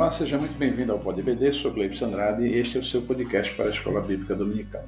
Olá, 0.00 0.10
seja 0.10 0.38
muito 0.38 0.56
bem-vindo 0.56 0.92
ao 0.92 0.98
PodBD, 0.98 1.52
sou 1.52 1.70
Gleibson 1.74 2.06
Andrade 2.06 2.42
e 2.42 2.56
este 2.56 2.78
é 2.78 2.80
o 2.80 2.82
seu 2.82 3.02
podcast 3.02 3.54
para 3.54 3.66
a 3.66 3.68
Escola 3.68 4.00
Bíblica 4.00 4.34
Dominical. 4.34 4.82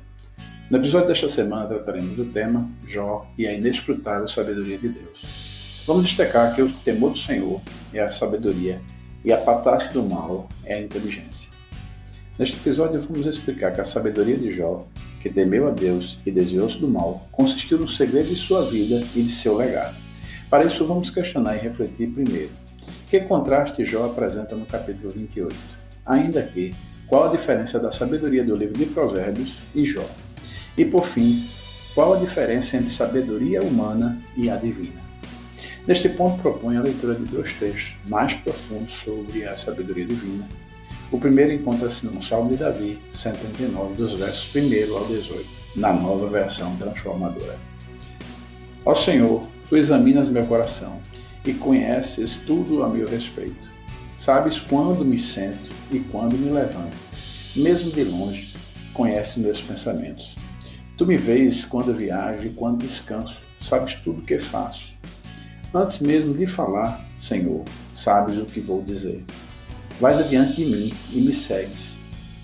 No 0.70 0.78
episódio 0.78 1.08
desta 1.08 1.28
semana 1.28 1.66
trataremos 1.66 2.16
do 2.16 2.24
tema 2.24 2.66
Jó 2.88 3.30
e 3.36 3.46
a 3.46 3.52
inescrutável 3.52 4.26
sabedoria 4.26 4.78
de 4.78 4.88
Deus. 4.88 5.84
Vamos 5.86 6.06
destacar 6.06 6.54
que 6.54 6.62
o 6.62 6.72
temor 6.82 7.10
do 7.10 7.18
Senhor 7.18 7.60
é 7.92 8.00
a 8.00 8.10
sabedoria 8.10 8.80
e 9.22 9.30
a 9.30 9.36
patácia 9.36 9.92
do 9.92 10.02
mal 10.02 10.48
é 10.64 10.76
a 10.76 10.80
inteligência. 10.80 11.46
Neste 12.38 12.56
episódio 12.56 13.02
vamos 13.02 13.26
explicar 13.26 13.70
que 13.74 13.82
a 13.82 13.84
sabedoria 13.84 14.38
de 14.38 14.56
Jó, 14.56 14.86
que 15.20 15.28
temeu 15.28 15.68
a 15.68 15.72
Deus 15.72 16.16
e 16.24 16.30
desviou-se 16.30 16.78
do 16.78 16.88
mal, 16.88 17.28
consistiu 17.30 17.76
no 17.76 17.86
segredo 17.86 18.30
de 18.30 18.36
sua 18.36 18.64
vida 18.64 19.04
e 19.14 19.20
de 19.20 19.30
seu 19.30 19.58
legado. 19.58 19.94
Para 20.48 20.64
isso 20.64 20.86
vamos 20.86 21.10
questionar 21.10 21.56
e 21.56 21.60
refletir 21.60 22.08
primeiro. 22.08 22.61
Que 23.08 23.20
contraste 23.20 23.84
Jó 23.84 24.06
apresenta 24.06 24.56
no 24.56 24.66
capítulo 24.66 25.10
28? 25.10 25.54
Ainda 26.06 26.42
que, 26.42 26.74
qual 27.06 27.28
a 27.28 27.32
diferença 27.32 27.78
da 27.78 27.92
sabedoria 27.92 28.42
do 28.42 28.56
livro 28.56 28.78
de 28.78 28.86
Provérbios 28.86 29.56
e 29.74 29.84
Jó? 29.84 30.04
E 30.76 30.84
por 30.84 31.06
fim, 31.06 31.44
qual 31.94 32.14
a 32.14 32.18
diferença 32.18 32.76
entre 32.76 32.90
sabedoria 32.90 33.60
humana 33.62 34.18
e 34.36 34.48
a 34.48 34.56
divina? 34.56 35.02
Neste 35.86 36.08
ponto, 36.08 36.40
proponho 36.40 36.80
a 36.80 36.84
leitura 36.84 37.14
de 37.14 37.24
dois 37.24 37.52
textos 37.54 37.92
mais 38.08 38.32
profundos 38.34 38.94
sobre 38.94 39.44
a 39.44 39.58
sabedoria 39.58 40.06
divina. 40.06 40.46
O 41.10 41.18
primeiro 41.18 41.52
encontra-se 41.52 42.06
no 42.06 42.22
Salmo 42.22 42.50
de 42.52 42.56
Davi, 42.56 42.98
139, 43.14 43.94
dos 43.94 44.18
versos 44.18 44.54
1 44.54 44.96
ao 44.96 45.04
18, 45.04 45.44
na 45.76 45.92
nova 45.92 46.28
versão 46.28 46.74
transformadora. 46.76 47.58
Ó 48.84 48.94
Senhor, 48.94 49.42
tu 49.68 49.76
examinas 49.76 50.28
meu 50.28 50.46
coração 50.46 50.98
e 51.44 51.52
conheces 51.52 52.36
tudo 52.46 52.82
a 52.82 52.88
meu 52.88 53.06
respeito. 53.06 53.56
Sabes 54.16 54.60
quando 54.60 55.04
me 55.04 55.18
sento 55.18 55.70
e 55.90 55.98
quando 55.98 56.38
me 56.38 56.50
levanto. 56.50 56.96
Mesmo 57.56 57.90
de 57.90 58.04
longe, 58.04 58.54
conheces 58.94 59.36
meus 59.36 59.60
pensamentos. 59.60 60.34
Tu 60.96 61.06
me 61.06 61.16
vês 61.16 61.64
quando 61.64 61.92
viajo 61.92 62.46
e 62.46 62.50
quando 62.50 62.86
descanso, 62.86 63.40
sabes 63.60 63.94
tudo 63.96 64.20
o 64.20 64.24
que 64.24 64.38
faço. 64.38 64.92
Antes 65.74 66.00
mesmo 66.00 66.34
de 66.34 66.46
falar, 66.46 67.04
Senhor, 67.20 67.64
sabes 67.96 68.36
o 68.38 68.44
que 68.44 68.60
vou 68.60 68.82
dizer. 68.82 69.24
Vais 70.00 70.18
adiante 70.18 70.56
de 70.56 70.66
mim 70.66 70.92
e 71.10 71.20
me 71.20 71.32
segues. 71.32 71.92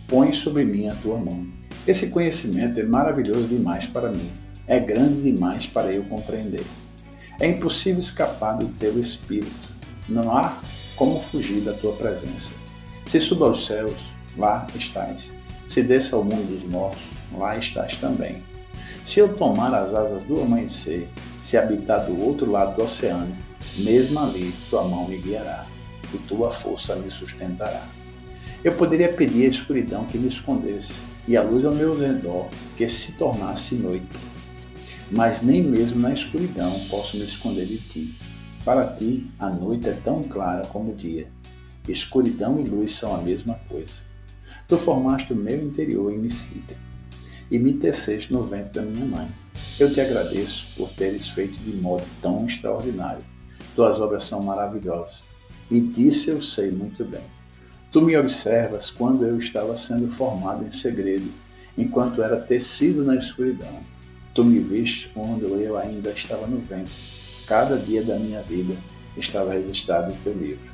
Põe 0.08 0.32
sobre 0.32 0.64
mim 0.64 0.88
a 0.88 0.94
tua 0.96 1.18
mão. 1.18 1.46
Esse 1.86 2.08
conhecimento 2.08 2.80
é 2.80 2.82
maravilhoso 2.82 3.46
demais 3.46 3.86
para 3.86 4.10
mim. 4.10 4.30
É 4.66 4.78
grande 4.80 5.22
demais 5.22 5.66
para 5.66 5.92
eu 5.92 6.02
compreender. 6.04 6.64
É 7.40 7.46
impossível 7.46 8.00
escapar 8.00 8.56
do 8.56 8.66
teu 8.66 8.98
espírito. 8.98 9.68
Não 10.08 10.36
há 10.36 10.58
como 10.96 11.20
fugir 11.20 11.60
da 11.60 11.72
tua 11.72 11.92
presença. 11.92 12.48
Se 13.06 13.20
suba 13.20 13.46
aos 13.46 13.64
céus, 13.64 13.96
lá 14.36 14.66
estás. 14.74 15.30
Se 15.68 15.82
desça 15.82 16.16
ao 16.16 16.24
mundo 16.24 16.52
dos 16.52 16.68
mortos, 16.68 17.00
lá 17.36 17.56
estás 17.56 17.96
também. 17.96 18.42
Se 19.04 19.20
eu 19.20 19.36
tomar 19.36 19.72
as 19.72 19.94
asas 19.94 20.24
do 20.24 20.42
amanhecer, 20.42 21.08
se 21.40 21.56
habitar 21.56 22.04
do 22.04 22.20
outro 22.20 22.50
lado 22.50 22.76
do 22.76 22.82
oceano, 22.82 23.34
mesmo 23.76 24.18
ali 24.18 24.52
tua 24.68 24.82
mão 24.82 25.06
me 25.06 25.18
guiará 25.18 25.64
e 26.12 26.18
tua 26.18 26.50
força 26.50 26.96
me 26.96 27.10
sustentará. 27.10 27.86
Eu 28.64 28.72
poderia 28.72 29.12
pedir 29.12 29.46
a 29.46 29.50
escuridão 29.50 30.04
que 30.04 30.18
me 30.18 30.28
escondesse 30.28 30.92
e 31.28 31.36
a 31.36 31.42
luz 31.42 31.64
ao 31.64 31.72
meu 31.72 31.96
redor 31.96 32.48
que 32.76 32.88
se 32.88 33.12
tornasse 33.12 33.76
noite. 33.76 34.27
Mas 35.10 35.42
nem 35.42 35.62
mesmo 35.62 36.00
na 36.00 36.12
escuridão 36.12 36.70
posso 36.90 37.16
me 37.16 37.24
esconder 37.24 37.66
de 37.66 37.78
ti. 37.78 38.14
Para 38.64 38.86
ti, 38.86 39.30
a 39.38 39.48
noite 39.48 39.88
é 39.88 39.92
tão 39.92 40.22
clara 40.22 40.66
como 40.68 40.92
o 40.92 40.96
dia. 40.96 41.28
Escuridão 41.88 42.60
e 42.60 42.68
luz 42.68 42.96
são 42.96 43.14
a 43.14 43.22
mesma 43.22 43.54
coisa. 43.68 43.94
Tu 44.66 44.76
formaste 44.76 45.32
o 45.32 45.36
meu 45.36 45.64
interior 45.64 46.12
em 46.12 46.18
Micita 46.18 46.74
e 47.50 47.58
me 47.58 47.72
teceste 47.72 48.32
no 48.32 48.42
ventre 48.42 48.80
da 48.80 48.82
minha 48.82 49.06
mãe. 49.06 49.28
Eu 49.80 49.92
te 49.92 50.00
agradeço 50.00 50.68
por 50.76 50.90
teres 50.90 51.28
feito 51.28 51.56
de 51.58 51.76
modo 51.76 52.04
tão 52.20 52.46
extraordinário. 52.46 53.24
Tuas 53.74 53.98
obras 54.00 54.24
são 54.24 54.42
maravilhosas, 54.42 55.24
e 55.70 55.80
disso 55.80 56.30
eu 56.30 56.42
sei 56.42 56.70
muito 56.70 57.04
bem. 57.04 57.22
Tu 57.90 58.02
me 58.02 58.16
observas 58.16 58.90
quando 58.90 59.24
eu 59.24 59.38
estava 59.38 59.78
sendo 59.78 60.08
formado 60.08 60.66
em 60.66 60.72
segredo, 60.72 61.32
enquanto 61.76 62.22
era 62.22 62.40
tecido 62.40 63.04
na 63.04 63.14
escuridão. 63.14 63.80
Tu 64.38 64.44
me 64.44 64.60
viste 64.60 65.10
quando 65.12 65.60
eu 65.60 65.76
ainda 65.76 66.10
estava 66.10 66.46
no 66.46 66.58
ventre. 66.58 66.92
Cada 67.44 67.76
dia 67.76 68.04
da 68.04 68.16
minha 68.20 68.40
vida 68.40 68.76
estava 69.16 69.52
registrado 69.52 70.12
em 70.12 70.16
teu 70.18 70.32
livro. 70.32 70.70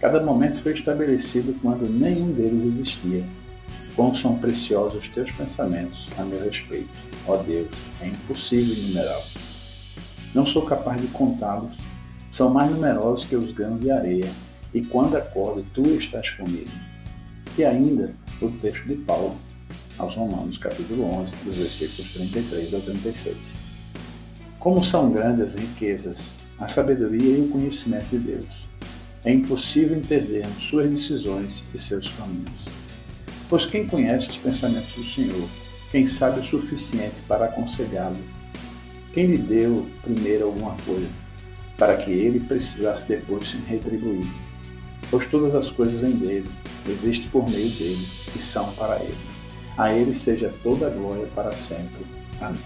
Cada 0.00 0.22
momento 0.22 0.62
foi 0.62 0.74
estabelecido 0.74 1.52
quando 1.60 1.90
nenhum 1.90 2.30
deles 2.30 2.78
existia 2.78 3.24
Quão 3.96 4.14
são 4.14 4.38
preciosos 4.38 5.02
os 5.02 5.08
teus 5.08 5.28
pensamentos 5.32 6.06
a 6.16 6.22
meu 6.22 6.40
respeito. 6.40 6.88
Ó 7.26 7.36
Deus, 7.38 7.66
é 8.00 8.06
impossível 8.06 8.76
enumerá-los. 8.76 9.34
Não 10.32 10.46
sou 10.46 10.62
capaz 10.64 11.00
de 11.00 11.08
contá-los. 11.08 11.76
São 12.30 12.48
mais 12.50 12.70
numerosos 12.70 13.26
que 13.26 13.34
os 13.34 13.50
grãos 13.50 13.80
de 13.80 13.90
areia, 13.90 14.30
e 14.72 14.82
quando 14.82 15.16
acordo, 15.16 15.66
tu 15.74 15.82
estás 15.98 16.30
comigo. 16.30 16.70
E 17.58 17.64
ainda 17.64 18.14
o 18.40 18.48
texto 18.62 18.86
de 18.86 18.94
Paulo 18.94 19.36
aos 20.00 20.14
Romanos, 20.14 20.56
capítulo 20.56 21.04
11, 21.04 21.32
dos 21.44 21.56
versículos 21.56 22.12
33 22.14 22.74
ao 22.74 22.80
36. 22.80 23.36
Como 24.58 24.84
são 24.84 25.10
grandes 25.10 25.54
as 25.54 25.60
riquezas, 25.60 26.34
a 26.58 26.66
sabedoria 26.68 27.36
e 27.36 27.42
o 27.42 27.48
conhecimento 27.48 28.06
de 28.06 28.18
Deus. 28.18 28.46
É 29.24 29.32
impossível 29.32 29.98
entendermos 29.98 30.62
suas 30.64 30.88
decisões 30.88 31.64
e 31.74 31.78
seus 31.78 32.08
caminhos. 32.12 32.50
Pois 33.48 33.66
quem 33.66 33.86
conhece 33.86 34.30
os 34.30 34.36
pensamentos 34.38 34.94
do 34.94 35.04
Senhor? 35.04 35.48
Quem 35.90 36.06
sabe 36.06 36.40
o 36.40 36.44
suficiente 36.44 37.16
para 37.28 37.46
aconselhá-lo? 37.46 38.16
Quem 39.12 39.26
lhe 39.26 39.38
deu 39.38 39.86
primeiro 40.02 40.46
alguma 40.46 40.76
coisa, 40.86 41.08
para 41.76 41.96
que 41.96 42.10
ele 42.10 42.40
precisasse 42.40 43.06
depois 43.06 43.50
se 43.50 43.56
retribuir? 43.68 44.26
Pois 45.10 45.28
todas 45.28 45.54
as 45.54 45.70
coisas 45.70 46.00
vêm 46.00 46.12
dele, 46.12 46.48
existem 46.88 47.28
por 47.30 47.46
meio 47.50 47.68
dele 47.70 48.06
e 48.38 48.42
são 48.42 48.72
para 48.72 49.02
ele. 49.02 49.29
A 49.80 49.94
ele 49.94 50.14
seja 50.14 50.52
toda 50.62 50.88
a 50.88 50.90
glória 50.90 51.26
para 51.34 51.52
sempre. 51.52 52.04
Amém. 52.38 52.60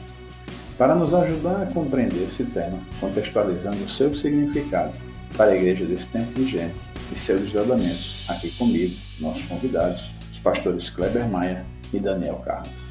Para 0.77 0.97
nos 0.97 1.15
ajudar 1.15 1.63
a 1.63 1.73
compreender 1.73 2.25
esse 2.25 2.45
tema, 2.47 2.81
contextualizando 2.99 3.77
o 3.85 3.89
seu 3.89 4.13
significado 4.17 4.99
para 5.37 5.53
a 5.53 5.57
igreja 5.57 5.85
desse 5.85 6.09
tempo 6.09 6.33
vigente 6.33 6.75
e 7.13 7.17
seus 7.17 7.43
desdobramentos, 7.43 8.27
aqui 8.29 8.51
comigo, 8.57 8.97
nossos 9.21 9.45
convidados, 9.45 10.11
pastores 10.43 10.91
Kleber 10.91 11.29
Maia 11.29 11.65
e 11.93 12.01
Daniel 12.01 12.43
Carlos. 12.45 12.84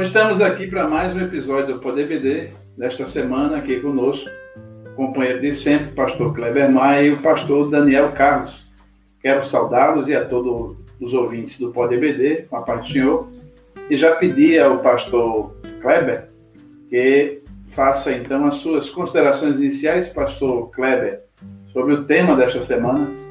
Estamos 0.00 0.40
aqui 0.40 0.68
para 0.68 0.86
mais 0.86 1.12
um 1.12 1.20
episódio 1.20 1.74
do 1.74 1.80
Poder 1.80 2.06
BD, 2.06 2.50
desta 2.76 3.04
semana 3.06 3.56
aqui 3.58 3.80
conosco, 3.80 4.30
companheiro 4.94 5.40
de 5.40 5.52
sempre, 5.52 5.88
pastor 5.88 6.32
Kleber 6.32 6.70
Maia 6.70 7.02
e 7.02 7.12
o 7.12 7.20
pastor 7.20 7.68
Daniel 7.68 8.12
Carlos. 8.12 8.70
Quero 9.20 9.44
saudá-los 9.44 10.06
e 10.06 10.14
a 10.14 10.24
todos 10.24 10.76
os 11.00 11.12
ouvintes 11.12 11.58
do 11.58 11.72
Poder 11.72 11.98
BD, 11.98 12.42
com 12.42 12.56
a 12.56 12.62
paz 12.62 12.86
do 12.86 12.92
Senhor, 12.92 13.28
e 13.90 13.96
já 13.96 14.14
pedi 14.14 14.56
ao 14.56 14.78
pastor 14.78 15.56
Kleber 15.82 16.28
que 16.88 17.42
faça 17.66 18.12
então 18.12 18.46
as 18.46 18.54
suas 18.54 18.88
considerações 18.88 19.58
iniciais, 19.58 20.08
pastor 20.08 20.70
Kleber, 20.70 21.22
sobre 21.72 21.94
o 21.94 22.04
tema 22.04 22.36
desta 22.36 22.62
semana. 22.62 23.27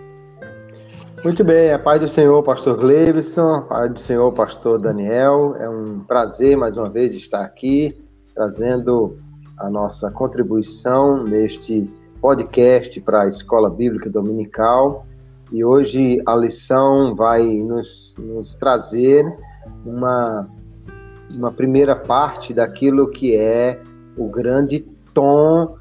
Muito 1.28 1.44
bem, 1.44 1.74
a 1.74 1.78
paz 1.78 2.00
do 2.00 2.08
Senhor, 2.08 2.42
pastor 2.42 2.78
Gleison, 2.78 3.56
a 3.56 3.62
paz 3.62 3.92
do 3.92 4.00
Senhor, 4.00 4.32
pastor 4.32 4.80
Daniel. 4.80 5.58
É 5.60 5.68
um 5.68 6.00
prazer 6.00 6.56
mais 6.56 6.78
uma 6.78 6.90
vez 6.90 7.14
estar 7.14 7.42
aqui 7.42 7.94
trazendo 8.34 9.18
a 9.60 9.70
nossa 9.70 10.10
contribuição 10.10 11.26
neste 11.26 11.86
podcast 12.22 13.02
para 13.02 13.24
a 13.24 13.28
Escola 13.28 13.70
Bíblica 13.70 14.10
Dominical. 14.10 15.06
E 15.52 15.66
hoje 15.66 16.24
a 16.26 16.34
lição 16.34 17.14
vai 17.14 17.44
nos, 17.58 18.16
nos 18.18 18.56
trazer 18.56 19.26
uma, 19.86 20.48
uma 21.38 21.52
primeira 21.52 21.94
parte 21.94 22.54
daquilo 22.54 23.12
que 23.12 23.36
é 23.36 23.82
o 24.16 24.30
grande 24.30 24.80
tom 25.14 25.76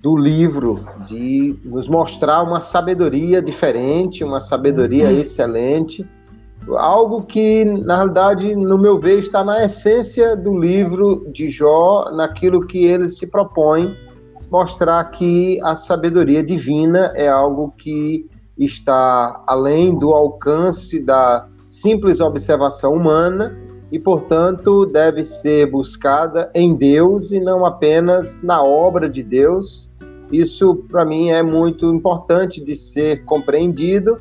do 0.00 0.16
livro, 0.16 0.84
de 1.06 1.56
nos 1.64 1.88
mostrar 1.88 2.42
uma 2.42 2.60
sabedoria 2.60 3.42
diferente, 3.42 4.24
uma 4.24 4.40
sabedoria 4.40 5.06
uhum. 5.06 5.20
excelente, 5.20 6.08
algo 6.76 7.22
que, 7.22 7.64
na 7.64 7.96
realidade, 7.96 8.54
no 8.56 8.78
meu 8.78 8.98
ver, 8.98 9.18
está 9.18 9.44
na 9.44 9.64
essência 9.64 10.36
do 10.36 10.58
livro 10.58 11.30
de 11.32 11.50
Jó, 11.50 12.10
naquilo 12.12 12.66
que 12.66 12.84
ele 12.84 13.08
se 13.08 13.26
propõe 13.26 13.94
mostrar 14.50 15.04
que 15.12 15.60
a 15.62 15.74
sabedoria 15.74 16.42
divina 16.42 17.12
é 17.14 17.28
algo 17.28 17.72
que 17.78 18.28
está 18.58 19.42
além 19.46 19.96
do 19.96 20.12
alcance 20.12 21.00
da 21.00 21.46
simples 21.68 22.20
observação 22.20 22.94
humana 22.94 23.56
e, 23.92 23.98
portanto, 23.98 24.84
deve 24.86 25.22
ser 25.22 25.70
buscada 25.70 26.50
em 26.54 26.74
Deus 26.74 27.30
e 27.30 27.38
não 27.38 27.64
apenas 27.64 28.42
na 28.42 28.62
obra 28.62 29.08
de 29.08 29.22
Deus. 29.22 29.89
Isso, 30.30 30.76
para 30.90 31.04
mim, 31.04 31.30
é 31.30 31.42
muito 31.42 31.92
importante 31.92 32.62
de 32.62 32.76
ser 32.76 33.24
compreendido 33.24 34.18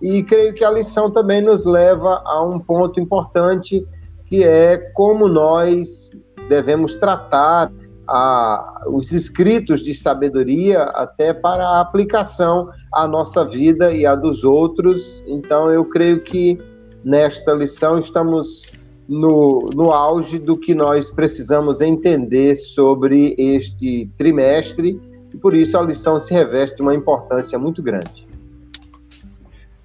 e 0.00 0.22
creio 0.24 0.52
que 0.52 0.64
a 0.64 0.70
lição 0.70 1.10
também 1.10 1.40
nos 1.40 1.64
leva 1.64 2.20
a 2.24 2.42
um 2.42 2.58
ponto 2.58 2.98
importante 2.98 3.86
que 4.26 4.42
é 4.42 4.76
como 4.94 5.28
nós 5.28 6.10
devemos 6.48 6.96
tratar 6.96 7.70
a, 8.08 8.82
os 8.88 9.12
escritos 9.12 9.84
de 9.84 9.94
sabedoria 9.94 10.82
até 10.82 11.32
para 11.32 11.64
a 11.64 11.80
aplicação 11.80 12.68
à 12.92 13.06
nossa 13.06 13.44
vida 13.44 13.92
e 13.92 14.04
à 14.04 14.16
dos 14.16 14.42
outros. 14.42 15.22
Então, 15.28 15.70
eu 15.70 15.84
creio 15.84 16.20
que 16.20 16.58
nesta 17.04 17.52
lição 17.52 17.98
estamos 17.98 18.72
no, 19.08 19.68
no 19.74 19.92
auge 19.92 20.38
do 20.38 20.56
que 20.56 20.74
nós 20.74 21.10
precisamos 21.10 21.80
entender 21.80 22.56
sobre 22.56 23.34
este 23.38 24.10
trimestre 24.18 25.00
e 25.32 25.36
por 25.36 25.54
isso 25.54 25.76
a 25.78 25.82
lição 25.82 26.18
se 26.20 26.32
reveste 26.32 26.80
uma 26.82 26.94
importância 26.94 27.58
muito 27.58 27.82
grande. 27.82 28.26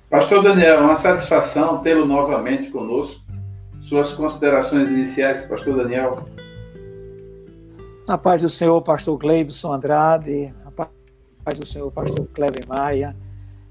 Pastor 0.10 0.42
Daniel, 0.42 0.82
uma 0.82 0.96
satisfação 0.96 1.80
tê-lo 1.80 2.06
novamente 2.06 2.70
conosco. 2.70 3.22
Suas 3.82 4.14
considerações 4.14 4.90
iniciais, 4.90 5.44
Pastor 5.44 5.78
Daniel. 5.78 6.24
Na 8.08 8.18
paz 8.18 8.42
do 8.42 8.50
Senhor, 8.50 8.82
Pastor 8.82 9.18
Gleibson 9.18 9.74
Andrade, 9.74 10.54
a 10.66 10.72
paz 10.72 11.60
do 11.60 11.66
Senhor, 11.66 11.92
Pastor 11.92 12.26
Cleber 12.34 12.66
Maia, 12.68 13.16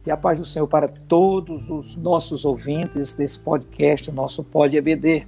e 0.07 0.11
a 0.11 0.17
paz 0.17 0.39
do 0.39 0.45
Senhor 0.45 0.67
para 0.69 0.89
todos 0.89 1.69
os 1.69 1.97
nossos 1.97 2.45
ouvintes 2.45 3.15
desse 3.15 3.39
podcast, 3.39 4.11
o 4.11 4.15
nosso 4.15 4.45
Pod 4.45 4.77
EBD. 4.77 5.27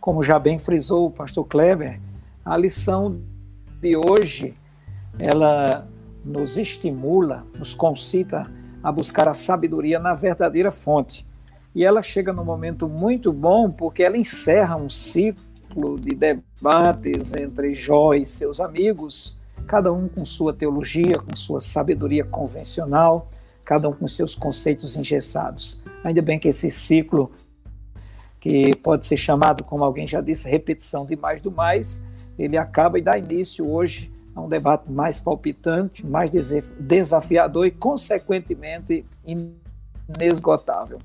Como 0.00 0.22
já 0.22 0.38
bem 0.38 0.58
frisou 0.58 1.06
o 1.06 1.10
Pastor 1.10 1.44
Kleber, 1.46 1.98
a 2.44 2.56
lição 2.56 3.20
de 3.80 3.96
hoje, 3.96 4.54
ela 5.18 5.88
nos 6.24 6.58
estimula, 6.58 7.46
nos 7.58 7.74
concita 7.74 8.50
a 8.82 8.90
buscar 8.90 9.28
a 9.28 9.34
sabedoria 9.34 9.98
na 9.98 10.14
verdadeira 10.14 10.70
fonte. 10.70 11.26
E 11.74 11.84
ela 11.84 12.02
chega 12.02 12.32
num 12.32 12.44
momento 12.44 12.88
muito 12.88 13.32
bom 13.32 13.70
porque 13.70 14.02
ela 14.02 14.16
encerra 14.16 14.76
um 14.76 14.88
ciclo 14.88 15.98
de 16.00 16.14
debates 16.14 17.34
entre 17.34 17.74
Jó 17.74 18.14
e 18.14 18.26
seus 18.26 18.60
amigos, 18.60 19.40
cada 19.66 19.92
um 19.92 20.08
com 20.08 20.24
sua 20.24 20.52
teologia, 20.52 21.18
com 21.18 21.36
sua 21.36 21.60
sabedoria 21.60 22.24
convencional, 22.24 23.28
cada 23.64 23.88
um 23.88 23.92
com 23.92 24.08
seus 24.08 24.34
conceitos 24.34 24.96
engessados. 24.96 25.82
Ainda 26.02 26.22
bem 26.22 26.38
que 26.38 26.48
esse 26.48 26.70
ciclo, 26.70 27.30
que 28.40 28.74
pode 28.76 29.06
ser 29.06 29.16
chamado, 29.16 29.64
como 29.64 29.84
alguém 29.84 30.06
já 30.06 30.20
disse, 30.20 30.48
repetição 30.48 31.04
de 31.04 31.16
mais 31.16 31.40
do 31.40 31.50
mais, 31.50 32.06
ele 32.38 32.56
acaba 32.56 32.98
e 32.98 33.02
dá 33.02 33.18
início 33.18 33.68
hoje 33.68 34.15
a 34.36 34.40
um 34.42 34.48
debate 34.48 34.92
mais 34.92 35.18
palpitante, 35.18 36.06
mais 36.06 36.30
desafiador 36.78 37.66
e, 37.66 37.70
consequentemente, 37.70 39.06
inesgotável. 40.06 40.98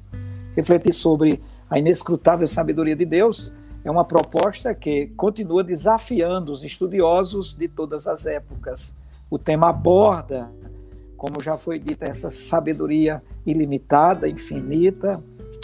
Refletir 0.54 0.94
sobre 0.94 1.42
a 1.70 1.80
inescrutável 1.80 2.46
sabedoria 2.46 2.96
de 2.96 3.06
Deus 3.06 3.56
é 3.86 3.90
uma 3.90 4.04
proposta 4.04 4.76
que 4.76 5.08
continua 5.16 5.64
desafiando 5.64 6.52
os 6.52 6.62
estudiosos 6.66 7.56
de 7.56 7.70
todas 7.70 8.06
as 8.06 8.26
épocas. 8.26 9.00
O 9.30 9.40
tema 9.40 9.70
aborda, 9.70 10.52
como 11.16 11.42
já 11.42 11.58
foi 11.58 11.80
dito, 11.80 12.04
essa 12.04 12.30
sabedoria 12.30 13.24
ilimitada, 13.46 14.28
infinita, 14.28 15.24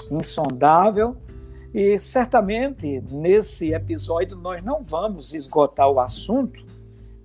insondável. 0.10 1.18
E 1.74 2.00
certamente 2.00 3.04
nesse 3.12 3.74
episódio 3.74 4.38
nós 4.38 4.64
não 4.64 4.82
vamos 4.82 5.34
esgotar 5.34 5.90
o 5.90 6.00
assunto, 6.00 6.66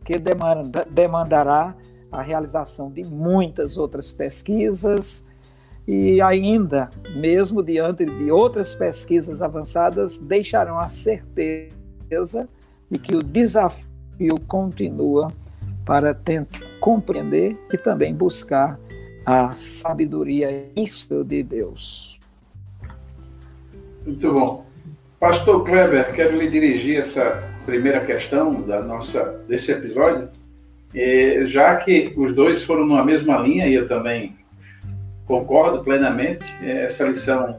que 0.04 0.18
demanda, 0.18 0.86
demandará 0.90 1.74
a 2.10 2.20
realização 2.20 2.90
de 2.90 3.04
muitas 3.04 3.78
outras 3.78 4.12
pesquisas 4.12 5.30
e 5.86 6.20
ainda, 6.20 6.90
mesmo 7.16 7.62
diante 7.62 8.04
de 8.04 8.30
outras 8.30 8.74
pesquisas 8.74 9.42
avançadas, 9.42 10.18
deixarão 10.18 10.78
a 10.78 10.88
certeza 10.88 12.48
de 12.90 12.98
que 12.98 13.16
o 13.16 13.22
desafio 13.22 14.38
continua 14.46 15.28
para 15.84 16.14
tentar 16.14 16.60
compreender 16.78 17.58
e 17.72 17.78
também 17.78 18.14
buscar 18.14 18.78
a 19.24 19.52
sabedoria 19.52 20.70
de 21.24 21.42
Deus. 21.42 22.20
Muito 24.04 24.32
bom. 24.32 24.71
Pastor 25.22 25.62
Kleber, 25.62 26.12
quero 26.12 26.36
lhe 26.36 26.50
dirigir 26.50 26.98
essa 26.98 27.48
primeira 27.64 28.00
questão 28.00 28.60
da 28.60 28.82
nossa 28.82 29.40
desse 29.46 29.70
episódio, 29.70 30.28
é, 30.92 31.44
já 31.46 31.76
que 31.76 32.12
os 32.16 32.34
dois 32.34 32.64
foram 32.64 32.84
numa 32.84 33.04
mesma 33.04 33.38
linha 33.38 33.68
e 33.68 33.74
eu 33.74 33.86
também 33.86 34.34
concordo 35.24 35.84
plenamente, 35.84 36.44
essa 36.60 37.04
lição 37.04 37.56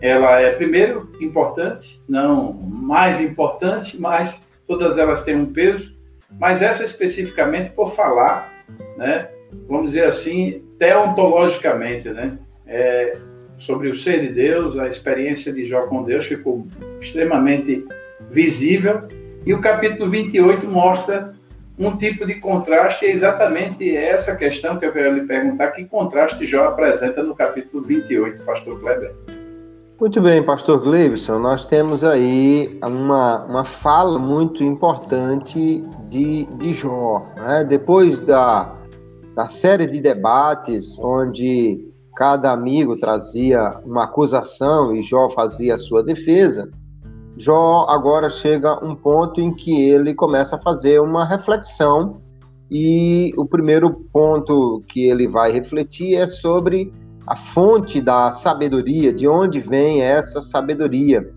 ela 0.00 0.40
é 0.40 0.52
primeiro 0.52 1.10
importante, 1.20 2.00
não 2.08 2.52
mais 2.52 3.20
importante, 3.20 4.00
mas 4.00 4.46
todas 4.64 4.96
elas 4.96 5.24
têm 5.24 5.34
um 5.34 5.52
peso, 5.52 5.98
mas 6.38 6.62
essa 6.62 6.84
especificamente 6.84 7.70
por 7.70 7.96
falar, 7.96 8.48
né, 8.96 9.28
vamos 9.68 9.86
dizer 9.86 10.04
assim, 10.04 10.62
teontologicamente, 10.78 12.08
né, 12.10 12.38
é, 12.64 13.18
sobre 13.62 13.88
o 13.88 13.96
ser 13.96 14.20
de 14.20 14.28
Deus, 14.28 14.76
a 14.76 14.88
experiência 14.88 15.52
de 15.52 15.64
Jó 15.66 15.82
com 15.82 16.02
Deus 16.02 16.26
ficou 16.26 16.66
extremamente 17.00 17.86
visível 18.28 19.02
e 19.46 19.54
o 19.54 19.60
capítulo 19.60 20.10
28 20.10 20.66
mostra 20.68 21.32
um 21.78 21.96
tipo 21.96 22.26
de 22.26 22.34
contraste, 22.34 23.06
é 23.06 23.10
exatamente 23.10 23.96
essa 23.96 24.36
questão 24.36 24.78
que 24.78 24.84
eu 24.84 24.92
quero 24.92 25.14
lhe 25.14 25.22
perguntar: 25.22 25.68
que 25.68 25.84
contraste 25.84 26.44
Jó 26.44 26.64
apresenta 26.64 27.22
no 27.22 27.34
capítulo 27.34 27.82
28, 27.82 28.42
Pastor 28.44 28.80
Kleber? 28.80 29.14
Muito 29.98 30.20
bem, 30.20 30.42
Pastor 30.42 30.82
Gleibson, 30.82 31.38
nós 31.38 31.64
temos 31.66 32.02
aí 32.02 32.76
uma, 32.82 33.44
uma 33.44 33.64
fala 33.64 34.18
muito 34.18 34.64
importante 34.64 35.84
de, 36.08 36.46
de 36.46 36.74
Jó. 36.74 37.24
Né? 37.36 37.64
Depois 37.64 38.20
da, 38.20 38.74
da 39.36 39.46
série 39.46 39.86
de 39.86 40.00
debates, 40.00 40.98
onde 40.98 41.91
cada 42.22 42.52
amigo 42.52 42.96
trazia 42.96 43.68
uma 43.84 44.04
acusação 44.04 44.94
e 44.94 45.02
Jó 45.02 45.28
fazia 45.30 45.74
a 45.74 45.76
sua 45.76 46.04
defesa, 46.04 46.70
Jó 47.36 47.84
agora 47.88 48.30
chega 48.30 48.78
um 48.80 48.94
ponto 48.94 49.40
em 49.40 49.52
que 49.52 49.88
ele 49.90 50.14
começa 50.14 50.54
a 50.54 50.58
fazer 50.60 51.00
uma 51.00 51.24
reflexão 51.24 52.20
e 52.70 53.32
o 53.36 53.44
primeiro 53.44 53.90
ponto 54.12 54.84
que 54.86 55.04
ele 55.04 55.26
vai 55.26 55.50
refletir 55.50 56.14
é 56.14 56.24
sobre 56.24 56.92
a 57.26 57.34
fonte 57.34 58.00
da 58.00 58.30
sabedoria, 58.30 59.12
de 59.12 59.26
onde 59.26 59.58
vem 59.58 60.02
essa 60.02 60.40
sabedoria. 60.40 61.28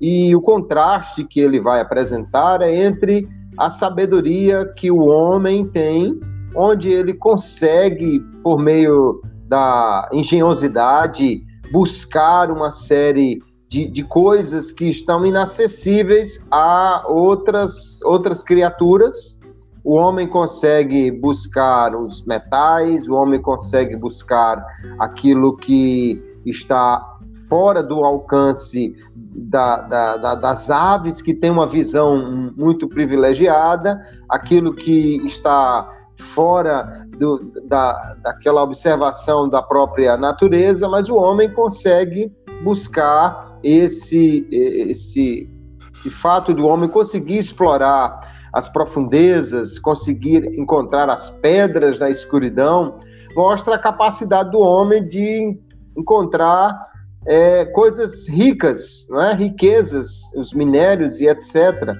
E 0.00 0.34
o 0.34 0.40
contraste 0.40 1.22
que 1.22 1.38
ele 1.38 1.60
vai 1.60 1.80
apresentar 1.80 2.62
é 2.62 2.84
entre 2.84 3.28
a 3.56 3.70
sabedoria 3.70 4.66
que 4.76 4.90
o 4.90 5.04
homem 5.04 5.68
tem, 5.68 6.18
onde 6.52 6.90
ele 6.90 7.14
consegue, 7.14 8.18
por 8.42 8.58
meio 8.58 9.22
da 9.52 10.08
engenhosidade, 10.10 11.44
buscar 11.70 12.50
uma 12.50 12.70
série 12.70 13.38
de, 13.68 13.86
de 13.86 14.02
coisas 14.02 14.72
que 14.72 14.86
estão 14.86 15.26
inacessíveis 15.26 16.42
a 16.50 17.04
outras, 17.06 18.00
outras 18.02 18.42
criaturas. 18.42 19.38
O 19.84 19.94
homem 19.94 20.26
consegue 20.26 21.10
buscar 21.10 21.94
os 21.94 22.24
metais, 22.24 23.06
o 23.06 23.14
homem 23.14 23.42
consegue 23.42 23.94
buscar 23.94 24.64
aquilo 24.98 25.54
que 25.58 26.22
está 26.46 27.18
fora 27.46 27.82
do 27.82 28.02
alcance 28.02 28.96
da, 29.14 29.82
da, 29.82 30.16
da, 30.16 30.34
das 30.34 30.70
aves, 30.70 31.20
que 31.20 31.34
tem 31.34 31.50
uma 31.50 31.68
visão 31.68 32.50
muito 32.56 32.88
privilegiada, 32.88 34.00
aquilo 34.30 34.74
que 34.74 35.16
está 35.26 36.01
fora 36.22 37.06
do, 37.18 37.52
da, 37.66 38.16
daquela 38.22 38.62
observação 38.62 39.48
da 39.48 39.62
própria 39.62 40.16
natureza, 40.16 40.88
mas 40.88 41.08
o 41.08 41.16
homem 41.16 41.52
consegue 41.52 42.32
buscar 42.62 43.58
esse, 43.62 44.46
esse, 44.50 45.48
esse 45.94 46.10
fato 46.10 46.54
do 46.54 46.66
homem 46.66 46.88
conseguir 46.88 47.36
explorar 47.36 48.18
as 48.52 48.68
profundezas, 48.68 49.78
conseguir 49.78 50.44
encontrar 50.58 51.08
as 51.08 51.30
pedras 51.30 52.00
na 52.00 52.10
escuridão, 52.10 52.98
mostra 53.34 53.76
a 53.76 53.78
capacidade 53.78 54.50
do 54.50 54.58
homem 54.58 55.06
de 55.06 55.58
encontrar 55.96 56.78
é, 57.26 57.64
coisas 57.66 58.28
ricas, 58.28 59.06
não 59.08 59.22
é? 59.22 59.34
riquezas, 59.34 60.22
os 60.36 60.52
minérios 60.52 61.20
e 61.20 61.26
etc. 61.26 61.96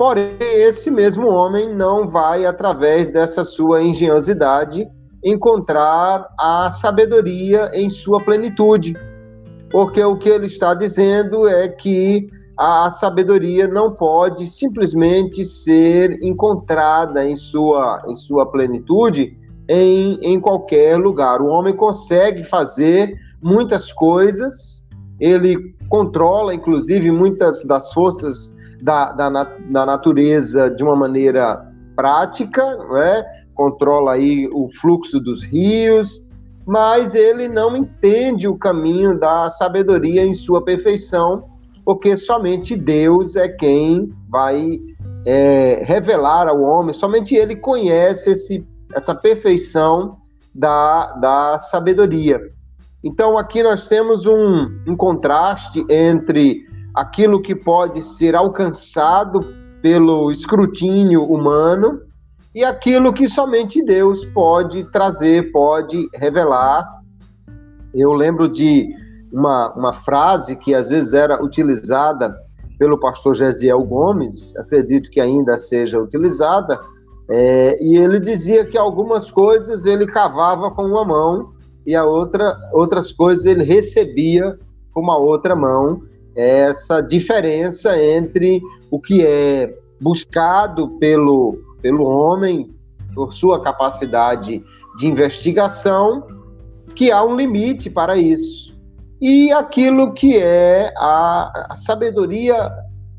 Porém, 0.00 0.38
esse 0.40 0.90
mesmo 0.90 1.28
homem 1.28 1.74
não 1.74 2.08
vai, 2.08 2.46
através 2.46 3.10
dessa 3.10 3.44
sua 3.44 3.82
engenhosidade, 3.82 4.88
encontrar 5.22 6.26
a 6.38 6.70
sabedoria 6.70 7.68
em 7.74 7.90
sua 7.90 8.18
plenitude. 8.18 8.96
Porque 9.70 10.02
o 10.02 10.16
que 10.16 10.30
ele 10.30 10.46
está 10.46 10.72
dizendo 10.72 11.46
é 11.46 11.68
que 11.68 12.26
a 12.56 12.90
sabedoria 12.90 13.68
não 13.68 13.92
pode 13.92 14.46
simplesmente 14.46 15.44
ser 15.44 16.12
encontrada 16.22 17.22
em 17.22 17.36
sua, 17.36 18.02
em 18.08 18.14
sua 18.14 18.46
plenitude 18.46 19.36
em, 19.68 20.14
em 20.22 20.40
qualquer 20.40 20.96
lugar. 20.96 21.42
O 21.42 21.48
homem 21.48 21.76
consegue 21.76 22.42
fazer 22.42 23.14
muitas 23.42 23.92
coisas, 23.92 24.82
ele 25.20 25.74
controla, 25.90 26.54
inclusive, 26.54 27.10
muitas 27.10 27.62
das 27.64 27.92
forças 27.92 28.58
da, 28.82 29.12
da, 29.12 29.44
da 29.68 29.86
natureza 29.86 30.70
de 30.70 30.82
uma 30.82 30.96
maneira 30.96 31.66
prática, 31.94 32.64
né? 32.92 33.24
controla 33.54 34.12
aí 34.12 34.48
o 34.52 34.68
fluxo 34.80 35.20
dos 35.20 35.44
rios, 35.44 36.24
mas 36.66 37.14
ele 37.14 37.48
não 37.48 37.76
entende 37.76 38.48
o 38.48 38.56
caminho 38.56 39.18
da 39.18 39.50
sabedoria 39.50 40.24
em 40.24 40.32
sua 40.32 40.64
perfeição, 40.64 41.42
porque 41.84 42.16
somente 42.16 42.76
Deus 42.76 43.36
é 43.36 43.48
quem 43.48 44.14
vai 44.28 44.78
é, 45.26 45.82
revelar 45.84 46.48
ao 46.48 46.62
homem, 46.62 46.94
somente 46.94 47.34
ele 47.34 47.56
conhece 47.56 48.30
esse, 48.30 48.66
essa 48.94 49.14
perfeição 49.14 50.16
da, 50.54 51.12
da 51.14 51.58
sabedoria. 51.58 52.40
Então 53.02 53.36
aqui 53.36 53.62
nós 53.62 53.88
temos 53.88 54.26
um, 54.26 54.70
um 54.86 54.96
contraste 54.96 55.84
entre 55.88 56.66
aquilo 57.00 57.40
que 57.40 57.54
pode 57.54 58.02
ser 58.02 58.36
alcançado 58.36 59.40
pelo 59.80 60.30
escrutínio 60.30 61.24
humano 61.24 62.02
e 62.54 62.62
aquilo 62.62 63.10
que 63.14 63.26
somente 63.26 63.82
Deus 63.82 64.26
pode 64.26 64.84
trazer, 64.90 65.50
pode 65.50 66.10
revelar. 66.14 66.86
Eu 67.94 68.12
lembro 68.12 68.48
de 68.50 68.94
uma, 69.32 69.72
uma 69.72 69.92
frase 69.94 70.54
que 70.56 70.74
às 70.74 70.90
vezes 70.90 71.14
era 71.14 71.42
utilizada 71.42 72.36
pelo 72.78 73.00
pastor 73.00 73.34
Gesiel 73.34 73.82
Gomes, 73.82 74.54
acredito 74.56 75.10
que 75.10 75.20
ainda 75.20 75.56
seja 75.56 75.98
utilizada, 75.98 76.78
é, 77.30 77.82
e 77.82 77.96
ele 77.96 78.20
dizia 78.20 78.66
que 78.66 78.76
algumas 78.76 79.30
coisas 79.30 79.86
ele 79.86 80.06
cavava 80.06 80.70
com 80.70 80.82
uma 80.82 81.04
mão 81.04 81.54
e 81.86 81.96
a 81.96 82.04
outra, 82.04 82.58
outras 82.74 83.10
coisas 83.10 83.46
ele 83.46 83.64
recebia 83.64 84.58
com 84.92 85.00
uma 85.00 85.16
outra 85.16 85.56
mão 85.56 86.09
essa 86.40 87.00
diferença 87.00 88.00
entre 88.02 88.62
o 88.90 88.98
que 88.98 89.24
é 89.24 89.76
buscado 90.00 90.88
pelo, 90.98 91.58
pelo 91.82 92.04
homem, 92.04 92.70
por 93.14 93.34
sua 93.34 93.60
capacidade 93.60 94.64
de 94.96 95.06
investigação, 95.06 96.26
que 96.94 97.10
há 97.10 97.22
um 97.22 97.36
limite 97.36 97.90
para 97.90 98.16
isso, 98.16 98.74
e 99.20 99.52
aquilo 99.52 100.12
que 100.14 100.38
é 100.38 100.92
a, 100.96 101.66
a 101.70 101.74
sabedoria 101.74 102.70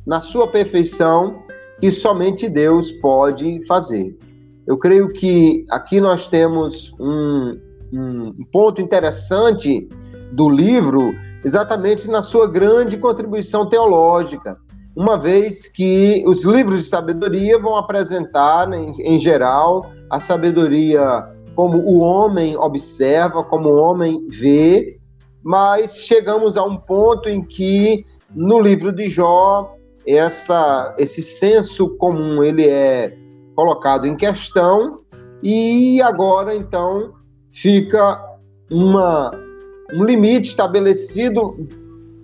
na 0.05 0.19
sua 0.19 0.47
perfeição, 0.47 1.43
que 1.79 1.91
somente 1.91 2.49
Deus 2.49 2.91
pode 2.93 3.63
fazer. 3.67 4.17
Eu 4.65 4.77
creio 4.77 5.07
que 5.07 5.65
aqui 5.69 6.01
nós 6.01 6.27
temos 6.27 6.93
um, 6.99 7.59
um 7.93 8.45
ponto 8.51 8.81
interessante 8.81 9.87
do 10.31 10.49
livro 10.49 11.13
exatamente 11.43 12.09
na 12.09 12.21
sua 12.21 12.47
grande 12.47 12.97
contribuição 12.97 13.67
teológica, 13.67 14.57
uma 14.95 15.17
vez 15.17 15.67
que 15.67 16.23
os 16.27 16.43
livros 16.43 16.81
de 16.81 16.87
sabedoria 16.87 17.57
vão 17.57 17.77
apresentar, 17.77 18.71
em, 18.73 18.91
em 18.99 19.17
geral, 19.17 19.89
a 20.09 20.19
sabedoria 20.19 21.25
como 21.55 21.77
o 21.79 21.99
homem 21.99 22.57
observa, 22.57 23.43
como 23.43 23.69
o 23.69 23.77
homem 23.77 24.27
vê, 24.27 24.97
mas 25.43 25.95
chegamos 25.95 26.57
a 26.57 26.63
um 26.63 26.77
ponto 26.77 27.29
em 27.29 27.41
que 27.43 28.05
no 28.35 28.59
livro 28.59 28.91
de 28.91 29.09
Jó 29.09 29.75
essa, 30.05 30.95
esse 30.97 31.21
senso 31.21 31.89
comum 31.97 32.43
ele 32.43 32.67
é 32.67 33.15
colocado 33.55 34.07
em 34.07 34.15
questão 34.15 34.97
e 35.43 36.01
agora 36.01 36.55
então 36.55 37.13
fica 37.51 38.19
uma 38.71 39.31
um 39.93 40.03
limite 40.03 40.49
estabelecido 40.49 41.67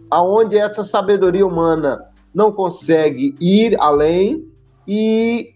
aonde 0.10 0.58
essa 0.58 0.84
sabedoria 0.84 1.46
humana 1.46 2.00
não 2.34 2.52
consegue 2.52 3.36
ir 3.40 3.76
além 3.80 4.46
e 4.88 5.50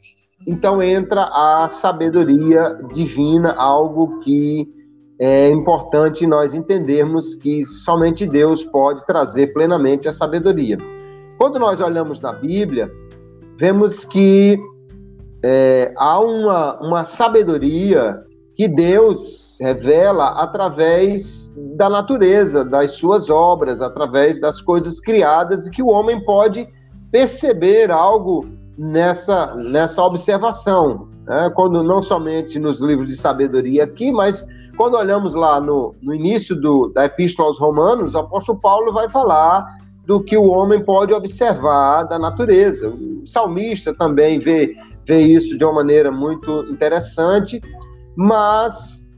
então 0.48 0.82
entra 0.82 1.30
a 1.32 1.68
sabedoria 1.68 2.77
divina, 2.91 3.53
algo 3.53 4.20
que 4.22 4.68
é 5.20 5.50
importante 5.50 6.25
nós 6.25 6.56
entendermos 6.56 7.36
que 7.36 7.63
somente 7.63 8.25
Deus 8.25 8.63
pode 8.63 9.06
trazer 9.06 9.53
plenamente 9.53 10.08
a 10.08 10.12
sabedoria. 10.12 10.77
Quando 11.38 11.60
nós 11.60 11.80
olhamos 11.80 12.20
na 12.20 12.34
Bíblia, 12.34 12.91
vemos 13.58 14.03
que 14.03 14.60
é, 15.44 15.94
há 15.96 16.20
uma, 16.20 16.82
uma 16.82 17.03
sabedoria 17.06 18.20
que 18.62 18.68
Deus 18.68 19.58
revela 19.60 20.39
através 20.39 21.51
da 21.75 21.89
natureza, 21.89 22.63
das 22.63 22.91
suas 22.91 23.27
obras, 23.27 23.82
através 23.82 24.39
das 24.39 24.62
coisas 24.62 25.00
criadas, 25.00 25.65
e 25.65 25.72
que 25.72 25.82
o 25.82 25.88
homem 25.88 26.24
pode 26.24 26.70
perceber 27.12 27.89
algo 27.89 28.48
nessa, 28.77 29.56
nessa 29.56 30.03
observação. 30.03 31.10
Né? 31.25 31.51
Quando 31.56 31.82
não 31.82 32.03
somente 32.03 32.60
nos 32.60 32.80
livros 32.80 33.08
de 33.08 33.15
sabedoria 33.15 33.86
aqui, 33.86 34.12
mas 34.12 34.46
quando 34.77 34.96
olhamos 34.96 35.34
lá 35.34 35.60
no, 35.60 35.96
no 36.03 36.13
início 36.13 36.56
do, 36.56 36.89
da 36.89 37.06
Epístola 37.06 37.48
aos 37.48 37.58
Romanos, 37.58 38.13
o 38.13 38.20
apóstolo 38.20 38.60
Paulo 38.60 38.94
vai 38.94 39.10
falar 39.10 39.65
do 40.06 40.24
que 40.24 40.38
o 40.38 40.46
homem 40.46 40.86
pode 40.86 41.15
observar 41.15 42.03
da 42.03 42.20
natureza. 42.20 42.89
O 42.89 43.25
salmista 43.25 43.91
também 43.91 44.38
vê, 44.38 44.75
vê 45.03 45.20
isso 45.20 45.58
de 45.58 45.65
uma 45.65 45.74
maneira 45.74 46.12
muito 46.12 46.63
interessante 46.70 47.60
mas 48.15 49.12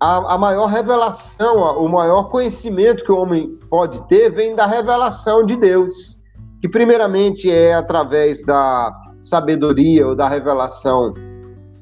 a, 0.00 0.34
a, 0.34 0.38
maior 0.38 0.66
revelação, 0.66 1.56
o 1.78 1.88
maior 1.88 2.24
conhecimento 2.24 3.04
que 3.04 3.12
o 3.12 3.16
homem 3.16 3.58
pode 3.70 4.06
ter 4.08 4.30
vem 4.30 4.54
da 4.54 4.66
revelação 4.66 5.44
de 5.44 5.56
Deus, 5.56 6.20
que 6.60 6.68
primeiramente 6.68 7.50
é 7.50 7.74
através 7.74 8.44
da 8.44 8.92
sabedoria 9.20 10.06
ou 10.06 10.14
da 10.14 10.28
revelação 10.28 11.14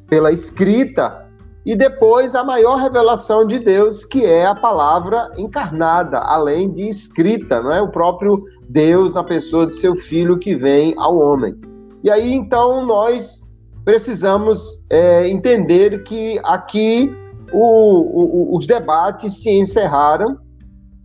pela 0.09 0.31
escrita, 0.31 1.27
e 1.65 1.77
depois 1.77 2.35
a 2.35 2.43
maior 2.43 2.77
revelação 2.77 3.47
de 3.47 3.59
Deus, 3.59 4.05
que 4.05 4.25
é 4.27 4.47
a 4.47 4.55
palavra 4.55 5.31
encarnada, 5.37 6.19
além 6.19 6.71
de 6.71 6.89
escrita, 6.89 7.63
não 7.63 7.73
é? 7.73 7.81
O 7.81 7.89
próprio 7.89 8.43
Deus 8.69 9.15
na 9.15 9.23
pessoa 9.23 9.67
de 9.67 9.75
seu 9.75 9.95
filho 9.95 10.39
que 10.39 10.57
vem 10.57 10.95
ao 10.99 11.17
homem. 11.17 11.55
E 12.03 12.11
aí 12.11 12.33
então 12.33 12.85
nós 12.85 13.42
precisamos 13.85 14.85
é, 14.91 15.29
entender 15.29 16.03
que 16.05 16.41
aqui 16.45 17.15
o, 17.53 18.53
o, 18.53 18.57
os 18.57 18.67
debates 18.67 19.43
se 19.43 19.51
encerraram 19.51 20.39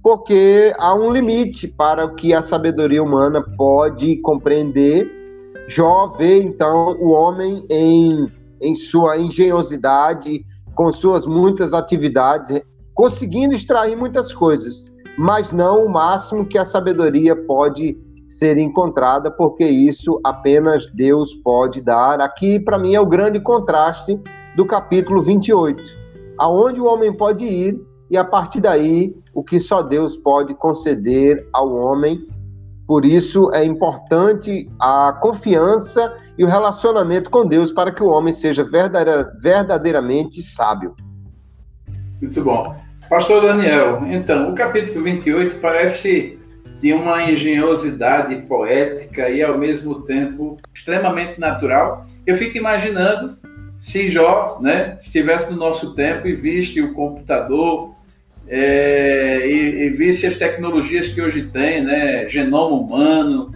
porque 0.02 0.74
há 0.78 0.96
um 0.96 1.12
limite 1.12 1.68
para 1.68 2.06
o 2.06 2.16
que 2.16 2.34
a 2.34 2.42
sabedoria 2.42 3.04
humana 3.04 3.44
pode 3.58 4.16
compreender. 4.22 5.12
Jó 5.68 6.16
vê, 6.18 6.42
então, 6.42 6.96
o 7.02 7.10
homem 7.10 7.66
em, 7.70 8.26
em 8.62 8.74
sua 8.74 9.18
engenhosidade, 9.18 10.46
com 10.76 10.92
suas 10.94 11.26
muitas 11.26 11.74
atividades, 11.74 12.62
conseguindo 12.94 13.54
extrair 13.54 13.98
muitas 13.98 14.32
coisas, 14.32 14.94
mas 15.18 15.52
não 15.52 15.86
o 15.86 15.90
máximo 15.90 16.46
que 16.46 16.58
a 16.58 16.64
sabedoria 16.64 17.36
pode 17.36 17.98
ser 18.28 18.58
encontrada, 18.58 19.32
porque 19.32 19.66
isso 19.66 20.20
apenas 20.24 20.92
Deus 20.92 21.34
pode 21.34 21.82
dar. 21.82 22.20
Aqui, 22.22 22.60
para 22.60 22.78
mim, 22.78 22.94
é 22.94 23.00
o 23.00 23.06
grande 23.06 23.40
contraste 23.40 24.20
do 24.56 24.66
capítulo 24.66 25.22
28, 25.22 25.82
aonde 26.38 26.82
o 26.82 26.86
homem 26.86 27.16
pode 27.16 27.46
ir 27.46 27.80
e 28.10 28.18
a 28.18 28.24
partir 28.24 28.62
daí 28.62 29.16
o 29.34 29.44
que 29.44 29.60
só 29.60 29.82
Deus 29.82 30.16
pode 30.16 30.54
conceder 30.56 31.48
ao 31.54 31.74
homem. 31.74 32.20
Por 32.88 33.06
isso 33.06 33.52
é 33.54 33.66
importante 33.66 34.70
a 34.80 35.18
confiança 35.22 36.16
e 36.38 36.44
o 36.44 36.48
relacionamento 36.48 37.30
com 37.30 37.46
Deus 37.46 37.72
para 37.72 37.92
que 37.92 38.02
o 38.02 38.08
homem 38.08 38.32
seja 38.32 38.64
verdadeiramente 38.64 40.42
sábio. 40.42 40.96
Muito 42.22 42.42
bom. 42.42 42.76
Pastor 43.10 43.42
Daniel, 43.42 44.02
então, 44.08 44.52
o 44.52 44.56
capítulo 44.56 45.04
28 45.04 45.60
parece 45.62 46.37
de 46.80 46.94
uma 46.94 47.30
engenhosidade 47.30 48.36
poética 48.48 49.30
e 49.30 49.42
ao 49.42 49.58
mesmo 49.58 50.02
tempo 50.02 50.58
extremamente 50.74 51.40
natural. 51.40 52.06
Eu 52.26 52.36
fico 52.36 52.58
imaginando 52.58 53.38
se 53.80 54.10
Jó 54.10 54.60
né, 54.62 55.00
estivesse 55.02 55.52
no 55.52 55.58
nosso 55.58 55.96
tempo 55.96 56.28
e 56.28 56.34
visse 56.34 56.82
o 56.82 56.94
computador 56.94 57.96
é, 58.48 59.48
e, 59.48 59.86
e 59.86 59.90
visse 59.90 60.26
as 60.26 60.36
tecnologias 60.36 61.10
que 61.10 61.22
hoje 61.22 61.44
tem, 61.44 61.84
né, 61.84 62.28
genoma 62.30 62.76
humano, 62.76 63.52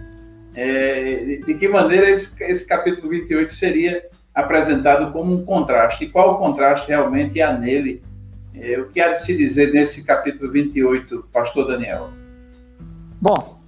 é, 0.54 1.40
de 1.46 1.54
que 1.54 1.66
maneira 1.66 2.10
esse, 2.10 2.42
esse 2.44 2.66
capítulo 2.66 3.08
28 3.08 3.52
seria 3.52 4.04
apresentado 4.34 5.12
como 5.12 5.32
um 5.32 5.44
contraste, 5.44 6.04
e 6.04 6.08
qual 6.08 6.34
o 6.34 6.38
contraste 6.38 6.88
realmente 6.88 7.40
há 7.40 7.56
nele, 7.56 8.02
é, 8.54 8.78
o 8.78 8.88
que 8.88 9.00
há 9.00 9.12
de 9.12 9.22
se 9.22 9.36
dizer 9.36 9.72
nesse 9.72 10.04
capítulo 10.04 10.50
28, 10.50 11.26
pastor 11.32 11.66
Daniel? 11.66 12.21
Bom, 13.22 13.60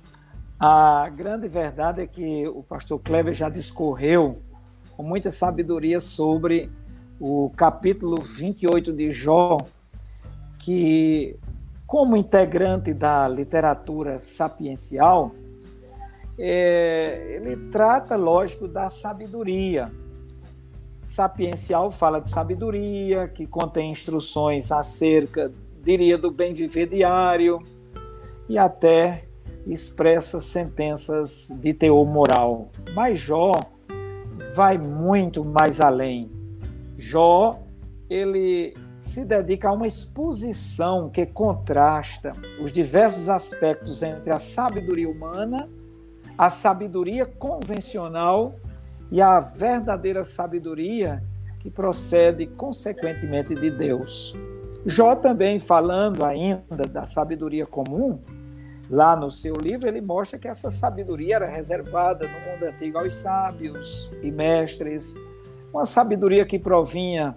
a 0.58 1.08
grande 1.10 1.46
verdade 1.46 2.02
é 2.02 2.08
que 2.08 2.44
o 2.48 2.60
pastor 2.60 2.98
Kleber 2.98 3.32
já 3.32 3.48
discorreu 3.48 4.42
com 4.96 5.04
muita 5.04 5.30
sabedoria 5.30 6.00
sobre 6.00 6.72
o 7.20 7.52
capítulo 7.56 8.20
28 8.20 8.92
de 8.92 9.12
Jó, 9.12 9.58
que, 10.58 11.38
como 11.86 12.16
integrante 12.16 12.92
da 12.92 13.28
literatura 13.28 14.18
sapiencial, 14.18 15.30
é, 16.36 17.36
ele 17.36 17.56
trata, 17.70 18.16
lógico, 18.16 18.66
da 18.66 18.90
sabedoria. 18.90 19.88
Sapiencial 21.00 21.92
fala 21.92 22.18
de 22.20 22.28
sabedoria, 22.28 23.28
que 23.28 23.46
contém 23.46 23.92
instruções 23.92 24.72
acerca, 24.72 25.52
diria, 25.80 26.18
do 26.18 26.32
bem 26.32 26.52
viver 26.52 26.88
diário 26.88 27.62
e 28.48 28.58
até 28.58 29.28
expressa 29.66 30.40
sentenças 30.40 31.48
de 31.60 31.72
teor 31.72 32.06
moral. 32.06 32.70
Mas 32.94 33.18
Jó 33.18 33.54
vai 34.54 34.76
muito 34.78 35.44
mais 35.44 35.80
além. 35.80 36.30
Jó, 36.96 37.62
ele 38.08 38.74
se 38.98 39.24
dedica 39.24 39.68
a 39.68 39.72
uma 39.72 39.86
exposição 39.86 41.10
que 41.10 41.26
contrasta 41.26 42.32
os 42.62 42.72
diversos 42.72 43.28
aspectos 43.28 44.02
entre 44.02 44.30
a 44.30 44.38
sabedoria 44.38 45.08
humana, 45.08 45.68
a 46.38 46.50
sabedoria 46.50 47.26
convencional 47.26 48.54
e 49.10 49.20
a 49.20 49.40
verdadeira 49.40 50.24
sabedoria 50.24 51.22
que 51.60 51.70
procede 51.70 52.46
consequentemente 52.46 53.54
de 53.54 53.70
Deus. 53.70 54.36
Jó 54.86 55.14
também 55.16 55.58
falando 55.58 56.24
ainda 56.24 56.84
da 56.90 57.06
sabedoria 57.06 57.64
comum, 57.64 58.18
lá 58.90 59.16
no 59.16 59.30
seu 59.30 59.54
livro, 59.54 59.88
ele 59.88 60.00
mostra 60.00 60.38
que 60.38 60.48
essa 60.48 60.70
sabedoria 60.70 61.36
era 61.36 61.46
reservada 61.46 62.26
no 62.26 62.50
mundo 62.50 62.64
antigo 62.64 62.98
aos 62.98 63.14
sábios 63.14 64.10
e 64.22 64.30
mestres, 64.30 65.14
uma 65.72 65.84
sabedoria 65.84 66.44
que 66.44 66.58
provinha 66.58 67.34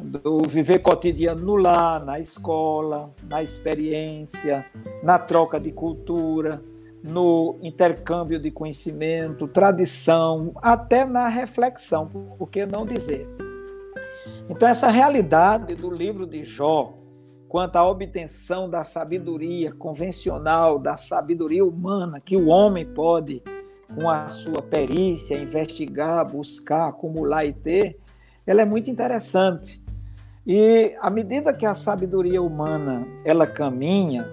do 0.00 0.42
viver 0.42 0.78
cotidiano 0.78 1.42
no 1.42 1.56
lar, 1.56 2.04
na 2.04 2.20
escola, 2.20 3.12
na 3.28 3.42
experiência, 3.42 4.64
na 5.02 5.18
troca 5.18 5.58
de 5.58 5.72
cultura, 5.72 6.62
no 7.02 7.56
intercâmbio 7.62 8.38
de 8.38 8.50
conhecimento, 8.50 9.48
tradição, 9.48 10.52
até 10.56 11.04
na 11.04 11.28
reflexão, 11.28 12.06
por 12.06 12.48
que 12.48 12.64
não 12.66 12.84
dizer? 12.84 13.28
Então, 14.48 14.68
essa 14.68 14.88
realidade 14.88 15.74
do 15.74 15.90
livro 15.90 16.26
de 16.26 16.42
Jó, 16.42 16.94
quanto 17.48 17.76
à 17.76 17.88
obtenção 17.88 18.68
da 18.68 18.84
sabedoria 18.84 19.72
convencional, 19.72 20.78
da 20.78 20.96
sabedoria 20.96 21.64
humana 21.64 22.20
que 22.20 22.36
o 22.36 22.48
homem 22.48 22.84
pode, 22.84 23.42
com 23.94 24.08
a 24.08 24.28
sua 24.28 24.60
perícia, 24.60 25.38
investigar, 25.38 26.30
buscar, 26.30 26.88
acumular 26.88 27.46
e 27.46 27.54
ter, 27.54 27.98
ela 28.46 28.60
é 28.60 28.64
muito 28.64 28.90
interessante. 28.90 29.82
E 30.46 30.94
à 31.00 31.10
medida 31.10 31.54
que 31.54 31.64
a 31.64 31.74
sabedoria 31.74 32.42
humana 32.42 33.06
ela 33.24 33.46
caminha, 33.46 34.26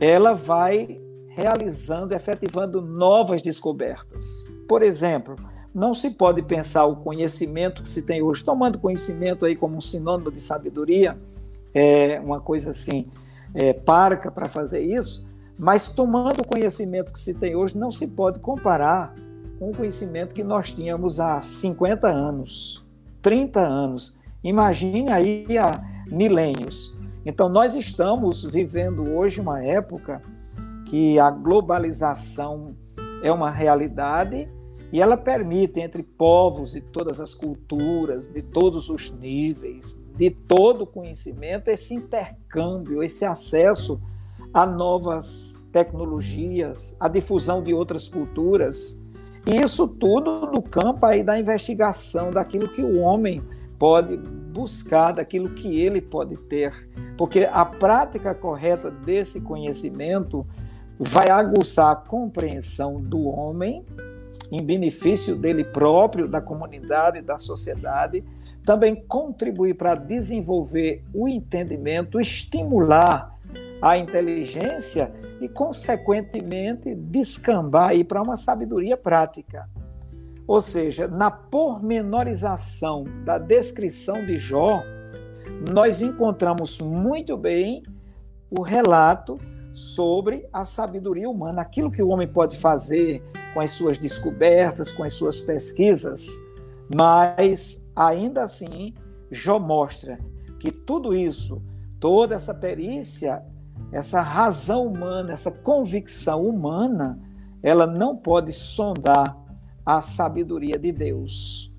ela 0.00 0.32
vai 0.32 1.00
realizando, 1.28 2.14
efetivando 2.14 2.80
novas 2.80 3.42
descobertas. 3.42 4.50
Por 4.66 4.82
exemplo, 4.82 5.36
não 5.74 5.92
se 5.92 6.10
pode 6.12 6.42
pensar 6.42 6.86
o 6.86 6.96
conhecimento 6.96 7.82
que 7.82 7.88
se 7.88 8.06
tem 8.06 8.22
hoje, 8.22 8.42
tomando 8.42 8.78
conhecimento 8.78 9.44
aí 9.44 9.54
como 9.54 9.76
um 9.76 9.80
sinônimo 9.82 10.30
de 10.30 10.40
sabedoria, 10.40 11.18
é 11.78 12.18
uma 12.18 12.40
coisa 12.40 12.70
assim, 12.70 13.06
é, 13.54 13.74
parca 13.74 14.30
para 14.30 14.48
fazer 14.48 14.80
isso, 14.80 15.26
mas 15.58 15.90
tomando 15.90 16.40
o 16.40 16.46
conhecimento 16.46 17.12
que 17.12 17.20
se 17.20 17.38
tem 17.38 17.54
hoje, 17.54 17.76
não 17.76 17.90
se 17.90 18.06
pode 18.06 18.40
comparar 18.40 19.14
com 19.58 19.70
o 19.70 19.76
conhecimento 19.76 20.34
que 20.34 20.42
nós 20.42 20.72
tínhamos 20.72 21.20
há 21.20 21.40
50 21.42 22.08
anos, 22.08 22.84
30 23.20 23.60
anos. 23.60 24.16
Imagine 24.42 25.10
aí 25.10 25.46
há 25.58 25.82
milênios. 26.10 26.96
Então, 27.24 27.48
nós 27.48 27.74
estamos 27.74 28.44
vivendo 28.44 29.14
hoje 29.14 29.40
uma 29.40 29.62
época 29.62 30.22
que 30.86 31.18
a 31.18 31.30
globalização 31.30 32.74
é 33.22 33.32
uma 33.32 33.50
realidade 33.50 34.48
e 34.92 35.02
ela 35.02 35.16
permite 35.16 35.80
entre 35.80 36.02
povos 36.02 36.72
de 36.72 36.80
todas 36.80 37.18
as 37.18 37.34
culturas, 37.34 38.28
de 38.28 38.40
todos 38.40 38.88
os 38.88 39.10
níveis, 39.10 40.05
de 40.16 40.30
todo 40.30 40.82
o 40.82 40.86
conhecimento, 40.86 41.68
esse 41.68 41.94
intercâmbio, 41.94 43.02
esse 43.02 43.24
acesso 43.24 44.00
a 44.52 44.64
novas 44.64 45.62
tecnologias, 45.70 46.96
a 46.98 47.08
difusão 47.08 47.62
de 47.62 47.74
outras 47.74 48.08
culturas. 48.08 49.00
E 49.46 49.56
isso 49.56 49.86
tudo 49.86 50.46
no 50.46 50.62
campo 50.62 51.04
aí 51.04 51.22
da 51.22 51.38
investigação 51.38 52.30
daquilo 52.30 52.68
que 52.68 52.82
o 52.82 52.98
homem 53.00 53.42
pode 53.78 54.16
buscar, 54.16 55.12
daquilo 55.12 55.50
que 55.50 55.80
ele 55.80 56.00
pode 56.00 56.36
ter. 56.36 56.88
Porque 57.18 57.48
a 57.52 57.64
prática 57.64 58.34
correta 58.34 58.90
desse 58.90 59.40
conhecimento 59.40 60.46
vai 60.98 61.28
aguçar 61.28 61.92
a 61.92 61.96
compreensão 61.96 63.00
do 63.00 63.26
homem 63.26 63.84
em 64.50 64.64
benefício 64.64 65.36
dele 65.36 65.64
próprio, 65.64 66.26
da 66.26 66.40
comunidade, 66.40 67.20
da 67.20 67.38
sociedade, 67.38 68.24
também 68.66 68.96
contribuir 68.96 69.74
para 69.74 69.94
desenvolver 69.94 71.04
o 71.14 71.28
entendimento, 71.28 72.20
estimular 72.20 73.38
a 73.80 73.96
inteligência 73.96 75.14
e, 75.40 75.48
consequentemente, 75.48 76.92
descambar 76.92 77.92
para 78.04 78.20
uma 78.20 78.36
sabedoria 78.36 78.96
prática. 78.96 79.70
Ou 80.48 80.60
seja, 80.60 81.06
na 81.06 81.30
pormenorização 81.30 83.04
da 83.24 83.38
descrição 83.38 84.26
de 84.26 84.36
Jó, 84.36 84.82
nós 85.72 86.02
encontramos 86.02 86.80
muito 86.80 87.36
bem 87.36 87.84
o 88.50 88.62
relato 88.62 89.38
sobre 89.72 90.48
a 90.52 90.64
sabedoria 90.64 91.30
humana, 91.30 91.62
aquilo 91.62 91.90
que 91.90 92.02
o 92.02 92.08
homem 92.08 92.26
pode 92.26 92.56
fazer 92.56 93.22
com 93.54 93.60
as 93.60 93.70
suas 93.70 93.96
descobertas, 93.96 94.90
com 94.90 95.04
as 95.04 95.12
suas 95.12 95.40
pesquisas, 95.40 96.26
mas 96.92 97.85
ainda 97.96 98.44
assim 98.44 98.92
Jó 99.30 99.58
mostra 99.58 100.18
que 100.60 100.70
tudo 100.70 101.14
isso, 101.14 101.62
toda 101.98 102.34
essa 102.34 102.54
perícia, 102.54 103.42
essa 103.90 104.20
razão 104.20 104.86
humana, 104.86 105.32
essa 105.32 105.50
convicção 105.50 106.46
humana, 106.46 107.18
ela 107.62 107.86
não 107.86 108.16
pode 108.16 108.52
sondar 108.52 109.36
a 109.84 110.00
sabedoria 110.00 110.78
de 110.78 110.92
Deus. 110.92 111.74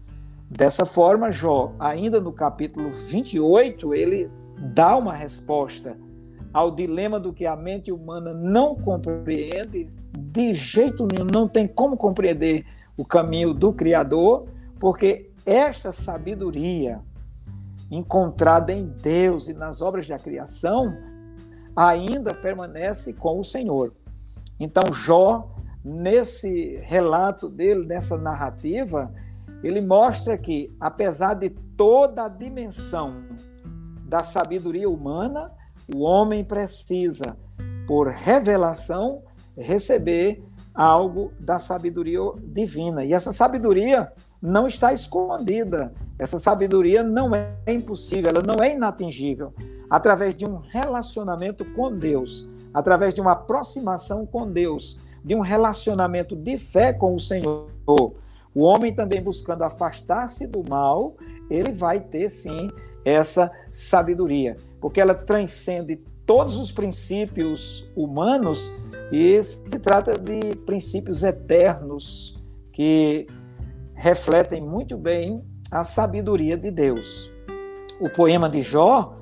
Dessa 0.49 0.85
forma, 0.85 1.31
Jó, 1.31 1.73
ainda 1.79 2.21
no 2.21 2.31
capítulo 2.31 2.91
28, 2.91 3.93
ele 3.93 4.29
dá 4.73 4.95
uma 4.95 5.13
resposta 5.13 5.97
ao 6.53 6.71
dilema 6.71 7.19
do 7.19 7.33
que 7.33 7.45
a 7.45 7.55
mente 7.55 7.91
humana 7.91 8.33
não 8.33 8.75
compreende, 8.75 9.89
de 10.17 10.55
jeito 10.55 11.05
nenhum, 11.05 11.27
não 11.31 11.47
tem 11.47 11.67
como 11.67 11.97
compreender 11.97 12.65
o 12.95 13.05
caminho 13.05 13.53
do 13.53 13.73
Criador, 13.73 14.47
porque 14.79 15.26
esta 15.47 15.93
sabedoria 15.93 17.01
encontrada 17.89 18.73
em 18.73 18.85
Deus 18.85 19.47
e 19.47 19.53
nas 19.53 19.81
obras 19.81 20.05
da 20.05 20.19
criação 20.19 20.93
ainda 21.73 22.33
permanece 22.33 23.13
com 23.13 23.39
o 23.39 23.45
Senhor. 23.45 23.93
Então, 24.59 24.91
Jó, 24.91 25.55
nesse 25.81 26.81
relato 26.83 27.47
dele, 27.47 27.85
nessa 27.85 28.17
narrativa, 28.17 29.09
ele 29.63 29.79
mostra 29.79 30.37
que, 30.37 30.75
apesar 30.81 31.35
de 31.35 31.49
toda 31.49 32.25
a 32.25 32.29
dimensão 32.29 33.23
da 34.03 34.23
sabedoria 34.23 34.89
humana, 34.89 35.51
o 35.95 36.01
homem 36.01 36.43
precisa, 36.43 37.37
por 37.87 38.09
revelação, 38.09 39.23
receber 39.57 40.43
algo 40.73 41.31
da 41.39 41.57
sabedoria 41.57 42.19
divina. 42.43 43.05
E 43.05 43.13
essa 43.13 43.31
sabedoria 43.31 44.11
não 44.41 44.67
está 44.67 44.93
escondida. 44.93 45.93
Essa 46.17 46.39
sabedoria 46.39 47.03
não 47.03 47.33
é 47.35 47.53
impossível, 47.67 48.29
ela 48.29 48.41
não 48.41 48.63
é 48.63 48.73
inatingível. 48.73 49.53
Através 49.89 50.35
de 50.35 50.45
um 50.45 50.57
relacionamento 50.57 51.63
com 51.73 51.95
Deus, 51.95 52.49
através 52.73 53.13
de 53.13 53.21
uma 53.21 53.31
aproximação 53.33 54.25
com 54.25 54.49
Deus, 54.49 54.99
de 55.23 55.35
um 55.35 55.41
relacionamento 55.41 56.35
de 56.35 56.57
fé 56.57 56.93
com 56.93 57.15
o 57.15 57.19
Senhor, 57.19 57.69
o 57.85 58.61
homem 58.61 58.93
também 58.93 59.21
buscando 59.21 59.63
afastar-se 59.63 60.47
do 60.47 60.63
mal, 60.67 61.15
ele 61.49 61.71
vai 61.71 61.99
ter 61.99 62.29
sim 62.29 62.69
essa 63.05 63.51
sabedoria 63.71 64.57
porque 64.79 65.01
ela 65.01 65.15
transcende 65.15 65.97
todos 66.25 66.57
os 66.57 66.71
princípios 66.71 67.89
humanos 67.95 68.71
e 69.11 69.41
se 69.43 69.79
trata 69.79 70.17
de 70.17 70.55
princípios 70.65 71.23
eternos 71.23 72.37
que 72.73 73.27
refletem 73.97 74.61
muito 74.61 74.95
bem 74.95 75.43
a 75.71 75.83
sabedoria 75.83 76.55
de 76.55 76.69
Deus. 76.69 77.31
O 77.99 78.07
poema 78.07 78.47
de 78.47 78.61
Jó 78.61 79.19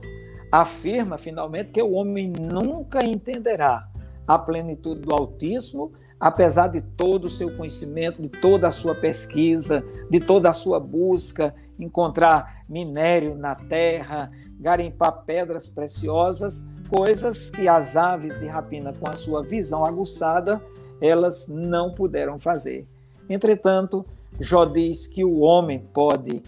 afirma 0.51 1.17
finalmente 1.17 1.71
que 1.71 1.81
o 1.81 1.93
homem 1.93 2.31
nunca 2.31 3.03
entenderá 3.03 3.87
a 4.27 4.37
plenitude 4.37 5.01
do 5.01 5.13
Altíssimo, 5.13 5.93
apesar 6.19 6.67
de 6.67 6.81
todo 6.81 7.25
o 7.25 7.29
seu 7.29 7.55
conhecimento, 7.55 8.21
de 8.21 8.27
toda 8.27 8.67
a 8.67 8.71
sua 8.71 8.93
pesquisa, 8.93 9.83
de 10.09 10.19
toda 10.19 10.49
a 10.49 10.53
sua 10.53 10.79
busca, 10.79 11.55
encontrar 11.79 12.63
minério 12.67 13.35
na 13.35 13.55
terra, 13.55 14.29
garimpar 14.59 15.23
pedras 15.25 15.69
preciosas, 15.69 16.69
coisas 16.89 17.49
que 17.49 17.67
as 17.67 17.95
aves 17.95 18.37
de 18.39 18.45
rapina, 18.45 18.93
com 18.93 19.09
a 19.09 19.15
sua 19.15 19.41
visão 19.41 19.85
aguçada, 19.85 20.61
elas 20.99 21.47
não 21.47 21.93
puderam 21.93 22.37
fazer. 22.37 22.87
Entretanto, 23.29 24.05
Jó 24.39 24.65
diz 24.65 25.07
que 25.07 25.23
o 25.23 25.39
homem 25.39 25.87
pode 25.93 26.43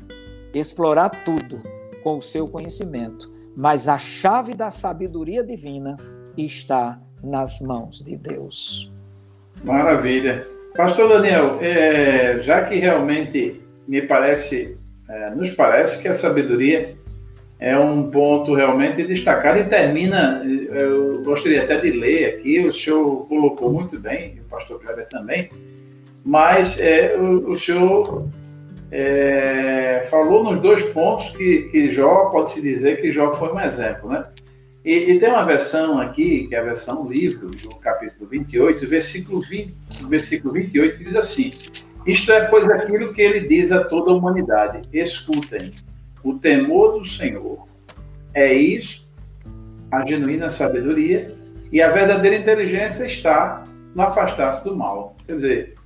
explorar 0.54 1.10
tudo 1.10 1.62
com 2.04 2.18
o 2.18 2.22
seu 2.22 2.48
conhecimento, 2.48 3.32
mas 3.56 3.88
a 3.88 3.98
chave 3.98 4.54
da 4.54 4.72
sabedoria 4.72 5.44
divina 5.44 5.98
está 6.38 7.00
nas 7.24 7.62
mãos 7.62 8.04
de 8.04 8.16
Deus. 8.18 8.92
Maravilha. 9.64 10.46
Pastor 10.76 11.10
Daniel, 11.10 11.58
é, 11.62 12.40
já 12.44 12.62
que 12.64 12.76
realmente 12.76 13.62
me 13.88 14.02
parece, 14.02 14.78
é, 15.10 15.32
nos 15.32 15.50
parece 15.52 16.02
que 16.02 16.08
a 16.08 16.14
sabedoria 16.14 16.96
é 17.60 17.78
um 17.78 18.12
ponto 18.12 18.54
realmente 18.54 19.04
destacado 19.04 19.58
e 19.58 19.64
termina, 19.64 20.44
eu 20.46 21.24
gostaria 21.24 21.64
até 21.64 21.80
de 21.80 21.92
ler 21.92 22.36
aqui, 22.36 22.60
o 22.60 22.72
senhor 22.72 23.28
colocou 23.28 23.72
muito 23.74 24.00
bem, 24.00 24.40
o 24.46 24.50
pastor 24.50 24.80
Kleber 24.80 25.08
também, 25.08 25.50
mas 26.28 26.78
é, 26.78 27.16
o, 27.18 27.52
o 27.52 27.58
senhor 27.58 28.28
é, 28.92 30.06
falou 30.12 30.44
nos 30.44 30.62
dois 30.62 30.84
pontos 30.90 31.30
que, 31.30 31.70
que 31.72 31.90
Jó, 31.90 32.26
pode-se 32.26 32.62
dizer 32.62 33.00
que 33.00 33.10
Jó 33.10 33.32
foi 33.32 33.54
um 33.54 33.60
exemplo, 33.62 34.10
né? 34.10 34.26
E, 34.84 35.12
e, 35.12 35.20
tem 35.20 35.30
uma 35.30 35.46
versão 35.46 36.00
aqui, 36.00 36.46
que 36.48 36.54
é 36.56 36.60
a 36.60 36.64
versão 36.64 37.10
livro, 37.10 37.50
do 37.50 37.70
capítulo 37.78 38.30
28, 38.30 38.86
versículo, 38.88 39.40
20, 39.40 39.74
versículo 40.10 40.54
28, 40.54 40.98
que 40.98 41.04
diz 41.06 41.16
assim, 41.16 41.54
isto 42.06 42.30
é, 42.30 42.46
pois, 42.48 42.70
aquilo 42.70 43.14
que 43.14 43.22
ele 43.22 43.48
diz 43.48 43.72
a 43.72 43.86
toda 43.86 44.12
a 44.12 44.14
humanidade, 44.14 44.82
escutem, 44.92 45.72
o 46.22 46.34
temor 46.34 47.00
do 47.00 47.06
Senhor 47.06 47.66
é 48.34 48.54
isso, 48.54 49.10
a 49.90 50.06
genuína 50.06 50.50
sabedoria, 50.50 51.34
e 51.72 51.82
a 51.82 51.90
verdadeira 51.90 52.36
inteligência 52.36 53.06
está 53.06 53.64
no 53.96 54.02
afastar-se 54.02 54.66
do 54.66 54.76
mal. 54.76 55.16
Quer 55.26 55.36
dizer, 55.36 55.77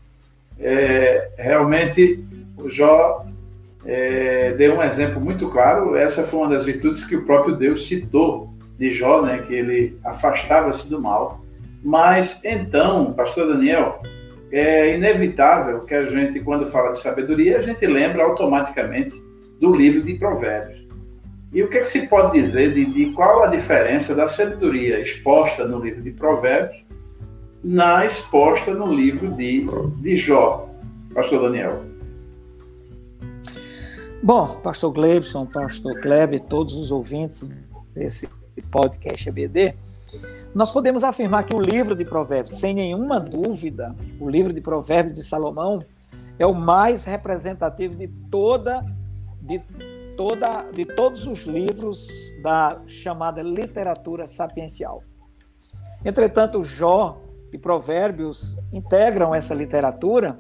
é, 0.61 1.29
realmente 1.37 2.23
o 2.57 2.69
Jó 2.69 3.25
é, 3.85 4.53
deu 4.53 4.75
um 4.75 4.83
exemplo 4.83 5.19
muito 5.19 5.49
claro. 5.49 5.95
Essa 5.95 6.23
foi 6.23 6.39
uma 6.39 6.49
das 6.49 6.65
virtudes 6.65 7.03
que 7.03 7.15
o 7.15 7.25
próprio 7.25 7.55
Deus 7.55 7.87
citou 7.87 8.53
de 8.77 8.91
Jó, 8.91 9.21
né, 9.21 9.39
que 9.39 9.53
ele 9.53 9.97
afastava-se 10.03 10.89
do 10.89 11.01
mal. 11.01 11.41
Mas 11.83 12.41
então, 12.43 13.13
Pastor 13.13 13.47
Daniel, 13.47 14.01
é 14.51 14.95
inevitável 14.95 15.81
que 15.81 15.95
a 15.95 16.05
gente, 16.05 16.39
quando 16.39 16.67
fala 16.67 16.91
de 16.91 16.99
sabedoria, 16.99 17.57
a 17.57 17.61
gente 17.61 17.85
lembra 17.87 18.23
automaticamente 18.23 19.13
do 19.59 19.73
livro 19.73 20.01
de 20.01 20.13
Provérbios. 20.15 20.87
E 21.53 21.61
o 21.63 21.67
que, 21.67 21.77
é 21.77 21.81
que 21.81 21.87
se 21.87 22.07
pode 22.07 22.39
dizer 22.39 22.73
de, 22.73 22.85
de, 22.85 23.07
qual 23.11 23.43
a 23.43 23.47
diferença 23.47 24.15
da 24.15 24.27
sabedoria 24.27 24.99
exposta 24.99 25.65
no 25.65 25.79
livro 25.79 26.01
de 26.01 26.11
Provérbios 26.11 26.85
na 27.63 28.05
exposta 28.05 28.73
no 28.73 28.91
livro 28.91 29.31
de, 29.31 29.67
de 29.99 30.15
Jó, 30.15 30.67
Pastor 31.13 31.43
Daniel? 31.43 31.83
Bom, 34.23 34.59
Pastor 34.61 34.91
Glebson, 34.91 35.45
Pastor 35.45 35.99
Kleber, 35.99 36.39
todos 36.41 36.75
os 36.75 36.91
ouvintes 36.91 37.49
desse 37.93 38.27
podcast 38.69 39.29
ABD, 39.29 39.75
nós 40.53 40.71
podemos 40.71 41.03
afirmar 41.03 41.45
que 41.45 41.55
o 41.55 41.59
livro 41.59 41.95
de 41.95 42.03
Provérbios, 42.03 42.55
sem 42.55 42.73
nenhuma 42.73 43.19
dúvida, 43.19 43.95
o 44.19 44.29
livro 44.29 44.51
de 44.51 44.61
Provérbios 44.61 45.15
de 45.15 45.23
Salomão 45.23 45.79
é 46.37 46.45
o 46.45 46.53
mais 46.53 47.03
representativo 47.05 47.95
de 47.95 48.07
toda 48.29 48.83
de, 49.41 49.59
toda, 50.15 50.63
de 50.71 50.85
todos 50.85 51.25
os 51.25 51.41
livros 51.45 52.07
da 52.43 52.79
chamada 52.87 53.41
literatura 53.41 54.27
sapiencial. 54.27 55.03
Entretanto, 56.05 56.63
Jó 56.63 57.19
e 57.51 57.57
Provérbios 57.57 58.59
integram 58.71 59.33
essa 59.33 59.53
literatura, 59.53 60.35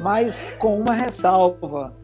mas 0.00 0.54
com 0.58 0.78
uma 0.78 0.94
ressalva. 0.94 1.94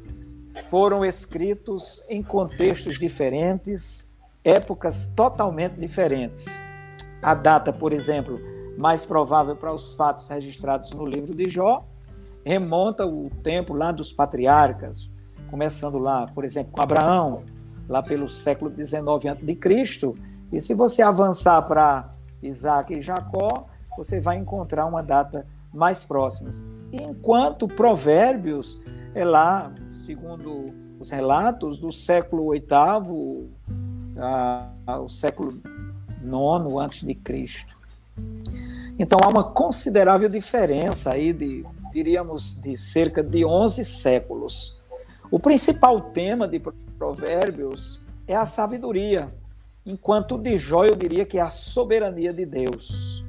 Foram 0.71 1.05
escritos 1.05 2.05
em 2.09 2.23
contextos 2.23 2.99
diferentes, 2.99 4.11
épocas 4.45 5.07
totalmente 5.15 5.75
diferentes. 5.75 6.47
A 7.23 7.35
data, 7.35 7.73
por 7.73 7.93
exemplo, 7.93 8.39
mais 8.79 9.05
provável 9.05 9.57
para 9.57 9.73
os 9.73 9.95
fatos 9.95 10.29
registrados 10.29 10.93
no 10.93 11.05
livro 11.05 11.35
de 11.35 11.49
Jó 11.49 11.85
remonta 12.45 13.07
o 13.07 13.31
tempo 13.43 13.75
lá 13.75 13.93
dos 13.93 14.13
patriarcas, 14.13 15.11
começando 15.51 15.99
lá, 15.99 16.27
por 16.29 16.45
exemplo, 16.45 16.73
com 16.73 16.81
Abraão, 16.81 17.43
lá 17.89 18.03
pelo 18.03 18.29
século 18.29 18.73
XIX 18.73 19.27
a.C. 19.27 20.15
E 20.53 20.61
se 20.61 20.75
você 20.75 21.03
avançar 21.03 21.61
para 21.63 22.15
Isaac 22.43 22.95
e 22.95 23.03
Jacó, 23.03 23.67
você 23.99 24.21
vai 24.21 24.39
encontrar 24.39 24.87
uma 24.87 25.03
data 25.03 25.47
mais 25.75 26.05
próxima. 26.05 26.51
Enquanto 26.93 27.69
Provérbios 27.69 28.81
é 29.15 29.25
lá, 29.25 29.73
segundo 29.91 30.67
os 30.99 31.11
relatos, 31.11 31.79
do 31.79 31.93
século 31.93 32.53
VIII 32.53 33.51
ao 34.87 35.09
século 35.09 35.61
IX 36.23 36.77
antes 36.81 37.07
de 37.07 37.15
Cristo. 37.15 37.77
Então 38.99 39.19
há 39.23 39.29
uma 39.29 39.45
considerável 39.45 40.29
diferença 40.29 41.13
aí 41.13 41.33
de, 41.33 41.65
diríamos, 41.93 42.61
de 42.61 42.77
cerca 42.77 43.23
de 43.23 43.45
11 43.45 43.85
séculos 43.85 44.79
o 45.31 45.39
principal 45.39 46.01
tema 46.01 46.49
de 46.49 46.59
Provérbios 46.99 48.01
é 48.27 48.35
a 48.35 48.47
sabedoria, 48.47 49.31
enquanto 49.85 50.39
de 50.39 50.57
Jó 50.57 50.87
eu 50.87 50.97
diria 50.97 51.27
que 51.27 51.37
é 51.37 51.43
a 51.43 51.51
soberania 51.51 52.33
de 52.33 52.47
Deus. 52.47 53.25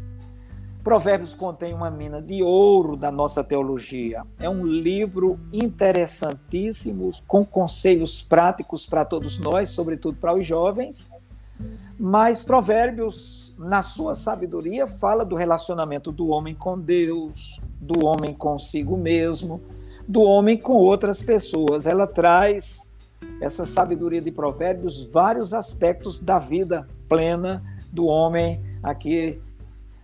Provérbios 0.83 1.33
contém 1.33 1.73
uma 1.73 1.91
mina 1.91 2.21
de 2.21 2.41
ouro 2.41 2.95
da 2.95 3.11
nossa 3.11 3.43
teologia. 3.43 4.23
É 4.39 4.49
um 4.49 4.65
livro 4.65 5.37
interessantíssimo, 5.51 7.11
com 7.27 7.45
conselhos 7.45 8.21
práticos 8.21 8.85
para 8.85 9.03
todos 9.03 9.37
nós, 9.39 9.71
sobretudo 9.71 10.17
para 10.17 10.33
os 10.33 10.45
jovens. 10.45 11.11
Mas 11.99 12.43
Provérbios, 12.43 13.53
na 13.59 13.81
sua 13.81 14.15
sabedoria, 14.15 14.87
fala 14.87 15.25
do 15.25 15.35
relacionamento 15.35 16.13
do 16.13 16.29
homem 16.29 16.55
com 16.55 16.79
Deus, 16.79 17.59
do 17.81 18.05
homem 18.05 18.33
consigo 18.33 18.95
mesmo, 18.95 19.61
do 20.07 20.21
homem 20.21 20.57
com 20.57 20.73
outras 20.73 21.21
pessoas. 21.21 21.85
Ela 21.85 22.07
traz 22.07 22.89
essa 23.41 23.65
sabedoria 23.65 24.21
de 24.21 24.31
provérbios 24.31 25.03
vários 25.03 25.53
aspectos 25.53 26.21
da 26.21 26.39
vida 26.39 26.87
plena 27.09 27.61
do 27.91 28.05
homem 28.05 28.61
aqui 28.81 29.41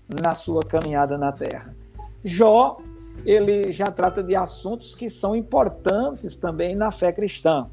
na 0.07 0.35
sua 0.35 0.63
caminhada 0.63 1.17
na 1.17 1.31
terra. 1.31 1.75
Jó, 2.23 2.77
ele 3.25 3.71
já 3.71 3.91
trata 3.91 4.23
de 4.23 4.35
assuntos 4.35 4.95
que 4.95 5.09
são 5.09 5.35
importantes 5.35 6.35
também 6.35 6.75
na 6.75 6.91
fé 6.91 7.11
cristã. 7.11 7.67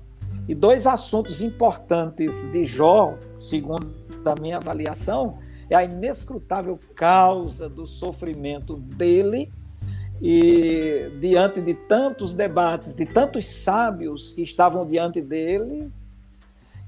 E 0.49 0.55
dois 0.55 0.87
assuntos 0.87 1.41
importantes 1.41 2.43
de 2.51 2.65
Jó, 2.65 3.17
segundo 3.39 3.95
a 4.25 4.41
minha 4.41 4.57
avaliação, 4.57 5.39
é 5.71 5.77
a 5.77 5.85
inescrutável 5.85 6.79
causa 6.95 7.69
do 7.69 7.87
sofrimento 7.87 8.77
dele 8.77 9.51
e 10.21 11.11
diante 11.19 11.61
de 11.61 11.75
tantos 11.75 12.35
debates, 12.35 12.95
de 12.95 13.07
tantos 13.07 13.47
sábios 13.47 14.33
que 14.33 14.43
estavam 14.43 14.87
diante 14.87 15.21
dele, 15.21 15.91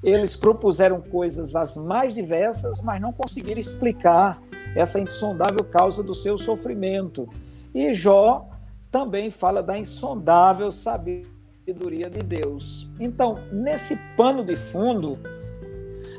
eles 0.04 0.36
propuseram 0.36 1.00
coisas 1.00 1.56
as 1.56 1.76
mais 1.76 2.14
diversas, 2.14 2.82
mas 2.82 3.00
não 3.00 3.12
conseguiram 3.12 3.60
explicar 3.60 4.40
essa 4.76 5.00
insondável 5.00 5.64
causa 5.64 6.02
do 6.02 6.14
seu 6.14 6.36
sofrimento. 6.36 7.28
E 7.74 7.94
Jó 7.94 8.48
também 8.90 9.30
fala 9.30 9.62
da 9.62 9.78
insondável 9.78 10.70
sabedoria 10.70 12.10
de 12.10 12.20
Deus. 12.20 12.88
Então, 13.00 13.38
nesse 13.50 13.96
pano 14.16 14.44
de 14.44 14.56
fundo, 14.56 15.18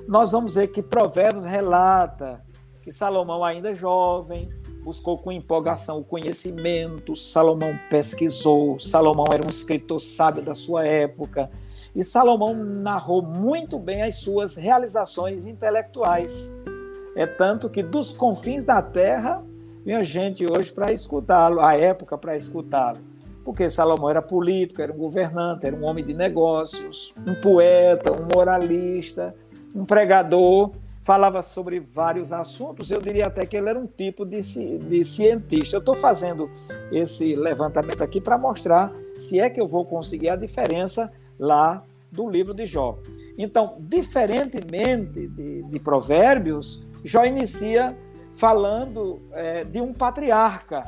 nós 0.07 0.31
vamos 0.31 0.55
ver 0.55 0.67
que 0.67 0.81
Provérbios 0.81 1.45
relata 1.45 2.43
que 2.81 2.91
Salomão, 2.91 3.43
ainda 3.43 3.73
jovem, 3.73 4.49
buscou 4.83 5.17
com 5.17 5.31
empolgação 5.31 5.99
o 5.99 6.03
conhecimento, 6.03 7.15
Salomão 7.15 7.75
pesquisou, 7.89 8.79
Salomão 8.79 9.25
era 9.33 9.43
um 9.43 9.49
escritor 9.49 9.99
sábio 9.99 10.43
da 10.43 10.53
sua 10.53 10.85
época, 10.85 11.49
E 11.95 12.03
Salomão 12.03 12.53
narrou 12.53 13.21
muito 13.21 13.79
bem 13.79 14.01
as 14.01 14.15
suas 14.15 14.55
realizações 14.55 15.45
intelectuais. 15.45 16.53
É 17.15 17.25
tanto 17.25 17.69
que 17.69 17.81
dos 17.81 18.11
confins 18.11 18.65
da 18.65 18.81
terra 18.81 19.41
vinha 19.85 20.03
gente 20.03 20.45
hoje 20.45 20.73
para 20.73 20.91
escutá-lo, 20.91 21.61
a 21.61 21.73
época 21.73 22.17
para 22.17 22.35
escutá-lo. 22.35 22.97
Porque 23.45 23.69
Salomão 23.69 24.09
era 24.09 24.21
político, 24.21 24.81
era 24.81 24.91
um 24.91 24.97
governante, 24.97 25.65
era 25.65 25.75
um 25.75 25.85
homem 25.85 26.03
de 26.03 26.13
negócios, 26.13 27.13
um 27.25 27.35
poeta, 27.35 28.11
um 28.11 28.27
moralista, 28.35 29.33
um 29.73 29.85
pregador, 29.85 30.71
falava 31.01 31.41
sobre 31.41 31.79
vários 31.79 32.33
assuntos. 32.33 32.91
Eu 32.91 32.99
diria 32.99 33.27
até 33.27 33.45
que 33.45 33.55
ele 33.55 33.69
era 33.69 33.79
um 33.79 33.85
tipo 33.87 34.25
de, 34.25 34.41
de 34.41 35.05
cientista. 35.05 35.77
Eu 35.77 35.79
estou 35.79 35.95
fazendo 35.95 36.49
esse 36.91 37.35
levantamento 37.35 38.01
aqui 38.01 38.19
para 38.19 38.37
mostrar 38.37 38.91
se 39.15 39.39
é 39.39 39.49
que 39.49 39.61
eu 39.61 39.67
vou 39.67 39.85
conseguir 39.85 40.29
a 40.29 40.35
diferença 40.35 41.09
lá 41.39 41.83
do 42.11 42.29
livro 42.29 42.53
de 42.53 42.65
Jó. 42.65 42.97
Então, 43.37 43.77
diferentemente 43.79 45.27
de, 45.27 45.63
de 45.63 45.79
Provérbios, 45.79 46.87
Jó 47.03 47.25
inicia 47.25 47.95
falando 48.33 49.21
é, 49.31 49.63
de 49.63 49.81
um 49.81 49.93
patriarca 49.93 50.85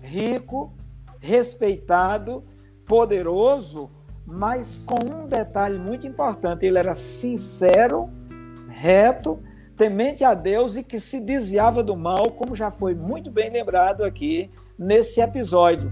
rico, 0.00 0.72
respeitado, 1.20 2.44
poderoso, 2.86 3.90
mas 4.26 4.78
com 4.78 4.98
um 5.04 5.26
detalhe 5.26 5.78
muito 5.78 6.06
importante: 6.06 6.66
ele 6.66 6.78
era 6.78 6.94
sincero, 6.94 8.10
reto, 8.68 9.38
temente 9.76 10.24
a 10.24 10.34
Deus 10.34 10.76
e 10.76 10.84
que 10.84 10.98
se 10.98 11.20
desviava 11.20 11.82
do 11.82 11.96
mal, 11.96 12.30
como 12.32 12.56
já 12.56 12.70
foi 12.70 12.94
muito 12.94 13.30
bem 13.30 13.50
lembrado 13.50 14.04
aqui 14.04 14.50
nesse 14.78 15.20
episódio. 15.20 15.90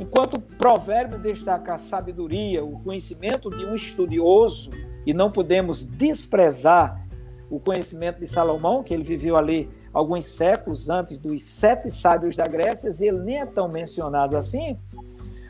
Enquanto 0.00 0.34
o 0.38 0.40
provérbio 0.40 1.18
destaca 1.18 1.74
a 1.74 1.78
sabedoria, 1.78 2.64
o 2.64 2.80
conhecimento 2.80 3.50
de 3.50 3.66
um 3.66 3.74
estudioso, 3.74 4.70
e 5.04 5.12
não 5.12 5.30
podemos 5.30 5.84
desprezar 5.84 7.06
o 7.50 7.60
conhecimento 7.60 8.18
de 8.18 8.26
Salomão, 8.26 8.82
que 8.82 8.94
ele 8.94 9.02
viveu 9.02 9.36
ali 9.36 9.68
alguns 9.92 10.24
séculos 10.24 10.88
antes 10.88 11.18
dos 11.18 11.44
sete 11.44 11.90
sábios 11.90 12.34
da 12.34 12.46
Grécia, 12.46 12.90
e 12.98 13.08
ele 13.08 13.18
nem 13.18 13.40
é 13.42 13.46
tão 13.46 13.68
mencionado 13.68 14.38
assim, 14.38 14.78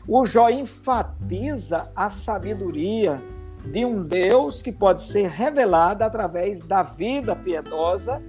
o 0.05 0.25
Jó 0.25 0.49
enfatiza 0.49 1.89
a 1.95 2.09
sabedoria 2.09 3.23
de 3.63 3.85
um 3.85 4.03
Deus 4.03 4.61
que 4.61 4.73
pode 4.73 5.01
ser 5.01 5.29
revelada 5.29 6.05
através 6.05 6.59
da 6.59 6.83
vida 6.83 7.33
piedosa 7.37 8.21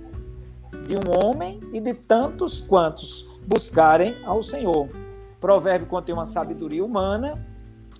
de 0.86 0.94
um 0.94 1.20
homem 1.20 1.58
e 1.72 1.80
de 1.80 1.94
tantos 1.94 2.60
quantos 2.60 3.28
buscarem 3.44 4.14
ao 4.24 4.40
Senhor. 4.40 5.01
Provérbio 5.42 5.88
contém 5.88 6.14
uma 6.14 6.24
sabedoria 6.24 6.84
humana, 6.84 7.44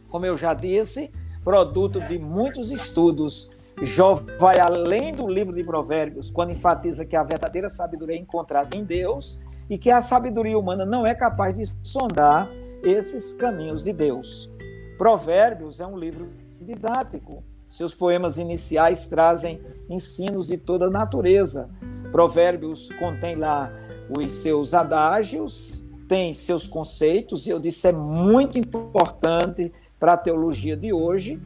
como 0.09 0.25
eu 0.25 0.39
já 0.39 0.55
disse, 0.55 1.11
produto 1.43 2.01
de 2.07 2.17
muitos 2.17 2.71
estudos. 2.71 3.51
Jó 3.83 4.23
vai 4.39 4.61
além 4.61 5.13
do 5.13 5.27
livro 5.27 5.53
de 5.53 5.65
Provérbios, 5.65 6.31
quando 6.31 6.53
enfatiza 6.53 7.05
que 7.05 7.17
a 7.17 7.25
verdadeira 7.25 7.69
sabedoria 7.69 8.15
é 8.15 8.21
encontrada 8.21 8.77
em 8.77 8.85
Deus 8.85 9.43
e 9.69 9.77
que 9.77 9.91
a 9.91 10.01
sabedoria 10.01 10.57
humana 10.57 10.87
não 10.87 11.05
é 11.05 11.17
capaz 11.17 11.55
de 11.55 11.65
sondar 11.83 12.49
esses 12.85 13.35
caminhos 13.35 13.83
de 13.83 13.93
Deus. 13.93 14.49
Provérbios 14.97 15.81
é 15.81 15.87
um 15.87 15.99
livro 15.99 16.29
didático. 16.61 17.43
Seus 17.69 17.93
poemas 17.93 18.39
iniciais 18.39 19.09
trazem 19.09 19.61
ensinos 19.91 20.47
de 20.47 20.59
toda 20.59 20.87
a 20.87 20.91
natureza. 20.91 21.69
Provérbios 22.13 22.89
contém 23.01 23.35
lá 23.35 23.73
os 24.17 24.31
seus 24.31 24.75
adágios, 24.75 25.82
tem 26.13 26.35
seus 26.35 26.67
conceitos, 26.67 27.47
e 27.47 27.51
eu 27.51 27.59
disse 27.59 27.89
é 27.89 27.93
muito 27.93 28.59
importante 28.59 29.73
para 29.99 30.13
a 30.13 30.17
teologia 30.19 30.77
de 30.77 30.93
hoje, 30.93 31.41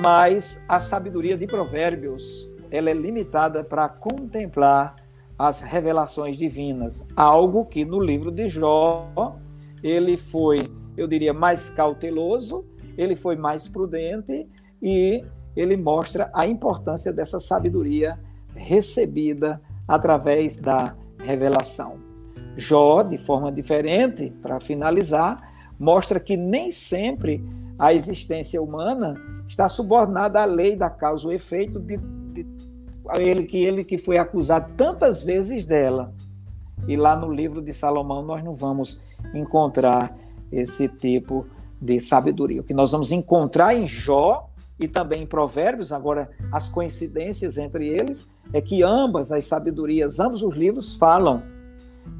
mas 0.00 0.64
a 0.68 0.78
sabedoria 0.78 1.36
de 1.36 1.48
Provérbios 1.48 2.48
ela 2.70 2.90
é 2.90 2.94
limitada 2.94 3.64
para 3.64 3.88
contemplar 3.88 4.94
as 5.36 5.62
revelações 5.62 6.36
divinas, 6.36 7.08
algo 7.16 7.64
que 7.64 7.84
no 7.84 7.98
livro 7.98 8.30
de 8.30 8.48
Jó 8.48 9.08
ele 9.82 10.16
foi, 10.16 10.70
eu 10.96 11.08
diria, 11.08 11.34
mais 11.34 11.68
cauteloso, 11.68 12.64
ele 12.96 13.16
foi 13.16 13.34
mais 13.34 13.66
prudente 13.66 14.48
e 14.80 15.24
ele 15.56 15.76
mostra 15.76 16.30
a 16.32 16.46
importância 16.46 17.12
dessa 17.12 17.40
sabedoria 17.40 18.16
recebida 18.54 19.60
através 19.88 20.56
da 20.56 20.94
revelação. 21.18 22.07
Jó, 22.58 23.04
de 23.04 23.16
forma 23.16 23.52
diferente, 23.52 24.32
para 24.42 24.58
finalizar, 24.58 25.54
mostra 25.78 26.18
que 26.18 26.36
nem 26.36 26.72
sempre 26.72 27.40
a 27.78 27.94
existência 27.94 28.60
humana 28.60 29.14
está 29.46 29.68
subordinada 29.68 30.42
à 30.42 30.44
lei 30.44 30.74
da 30.74 30.90
causa 30.90 31.32
efeito 31.32 31.78
de, 31.78 31.96
de 32.32 32.44
ele 33.16 33.46
que 33.46 33.58
ele 33.58 33.84
que 33.84 33.96
foi 33.96 34.18
acusado 34.18 34.72
tantas 34.76 35.22
vezes 35.22 35.64
dela. 35.64 36.12
E 36.88 36.96
lá 36.96 37.14
no 37.14 37.32
livro 37.32 37.62
de 37.62 37.72
Salomão 37.72 38.22
nós 38.22 38.42
não 38.42 38.56
vamos 38.56 39.04
encontrar 39.32 40.12
esse 40.50 40.88
tipo 40.88 41.46
de 41.80 42.00
sabedoria. 42.00 42.60
O 42.60 42.64
que 42.64 42.74
nós 42.74 42.90
vamos 42.90 43.12
encontrar 43.12 43.72
em 43.72 43.86
Jó 43.86 44.50
e 44.80 44.88
também 44.88 45.22
em 45.22 45.26
Provérbios, 45.26 45.92
agora 45.92 46.28
as 46.50 46.68
coincidências 46.68 47.56
entre 47.56 47.88
eles 47.88 48.34
é 48.52 48.60
que 48.60 48.82
ambas 48.82 49.30
as 49.30 49.46
sabedorias, 49.46 50.18
ambos 50.18 50.42
os 50.42 50.54
livros 50.56 50.96
falam 50.96 51.40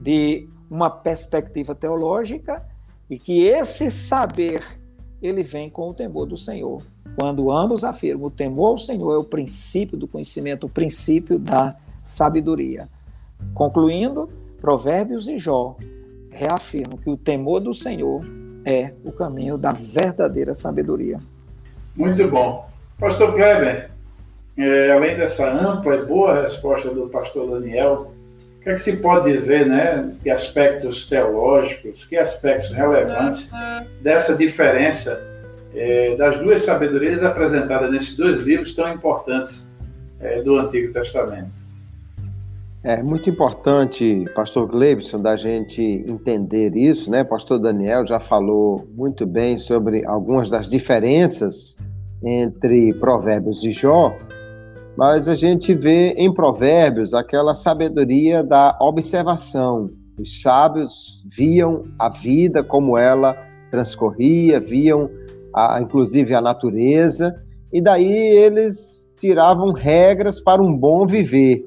de 0.00 0.48
uma 0.70 0.90
perspectiva 0.90 1.74
teológica 1.74 2.62
e 3.08 3.18
que 3.18 3.46
esse 3.46 3.90
saber 3.90 4.62
ele 5.20 5.42
vem 5.42 5.68
com 5.68 5.90
o 5.90 5.94
temor 5.94 6.26
do 6.26 6.36
Senhor. 6.36 6.82
Quando 7.16 7.50
ambos 7.50 7.82
afirmam 7.82 8.26
o 8.26 8.30
temor 8.30 8.68
ao 8.68 8.78
Senhor 8.78 9.14
é 9.14 9.18
o 9.18 9.24
princípio 9.24 9.96
do 9.96 10.06
conhecimento, 10.06 10.66
o 10.66 10.70
princípio 10.70 11.38
da 11.38 11.76
sabedoria. 12.04 12.88
Concluindo, 13.54 14.28
Provérbios 14.60 15.28
e 15.28 15.38
Jó 15.38 15.76
reafirmam 16.30 16.96
que 16.96 17.10
o 17.10 17.16
temor 17.16 17.60
do 17.60 17.74
Senhor 17.74 18.24
é 18.64 18.92
o 19.04 19.10
caminho 19.10 19.56
da 19.56 19.72
verdadeira 19.72 20.54
sabedoria. 20.54 21.18
Muito 21.96 22.28
bom. 22.28 22.68
Pastor 22.98 23.34
Kleber, 23.34 23.90
é, 24.56 24.92
além 24.92 25.16
dessa 25.16 25.50
ampla 25.50 25.96
e 25.96 26.04
boa 26.04 26.42
resposta 26.42 26.90
do 26.90 27.08
pastor 27.08 27.50
Daniel, 27.50 28.12
que, 28.68 28.72
é 28.72 28.74
que 28.74 28.80
se 28.80 28.96
pode 28.98 29.32
dizer, 29.32 29.66
né, 29.66 30.12
de 30.22 30.30
aspectos 30.30 31.08
teológicos, 31.08 32.04
que 32.04 32.16
aspectos 32.16 32.70
relevantes 32.70 33.50
dessa 34.02 34.36
diferença 34.36 35.26
é, 35.74 36.14
das 36.16 36.38
duas 36.38 36.62
sabedorias 36.62 37.22
apresentadas 37.22 37.90
nesses 37.90 38.16
dois 38.16 38.42
livros 38.42 38.74
tão 38.74 38.92
importantes 38.92 39.66
é, 40.20 40.42
do 40.42 40.58
Antigo 40.58 40.92
Testamento? 40.92 41.66
É 42.84 43.02
muito 43.02 43.28
importante, 43.28 44.24
pastor 44.34 44.68
Glebson, 44.68 45.20
da 45.20 45.36
gente 45.36 45.82
entender 45.82 46.76
isso, 46.76 47.10
né? 47.10 47.24
Pastor 47.24 47.58
Daniel 47.58 48.06
já 48.06 48.20
falou 48.20 48.86
muito 48.94 49.26
bem 49.26 49.56
sobre 49.56 50.06
algumas 50.06 50.50
das 50.50 50.68
diferenças 50.68 51.76
entre 52.22 52.92
Provérbios 52.94 53.64
e 53.64 53.72
Jó, 53.72 54.14
mas 54.98 55.28
a 55.28 55.36
gente 55.36 55.72
vê 55.76 56.08
em 56.14 56.34
Provérbios 56.34 57.14
aquela 57.14 57.54
sabedoria 57.54 58.42
da 58.42 58.76
observação. 58.80 59.88
Os 60.18 60.42
sábios 60.42 61.22
viam 61.24 61.84
a 61.96 62.08
vida 62.08 62.64
como 62.64 62.98
ela 62.98 63.36
transcorria, 63.70 64.58
viam 64.58 65.08
a, 65.54 65.80
inclusive 65.80 66.34
a 66.34 66.40
natureza, 66.40 67.32
e 67.72 67.80
daí 67.80 68.10
eles 68.10 69.08
tiravam 69.16 69.70
regras 69.70 70.40
para 70.40 70.60
um 70.60 70.76
bom 70.76 71.06
viver. 71.06 71.64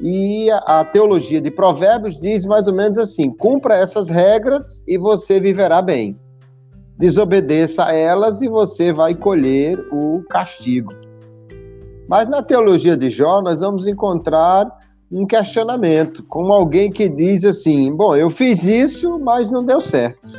E 0.00 0.48
a, 0.48 0.82
a 0.82 0.84
teologia 0.84 1.40
de 1.40 1.50
Provérbios 1.50 2.20
diz 2.20 2.46
mais 2.46 2.68
ou 2.68 2.74
menos 2.74 2.96
assim: 2.96 3.28
cumpra 3.28 3.74
essas 3.74 4.08
regras 4.08 4.84
e 4.86 4.96
você 4.96 5.40
viverá 5.40 5.82
bem. 5.82 6.16
Desobedeça 6.96 7.86
a 7.86 7.92
elas 7.92 8.40
e 8.40 8.46
você 8.46 8.92
vai 8.92 9.16
colher 9.16 9.80
o 9.90 10.22
castigo. 10.30 11.01
Mas 12.12 12.28
na 12.28 12.42
teologia 12.42 12.94
de 12.94 13.08
Jó, 13.08 13.40
nós 13.40 13.62
vamos 13.62 13.86
encontrar 13.86 14.68
um 15.10 15.24
questionamento, 15.24 16.22
como 16.24 16.52
alguém 16.52 16.90
que 16.90 17.08
diz 17.08 17.42
assim: 17.42 17.90
bom, 17.90 18.14
eu 18.14 18.28
fiz 18.28 18.64
isso, 18.64 19.18
mas 19.18 19.50
não 19.50 19.64
deu 19.64 19.80
certo. 19.80 20.30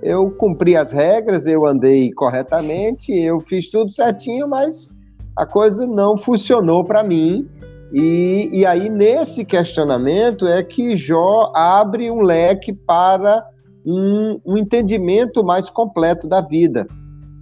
Eu 0.00 0.30
cumpri 0.30 0.76
as 0.76 0.92
regras, 0.92 1.48
eu 1.48 1.66
andei 1.66 2.12
corretamente, 2.12 3.10
eu 3.10 3.40
fiz 3.40 3.68
tudo 3.68 3.90
certinho, 3.90 4.48
mas 4.48 4.88
a 5.36 5.44
coisa 5.44 5.84
não 5.84 6.16
funcionou 6.16 6.84
para 6.84 7.02
mim. 7.02 7.44
E, 7.92 8.48
e 8.60 8.64
aí, 8.64 8.88
nesse 8.88 9.44
questionamento, 9.44 10.46
é 10.46 10.62
que 10.62 10.96
Jó 10.96 11.50
abre 11.56 12.08
um 12.08 12.20
leque 12.20 12.72
para 12.72 13.44
um, 13.84 14.40
um 14.46 14.56
entendimento 14.56 15.42
mais 15.42 15.68
completo 15.68 16.28
da 16.28 16.40
vida. 16.40 16.86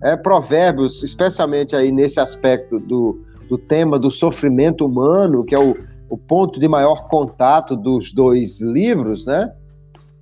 É, 0.02 0.16
provérbios, 0.16 1.02
especialmente 1.02 1.76
aí 1.76 1.92
nesse 1.92 2.18
aspecto 2.18 2.78
do, 2.78 3.20
do 3.48 3.56
tema 3.56 3.98
do 3.98 4.10
sofrimento 4.10 4.84
humano, 4.84 5.44
que 5.44 5.54
é 5.54 5.58
o, 5.58 5.76
o 6.08 6.16
ponto 6.16 6.60
de 6.60 6.68
maior 6.68 7.08
contato 7.08 7.76
dos 7.76 8.12
dois 8.12 8.60
livros, 8.60 9.26
né? 9.26 9.52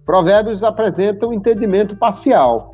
Provérbios 0.04 0.62
apresenta 0.62 1.26
um 1.26 1.32
entendimento 1.32 1.96
parcial, 1.96 2.72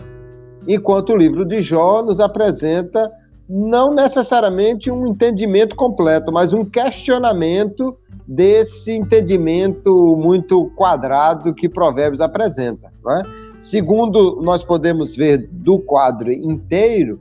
enquanto 0.69 1.11
o 1.11 1.17
livro 1.17 1.45
de 1.45 1.63
Jó 1.63 2.03
nos 2.03 2.21
apresenta 2.21 3.11
não 3.49 3.93
necessariamente 3.93 4.91
um 4.91 5.07
entendimento 5.07 5.75
completo, 5.75 6.31
mas 6.31 6.53
um 6.53 6.65
questionamento 6.65 7.97
desse 8.27 8.93
entendimento 8.93 10.17
muito 10.17 10.71
quadrado 10.77 11.55
que 11.55 11.69
Provérbios 11.69 12.21
apresenta. 12.21 12.93
É? 13.09 13.23
Segundo 13.59 14.41
nós 14.43 14.63
podemos 14.63 15.17
ver 15.17 15.49
do 15.51 15.79
quadro 15.79 16.31
inteiro, 16.31 17.21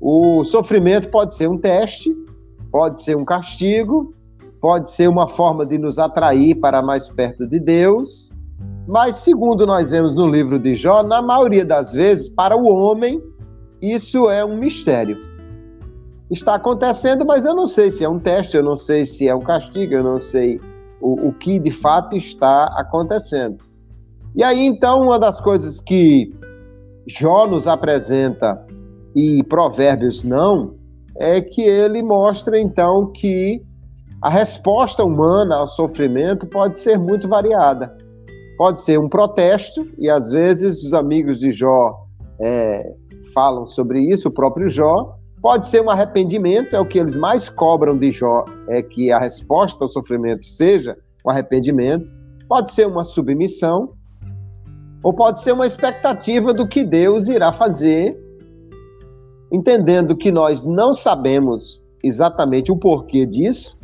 o 0.00 0.42
sofrimento 0.44 1.08
pode 1.08 1.34
ser 1.34 1.48
um 1.48 1.58
teste, 1.58 2.10
pode 2.70 3.02
ser 3.02 3.16
um 3.16 3.24
castigo, 3.24 4.14
pode 4.60 4.90
ser 4.90 5.08
uma 5.08 5.26
forma 5.26 5.64
de 5.64 5.78
nos 5.78 5.98
atrair 5.98 6.54
para 6.56 6.82
mais 6.82 7.08
perto 7.08 7.46
de 7.46 7.58
Deus, 7.58 8.32
mas 8.86 9.16
segundo 9.16 9.66
nós 9.66 9.90
vemos 9.90 10.16
no 10.16 10.28
livro 10.28 10.58
de 10.58 10.74
Jó, 10.74 11.02
na 11.02 11.22
maioria 11.22 11.64
das 11.64 11.92
vezes, 11.92 12.28
para 12.28 12.56
o 12.56 12.66
homem, 12.66 13.22
isso 13.80 14.28
é 14.28 14.44
um 14.44 14.56
mistério 14.56 15.30
está 16.30 16.54
acontecendo, 16.54 17.26
mas 17.26 17.44
eu 17.44 17.54
não 17.54 17.66
sei 17.66 17.90
se 17.90 18.04
é 18.04 18.08
um 18.08 18.18
teste, 18.18 18.56
eu 18.56 18.62
não 18.62 18.76
sei 18.76 19.04
se 19.04 19.28
é 19.28 19.34
um 19.34 19.40
castigo, 19.40 19.94
eu 19.94 20.04
não 20.04 20.20
sei 20.20 20.60
o, 21.00 21.28
o 21.28 21.32
que 21.32 21.58
de 21.58 21.70
fato 21.70 22.16
está 22.16 22.66
acontecendo. 22.76 23.58
E 24.34 24.44
aí, 24.44 24.64
então, 24.64 25.02
uma 25.02 25.18
das 25.18 25.40
coisas 25.40 25.80
que 25.80 26.32
Jó 27.06 27.48
nos 27.48 27.66
apresenta 27.66 28.64
e 29.14 29.42
Provérbios 29.42 30.22
não, 30.22 30.72
é 31.20 31.40
que 31.40 31.62
ele 31.62 32.02
mostra, 32.02 32.58
então, 32.58 33.12
que 33.12 33.62
a 34.22 34.28
resposta 34.28 35.04
humana 35.04 35.56
ao 35.56 35.68
sofrimento 35.68 36.46
pode 36.46 36.78
ser 36.78 36.98
muito 36.98 37.28
variada. 37.28 37.96
Pode 38.56 38.80
ser 38.80 38.98
um 38.98 39.08
protesto, 39.08 39.86
e 39.98 40.10
às 40.10 40.30
vezes 40.30 40.82
os 40.82 40.92
amigos 40.92 41.38
de 41.38 41.50
Jó 41.50 41.94
é, 42.40 42.94
falam 43.32 43.66
sobre 43.66 44.00
isso, 44.10 44.28
o 44.28 44.32
próprio 44.32 44.68
Jó, 44.68 45.20
Pode 45.42 45.66
ser 45.66 45.80
um 45.80 45.88
arrependimento, 45.88 46.76
é 46.76 46.80
o 46.80 46.84
que 46.84 46.98
eles 46.98 47.16
mais 47.16 47.48
cobram 47.48 47.96
de 47.96 48.12
Jó, 48.12 48.44
é 48.68 48.82
que 48.82 49.10
a 49.10 49.18
resposta 49.18 49.84
ao 49.84 49.88
sofrimento 49.88 50.44
seja 50.44 50.98
um 51.24 51.30
arrependimento. 51.30 52.12
Pode 52.46 52.70
ser 52.70 52.86
uma 52.86 53.04
submissão, 53.04 53.94
ou 55.02 55.14
pode 55.14 55.40
ser 55.40 55.52
uma 55.52 55.66
expectativa 55.66 56.52
do 56.52 56.68
que 56.68 56.84
Deus 56.84 57.28
irá 57.28 57.54
fazer, 57.54 58.19
entendendo 59.50 60.16
que 60.16 60.30
nós 60.30 60.62
não 60.64 60.92
sabemos 60.94 61.82
exatamente 62.02 62.70
o 62.72 62.76
porquê 62.76 63.26
disso, 63.26 63.78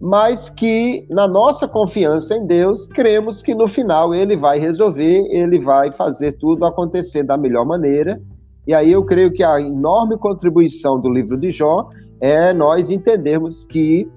mas 0.00 0.50
que 0.50 1.06
na 1.10 1.28
nossa 1.28 1.68
confiança 1.68 2.34
em 2.34 2.44
Deus, 2.44 2.86
cremos 2.86 3.40
que 3.40 3.54
no 3.54 3.68
final 3.68 4.12
ele 4.12 4.36
vai 4.36 4.58
resolver, 4.58 5.26
ele 5.30 5.60
vai 5.60 5.92
fazer 5.92 6.32
tudo 6.32 6.66
acontecer 6.66 7.22
da 7.22 7.36
melhor 7.36 7.64
maneira. 7.64 8.20
E 8.66 8.74
aí 8.74 8.90
eu 8.90 9.04
creio 9.04 9.32
que 9.32 9.44
a 9.44 9.60
enorme 9.60 10.16
contribuição 10.16 11.00
do 11.00 11.08
livro 11.08 11.38
de 11.38 11.50
Jó 11.50 11.88
é 12.20 12.52
nós 12.52 12.90
entendermos 12.90 13.62
que 13.62 14.08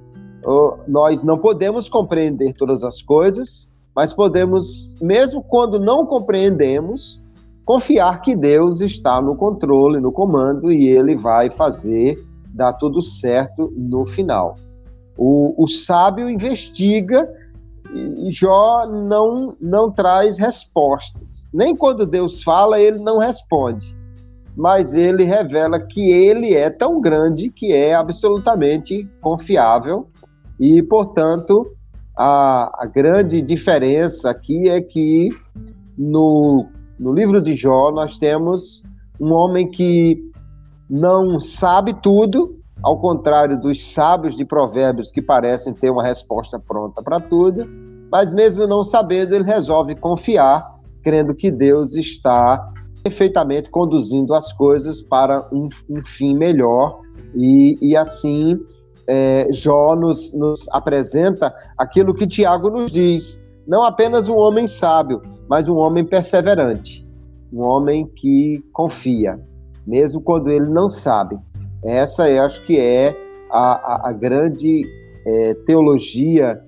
uh, 0.46 0.78
nós 0.88 1.22
não 1.22 1.38
podemos 1.38 1.88
compreender 1.88 2.54
todas 2.54 2.84
as 2.84 3.02
coisas, 3.02 3.72
mas 3.96 4.12
podemos, 4.12 4.96
mesmo 5.00 5.44
quando 5.44 5.80
não 5.80 6.06
compreendemos, 6.06 7.22
confiar 7.66 8.22
que 8.22 8.36
Deus 8.36 8.80
está 8.80 9.22
no 9.22 9.36
controle, 9.36 10.00
no 10.00 10.12
comando 10.12 10.72
e 10.72 10.88
ele 10.88 11.16
vai 11.16 11.50
fazer 11.50 12.24
dar 12.54 12.74
tudo 12.74 13.02
certo 13.02 13.74
no 13.76 14.06
final. 14.06 14.56
O, 15.18 15.62
o 15.62 15.68
sábio 15.68 16.30
investiga 16.30 17.28
e 17.92 18.30
Jó 18.32 18.86
não, 18.86 19.56
não 19.60 19.92
traz 19.92 20.38
respostas. 20.38 21.50
Nem 21.54 21.76
quando 21.76 22.06
Deus 22.06 22.44
fala, 22.44 22.80
ele 22.80 23.00
não 23.00 23.18
responde 23.18 23.96
mas 24.56 24.94
ele 24.94 25.24
revela 25.24 25.80
que 25.80 26.12
ele 26.12 26.54
é 26.54 26.70
tão 26.70 27.02
grande 27.02 27.50
que 27.50 27.74
é 27.74 27.94
absolutamente 27.94 29.08
confiável 29.20 30.08
e, 30.60 30.82
portanto, 30.82 31.70
a, 32.16 32.84
a 32.84 32.86
grande 32.86 33.42
diferença 33.42 34.30
aqui 34.30 34.70
é 34.70 34.80
que 34.80 35.30
no, 35.98 36.68
no 37.00 37.14
livro 37.14 37.42
de 37.42 37.56
Jó 37.56 37.92
nós 37.92 38.18
temos 38.18 38.84
um 39.20 39.32
homem 39.34 39.70
que 39.70 40.22
não 40.90 41.40
sabe 41.40 41.94
tudo, 42.02 42.60
ao 42.84 43.00
contrário 43.00 43.60
dos 43.60 43.86
sábios 43.86 44.36
de 44.36 44.46
provérbios 44.46 45.12
que 45.12 45.22
parecem 45.22 45.74
ter 45.74 45.90
uma 45.90 46.04
resposta 46.04 46.60
pronta 46.60 47.02
para 47.02 47.20
tudo, 47.20 47.66
mas 48.12 48.32
mesmo 48.32 48.68
não 48.68 48.84
sabendo, 48.84 49.34
ele 49.34 49.44
resolve 49.44 49.96
confiar, 49.96 50.76
crendo 51.02 51.34
que 51.34 51.50
Deus 51.50 51.96
está 51.96 52.72
perfeitamente 53.04 53.70
conduzindo 53.70 54.34
as 54.34 54.52
coisas 54.54 55.02
para 55.02 55.48
um, 55.52 55.68
um 55.90 56.04
fim 56.04 56.36
melhor. 56.36 57.02
E, 57.36 57.78
e 57.82 57.96
assim 57.96 58.60
é, 59.08 59.48
Jó 59.52 59.96
nos, 59.96 60.34
nos 60.34 60.68
apresenta 60.70 61.54
aquilo 61.78 62.14
que 62.14 62.26
Tiago 62.26 62.70
nos 62.70 62.92
diz, 62.92 63.40
não 63.68 63.84
apenas 63.84 64.30
um 64.30 64.36
homem 64.36 64.68
sábio, 64.68 65.22
mas 65.50 65.68
um 65.68 65.78
homem 65.78 66.04
perseverante, 66.04 67.08
um 67.52 67.62
homem 67.62 68.08
que 68.16 68.64
confia, 68.72 69.40
mesmo 69.86 70.22
quando 70.22 70.50
ele 70.50 70.70
não 70.70 70.90
sabe. 70.90 71.38
Essa 71.84 72.30
eu 72.30 72.44
acho 72.44 72.66
que 72.66 72.80
é 72.80 73.16
a, 73.52 73.74
a, 73.74 74.10
a 74.10 74.14
grande 74.14 74.84
é, 75.26 75.54
teologia 75.66 76.62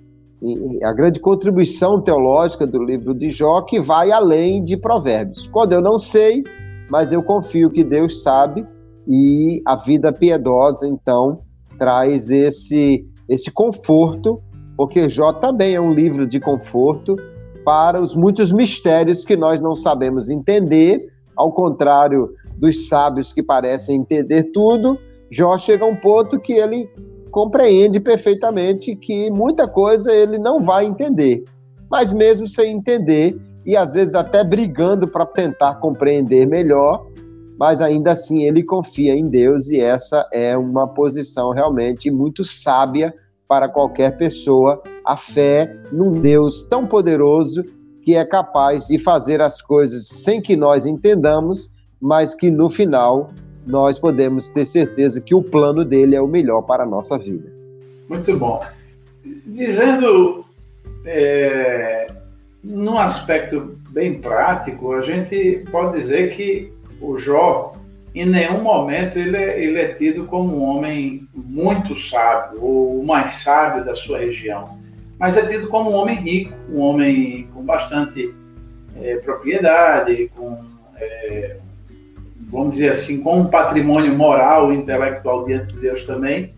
a 0.83 0.93
grande 0.93 1.19
contribuição 1.19 1.99
teológica 1.99 2.65
do 2.65 2.83
livro 2.83 3.13
de 3.13 3.29
Jó, 3.29 3.61
que 3.61 3.79
vai 3.79 4.11
além 4.11 4.63
de 4.63 4.77
provérbios. 4.77 5.47
Quando 5.47 5.73
eu 5.73 5.81
não 5.81 5.97
sei, 5.97 6.43
mas 6.89 7.11
eu 7.11 7.23
confio 7.23 7.71
que 7.71 7.83
Deus 7.83 8.21
sabe, 8.21 8.65
e 9.07 9.61
a 9.65 9.75
vida 9.75 10.11
piedosa, 10.11 10.87
então, 10.87 11.41
traz 11.79 12.29
esse, 12.29 13.05
esse 13.27 13.49
conforto, 13.49 14.41
porque 14.77 15.09
Jó 15.09 15.33
também 15.33 15.73
é 15.73 15.81
um 15.81 15.91
livro 15.91 16.27
de 16.27 16.39
conforto 16.39 17.15
para 17.65 17.99
os 17.99 18.15
muitos 18.15 18.51
mistérios 18.51 19.25
que 19.25 19.35
nós 19.35 19.61
não 19.61 19.75
sabemos 19.75 20.29
entender, 20.29 21.11
ao 21.35 21.51
contrário 21.51 22.33
dos 22.55 22.87
sábios 22.87 23.33
que 23.33 23.41
parecem 23.41 23.99
entender 23.99 24.43
tudo, 24.53 24.97
Jó 25.29 25.57
chega 25.57 25.83
a 25.83 25.87
um 25.87 25.95
ponto 25.95 26.39
que 26.39 26.53
ele 26.53 26.87
compreende 27.31 27.99
perfeitamente 27.99 28.95
que 28.95 29.29
muita 29.31 29.67
coisa 29.67 30.13
ele 30.13 30.37
não 30.37 30.61
vai 30.61 30.85
entender. 30.85 31.43
Mas 31.89 32.13
mesmo 32.13 32.47
sem 32.47 32.77
entender, 32.77 33.37
e 33.65 33.75
às 33.75 33.93
vezes 33.93 34.13
até 34.13 34.43
brigando 34.43 35.07
para 35.07 35.25
tentar 35.25 35.75
compreender 35.75 36.47
melhor, 36.47 37.05
mas 37.59 37.81
ainda 37.81 38.11
assim 38.11 38.43
ele 38.43 38.63
confia 38.63 39.13
em 39.13 39.27
Deus 39.27 39.67
e 39.69 39.81
essa 39.81 40.27
é 40.31 40.55
uma 40.57 40.87
posição 40.87 41.51
realmente 41.51 42.09
muito 42.09 42.43
sábia 42.43 43.13
para 43.47 43.69
qualquer 43.69 44.17
pessoa, 44.17 44.81
a 45.05 45.15
fé 45.15 45.75
num 45.91 46.19
Deus 46.19 46.63
tão 46.63 46.85
poderoso 46.85 47.63
que 48.01 48.15
é 48.15 48.25
capaz 48.25 48.87
de 48.87 48.99
fazer 48.99 49.41
as 49.41 49.61
coisas 49.61 50.07
sem 50.07 50.41
que 50.41 50.55
nós 50.55 50.85
entendamos, 50.85 51.69
mas 51.99 52.35
que 52.35 52.49
no 52.49 52.69
final 52.69 53.31
nós 53.65 53.99
podemos 53.99 54.49
ter 54.49 54.65
certeza 54.65 55.19
que 55.19 55.35
o 55.35 55.41
plano 55.41 55.83
dele 55.83 56.15
é 56.15 56.21
o 56.21 56.27
melhor 56.27 56.61
para 56.61 56.83
a 56.83 56.85
nossa 56.85 57.17
vida. 57.17 57.51
Muito 58.07 58.37
bom. 58.37 58.61
Dizendo 59.45 60.45
é, 61.05 62.07
num 62.63 62.97
aspecto 62.97 63.77
bem 63.89 64.19
prático, 64.19 64.93
a 64.93 65.01
gente 65.01 65.63
pode 65.71 65.99
dizer 65.99 66.35
que 66.35 66.71
o 67.01 67.17
Jó, 67.17 67.73
em 68.21 68.25
nenhum 68.25 68.61
momento, 68.61 69.19
ele 69.19 69.37
é, 69.37 69.63
ele 69.63 69.79
é 69.79 69.87
tido 69.93 70.25
como 70.25 70.57
um 70.57 70.63
homem 70.63 71.27
muito 71.33 71.97
sábio, 71.99 72.61
ou 72.61 72.99
o 72.99 73.05
mais 73.05 73.29
sábio 73.35 73.83
da 73.83 73.93
sua 73.93 74.19
região, 74.19 74.77
mas 75.19 75.35
é 75.35 75.45
tido 75.45 75.67
como 75.67 75.91
um 75.91 75.95
homem 75.95 76.17
rico, 76.17 76.53
um 76.71 76.79
homem 76.79 77.47
com 77.53 77.63
bastante 77.63 78.33
é, 79.01 79.15
propriedade, 79.17 80.31
com 80.35 80.57
é, 80.99 81.57
vamos 82.49 82.75
dizer 82.75 82.91
assim, 82.91 83.21
com 83.21 83.41
um 83.41 83.47
patrimônio 83.47 84.15
moral 84.15 84.71
e 84.71 84.77
intelectual 84.77 85.45
diante 85.45 85.73
de 85.73 85.81
Deus 85.81 86.03
também. 86.03 86.53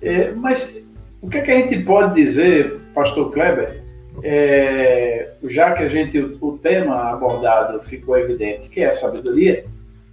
É, 0.00 0.30
mas 0.32 0.80
o 1.20 1.28
que, 1.28 1.38
é 1.38 1.42
que 1.42 1.50
a 1.50 1.56
gente 1.56 1.82
pode 1.84 2.14
dizer, 2.14 2.78
pastor 2.94 3.32
Kleber, 3.32 3.82
é, 4.22 5.32
já 5.44 5.72
que 5.72 5.82
a 5.82 5.88
gente 5.88 6.18
o, 6.18 6.58
tema 6.58 7.12
abordado 7.12 7.82
ficou 7.82 8.16
evidente, 8.16 8.70
que 8.70 8.80
é 8.80 8.86
a 8.86 8.92
sabedoria, 8.92 9.64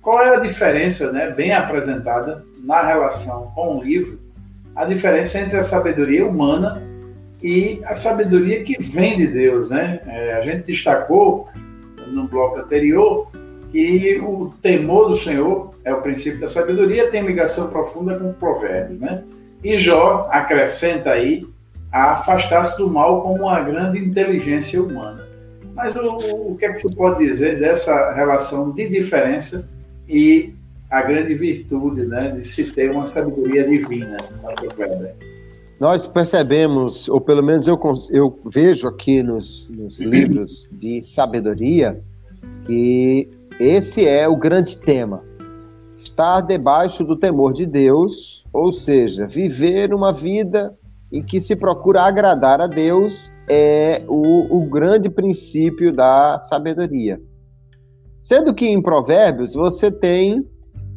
qual 0.03 0.21
é 0.21 0.35
a 0.35 0.39
diferença, 0.39 1.11
né, 1.13 1.31
bem 1.31 1.53
apresentada 1.53 2.43
na 2.61 2.83
relação 2.83 3.51
com 3.55 3.77
o 3.77 3.83
livro, 3.83 4.19
a 4.75 4.83
diferença 4.83 5.39
entre 5.39 5.57
a 5.57 5.63
sabedoria 5.63 6.27
humana 6.27 6.83
e 7.41 7.81
a 7.85 7.93
sabedoria 7.93 8.63
que 8.63 8.81
vem 8.81 9.17
de 9.17 9.27
Deus, 9.27 9.69
né? 9.69 10.01
É, 10.07 10.33
a 10.33 10.41
gente 10.41 10.65
destacou 10.65 11.47
no 12.07 12.27
bloco 12.27 12.59
anterior 12.59 13.31
que 13.71 14.19
o 14.19 14.53
temor 14.61 15.09
do 15.09 15.15
Senhor 15.15 15.73
é 15.83 15.93
o 15.93 16.01
princípio 16.01 16.39
da 16.39 16.47
sabedoria, 16.47 17.09
tem 17.09 17.25
ligação 17.25 17.69
profunda 17.69 18.17
com 18.17 18.33
provérbios, 18.33 18.99
né? 18.99 19.23
E 19.63 19.77
Jó 19.77 20.27
acrescenta 20.31 21.11
aí 21.11 21.45
a 21.91 22.11
afastar-se 22.11 22.77
do 22.77 22.89
mal 22.89 23.21
como 23.21 23.43
uma 23.43 23.61
grande 23.61 23.99
inteligência 23.99 24.81
humana. 24.81 25.27
Mas 25.73 25.95
o, 25.95 26.51
o 26.51 26.55
que 26.57 26.65
é 26.65 26.73
que 26.73 26.81
você 26.81 26.95
pode 26.95 27.25
dizer 27.25 27.59
dessa 27.59 28.13
relação 28.13 28.71
de 28.71 28.89
diferença 28.89 29.69
e 30.07 30.53
a 30.89 31.01
grande 31.01 31.33
virtude 31.33 32.05
né, 32.05 32.29
de 32.29 32.45
se 32.45 32.71
ter 32.71 32.91
uma 32.91 33.05
sabedoria 33.05 33.67
divina. 33.67 34.17
Nós 35.79 36.05
percebemos, 36.05 37.09
ou 37.09 37.19
pelo 37.19 37.43
menos 37.43 37.67
eu, 37.67 37.79
eu 38.11 38.39
vejo 38.45 38.87
aqui 38.87 39.23
nos, 39.23 39.67
nos 39.69 39.99
livros 39.99 40.69
de 40.71 41.01
sabedoria, 41.01 41.99
que 42.65 43.27
esse 43.59 44.07
é 44.07 44.27
o 44.27 44.35
grande 44.35 44.77
tema. 44.77 45.23
Estar 45.97 46.41
debaixo 46.41 47.03
do 47.03 47.15
temor 47.15 47.53
de 47.53 47.65
Deus, 47.65 48.45
ou 48.53 48.71
seja, 48.71 49.25
viver 49.25 49.93
uma 49.93 50.13
vida 50.13 50.77
em 51.11 51.23
que 51.23 51.39
se 51.39 51.55
procura 51.55 52.03
agradar 52.03 52.61
a 52.61 52.67
Deus, 52.67 53.33
é 53.49 54.03
o, 54.07 54.57
o 54.57 54.65
grande 54.65 55.09
princípio 55.09 55.91
da 55.91 56.37
sabedoria. 56.39 57.19
Sendo 58.23 58.53
que 58.53 58.65
em 58.65 58.81
Provérbios 58.81 59.53
você 59.53 59.91
tem 59.91 60.47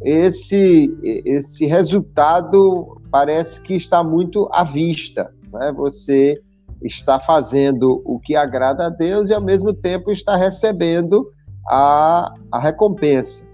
esse, 0.01 0.97
esse 1.03 1.66
resultado 1.66 3.01
parece 3.11 3.61
que 3.61 3.74
está 3.74 4.05
muito 4.05 4.49
à 4.53 4.62
vista. 4.62 5.33
Né? 5.53 5.72
Você 5.77 6.41
está 6.81 7.18
fazendo 7.18 8.01
o 8.05 8.20
que 8.20 8.37
agrada 8.37 8.87
a 8.87 8.91
Deus 8.91 9.29
e, 9.29 9.35
ao 9.35 9.43
mesmo 9.43 9.74
tempo, 9.74 10.12
está 10.12 10.37
recebendo 10.37 11.29
a, 11.68 12.33
a 12.53 12.61
recompensa. 12.61 13.45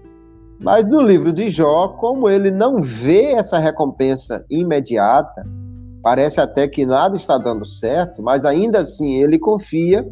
Mas 0.63 0.87
no 0.87 1.01
livro 1.01 1.33
de 1.33 1.49
Jó, 1.49 1.87
como 1.87 2.29
ele 2.29 2.51
não 2.51 2.79
vê 2.79 3.31
essa 3.31 3.57
recompensa 3.57 4.45
imediata, 4.51 5.43
parece 6.03 6.39
até 6.39 6.67
que 6.67 6.85
nada 6.85 7.15
está 7.15 7.39
dando 7.39 7.65
certo, 7.65 8.21
mas 8.21 8.45
ainda 8.45 8.81
assim 8.81 9.15
ele 9.15 9.39
confia. 9.39 10.07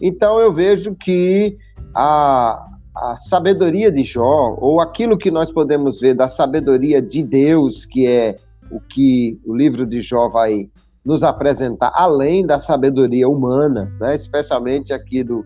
Então 0.00 0.38
eu 0.38 0.52
vejo 0.52 0.94
que 0.94 1.58
a, 1.92 2.75
a 2.96 3.16
sabedoria 3.16 3.92
de 3.92 4.02
Jó, 4.02 4.56
ou 4.58 4.80
aquilo 4.80 5.18
que 5.18 5.30
nós 5.30 5.52
podemos 5.52 6.00
ver 6.00 6.14
da 6.14 6.28
sabedoria 6.28 7.02
de 7.02 7.22
Deus, 7.22 7.84
que 7.84 8.06
é 8.06 8.36
o 8.70 8.80
que 8.80 9.38
o 9.44 9.54
livro 9.54 9.86
de 9.86 10.00
Jó 10.00 10.28
vai 10.28 10.68
nos 11.04 11.22
apresentar, 11.22 11.92
além 11.94 12.44
da 12.44 12.58
sabedoria 12.58 13.28
humana, 13.28 13.92
né, 14.00 14.14
especialmente 14.14 14.92
aqui 14.92 15.22
do 15.22 15.44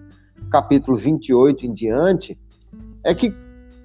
capítulo 0.50 0.96
28 0.96 1.66
em 1.66 1.72
diante, 1.72 2.38
é 3.04 3.14
que 3.14 3.34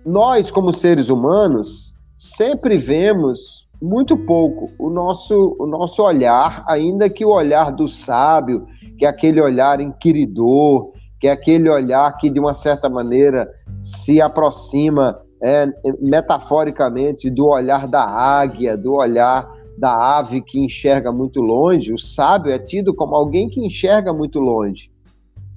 nós, 0.05 0.51
como 0.51 0.71
seres 0.71 1.09
humanos, 1.09 1.93
sempre 2.17 2.77
vemos 2.77 3.67
muito 3.81 4.15
pouco 4.15 4.71
o 4.79 4.89
nosso, 4.89 5.55
o 5.59 5.65
nosso 5.65 6.01
olhar, 6.03 6.63
ainda 6.67 7.09
que 7.09 7.25
o 7.25 7.29
olhar 7.29 7.71
do 7.71 7.87
sábio, 7.87 8.67
que 8.97 9.05
é 9.05 9.09
aquele 9.09 9.41
olhar 9.41 9.81
inquiridor, 9.81 10.91
que 11.25 11.29
é 11.29 11.31
aquele 11.31 11.67
olhar 11.67 12.15
que, 12.17 12.29
de 12.29 12.39
uma 12.39 12.53
certa 12.53 12.87
maneira, 12.87 13.51
se 13.79 14.21
aproxima 14.21 15.19
é, 15.41 15.65
metaforicamente 15.99 17.31
do 17.31 17.47
olhar 17.47 17.87
da 17.87 18.03
águia, 18.03 18.77
do 18.77 18.93
olhar 18.93 19.51
da 19.75 20.19
ave 20.19 20.39
que 20.39 20.63
enxerga 20.63 21.11
muito 21.11 21.41
longe. 21.41 21.91
O 21.91 21.97
sábio 21.97 22.51
é 22.51 22.59
tido 22.59 22.93
como 22.93 23.15
alguém 23.15 23.49
que 23.49 23.59
enxerga 23.59 24.13
muito 24.13 24.39
longe. 24.39 24.91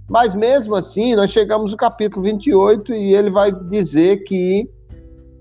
Mas 0.08 0.34
mesmo 0.34 0.74
assim, 0.74 1.14
nós 1.14 1.30
chegamos 1.30 1.72
no 1.72 1.76
capítulo 1.76 2.22
28 2.22 2.94
e 2.94 3.14
ele 3.14 3.28
vai 3.28 3.52
dizer 3.52 4.24
que 4.24 4.66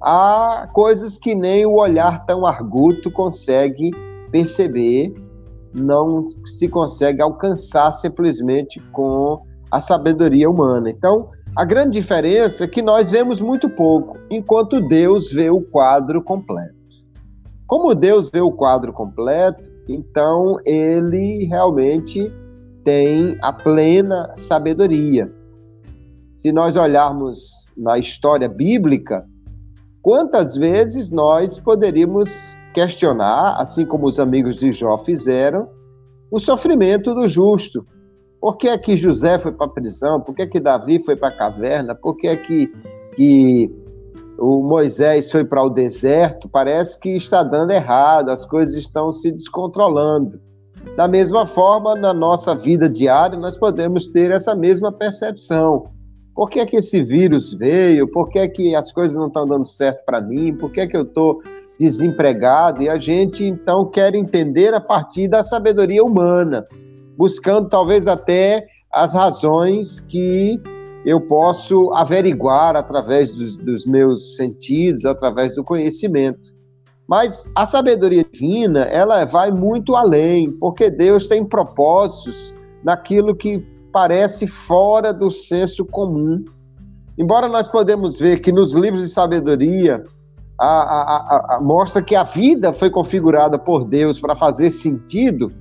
há 0.04 0.70
coisas 0.74 1.18
que 1.18 1.34
nem 1.36 1.66
o 1.66 1.76
olhar 1.76 2.26
tão 2.26 2.46
arguto 2.46 3.10
consegue 3.10 3.92
perceber, 4.30 5.14
não 5.74 6.22
se 6.22 6.68
consegue 6.68 7.22
alcançar 7.22 7.94
simplesmente 7.94 8.82
com 8.92 9.47
a 9.72 9.80
sabedoria 9.80 10.50
humana. 10.50 10.90
Então, 10.90 11.30
a 11.56 11.66
grande 11.66 12.00
diferença 12.00 12.64
é 12.64 12.68
que 12.68 12.82
nós 12.82 13.10
vemos 13.10 13.42
muito 13.42 13.70
pouco, 13.70 14.18
enquanto 14.30 14.80
Deus 14.80 15.32
vê 15.32 15.50
o 15.50 15.62
quadro 15.62 16.22
completo. 16.22 16.76
Como 17.66 17.96
Deus 17.96 18.30
vê 18.30 18.40
o 18.40 18.52
quadro 18.52 18.94
completo, 18.94 19.70
então 19.90 20.60
ele 20.64 21.46
realmente 21.46 22.32
tem 22.84 23.38
a 23.42 23.52
plena 23.52 24.32
sabedoria. 24.36 25.32
Se 26.36 26.52
nós 26.52 26.78
olharmos 26.78 27.70
na 27.76 27.98
história 27.98 28.48
bíblica, 28.48 29.26
quantas 30.02 30.56
vezes 30.56 31.10
nós 31.10 31.60
poderíamos 31.60 32.56
questionar, 32.74 33.58
assim 33.60 33.86
como 33.86 34.08
os 34.08 34.20
amigos 34.20 34.58
de 34.58 34.72
Jó 34.72 34.98
fizeram, 34.98 35.68
o 36.32 36.40
sofrimento 36.40 37.14
do 37.16 37.28
justo, 37.28 37.86
por 38.40 38.58
que 38.58 38.68
é 38.68 38.78
que 38.78 38.96
José 38.96 39.40
foi 39.40 39.52
para 39.52 39.66
a 39.66 39.70
prisão? 39.70 40.22
Por 40.22 40.36
que 40.36 40.44
é 40.44 40.48
que 40.48 40.60
Davi 40.60 41.00
foi 41.00 41.16
para 41.16 41.30
a 41.30 41.38
caverna? 41.38 41.96
Por 41.96 42.16
que 42.16 42.28
é 42.28 42.36
que, 42.36 42.72
que 43.16 43.72
o 44.38 44.62
Moisés 44.62 45.32
foi 45.32 45.44
para 45.44 45.64
o 45.64 45.70
deserto? 45.70 46.48
Parece 46.48 47.00
que 47.00 47.10
está 47.10 47.42
dando 47.42 47.72
errado, 47.72 48.30
as 48.30 48.46
coisas 48.46 48.76
estão 48.76 49.12
se 49.12 49.32
descontrolando. 49.32 50.40
Da 50.96 51.08
mesma 51.08 51.46
forma, 51.48 51.96
na 51.96 52.14
nossa 52.14 52.56
vida 52.56 52.88
diária, 52.88 53.38
nós 53.38 53.58
podemos 53.58 54.08
ter 54.08 54.32
essa 54.32 54.56
mesma 54.56 54.92
percepção. 54.92 55.90
Por 56.36 56.50
que 56.50 56.60
é 56.60 56.66
que 56.66 56.78
esse 56.78 57.02
vírus 57.02 57.54
veio? 57.54 58.08
Por 58.08 58.30
que 58.30 58.38
é 58.38 58.48
que 58.48 58.76
as 58.76 58.92
coisas 58.92 59.18
não 59.18 59.28
estão 59.28 59.46
dando 59.46 59.66
certo 59.66 60.06
para 60.06 60.22
mim? 60.22 60.56
Por 60.56 60.72
que 60.72 60.82
é 60.82 60.88
que 60.88 60.96
eu 60.96 61.02
estou 61.02 61.42
desempregado? 61.80 62.84
E 62.84 62.90
a 62.90 63.00
gente, 63.00 63.44
então, 63.44 63.86
quer 63.86 64.14
entender 64.14 64.74
a 64.76 64.80
partir 64.80 65.28
da 65.28 65.42
sabedoria 65.42 66.04
humana 66.04 66.68
buscando 67.18 67.68
talvez 67.68 68.08
até 68.08 68.66
as 68.92 69.14
razões 69.14 70.00
que 70.00 70.62
eu 71.06 71.22
posso 71.22 71.94
averiguar 71.94 72.76
através 72.76 73.36
dos, 73.36 73.58
dos 73.58 73.86
meus 73.86 74.36
sentidos, 74.36 75.06
através 75.06 75.56
do 75.56 75.64
conhecimento. 75.64 76.56
Mas 77.08 77.50
a 77.56 77.66
sabedoria 77.66 78.26
divina, 78.30 78.82
ela 78.82 79.24
vai 79.26 79.50
muito 79.50 79.96
além, 79.96 80.52
porque 80.52 80.90
Deus 80.90 81.28
tem 81.28 81.46
propósitos 81.46 82.54
naquilo 82.84 83.36
que 83.36 83.66
parece 83.94 84.46
fora 84.46 85.14
do 85.14 85.32
senso 85.32 85.86
comum. 85.86 86.44
Embora 87.18 87.48
nós 87.48 87.68
podemos 87.68 88.20
ver 88.20 88.42
que 88.42 88.52
nos 88.52 88.74
livros 88.74 89.02
de 89.02 89.08
sabedoria 89.08 90.04
a, 90.60 90.68
a, 90.68 91.56
a, 91.56 91.62
mostra 91.62 92.02
que 92.02 92.16
a 92.16 92.24
vida 92.24 92.74
foi 92.74 92.90
configurada 92.90 93.58
por 93.58 93.86
Deus 93.86 94.20
para 94.20 94.36
fazer 94.36 94.70
sentido, 94.70 95.52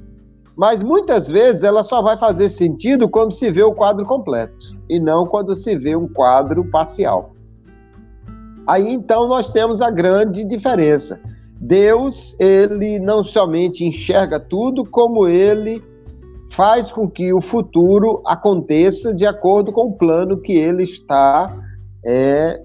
mas 0.57 0.83
muitas 0.83 1.29
vezes 1.29 1.63
ela 1.63 1.83
só 1.83 2.01
vai 2.01 2.17
fazer 2.17 2.49
sentido 2.49 3.09
quando 3.09 3.33
se 3.33 3.51
vê 3.51 3.63
o 3.63 3.75
quadro 3.75 4.07
completo 4.07 4.77
e 4.89 4.99
não 4.99 5.27
quando 5.27 5.55
se 5.55 5.77
vê 5.77 5.95
um 5.95 6.09
quadro 6.09 6.65
parcial. 6.71 7.35
Aí 8.67 8.89
então 8.89 9.29
nós 9.29 9.53
temos 9.53 9.83
a 9.83 9.91
grande 9.91 10.45
diferença. 10.45 11.21
Deus, 11.61 12.39
ele 12.41 12.99
não 12.99 13.23
somente 13.23 13.85
enxerga 13.85 14.41
tudo, 14.41 14.85
como 14.85 15.29
ele 15.29 15.83
faz 16.51 16.91
com 16.91 17.09
que 17.09 17.33
o 17.33 17.41
futuro 17.41 18.23
aconteça 18.27 19.13
de 19.13 19.27
acordo 19.27 19.73
com 19.73 19.89
o 19.89 19.93
plano 19.93 20.41
que 20.41 20.53
ele 20.53 20.85
está, 20.85 21.55
é, 22.05 22.63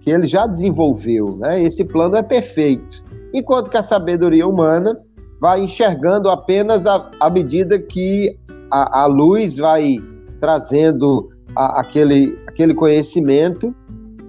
que 0.00 0.10
ele 0.10 0.26
já 0.26 0.46
desenvolveu. 0.46 1.36
Né? 1.36 1.62
Esse 1.62 1.84
plano 1.84 2.16
é 2.16 2.22
perfeito. 2.22 3.04
Enquanto 3.32 3.70
que 3.70 3.76
a 3.76 3.82
sabedoria 3.82 4.46
humana 4.46 4.98
vai 5.40 5.62
enxergando 5.62 6.28
apenas 6.28 6.86
à 6.86 7.30
medida 7.30 7.78
que 7.78 8.38
a, 8.70 9.02
a, 9.02 9.06
luz 9.06 9.56
vai 9.56 9.98
trazendo 10.40 11.28
a, 11.54 11.80
aquele, 11.80 12.38
aquele 12.46 12.74
conhecimento, 12.74 13.74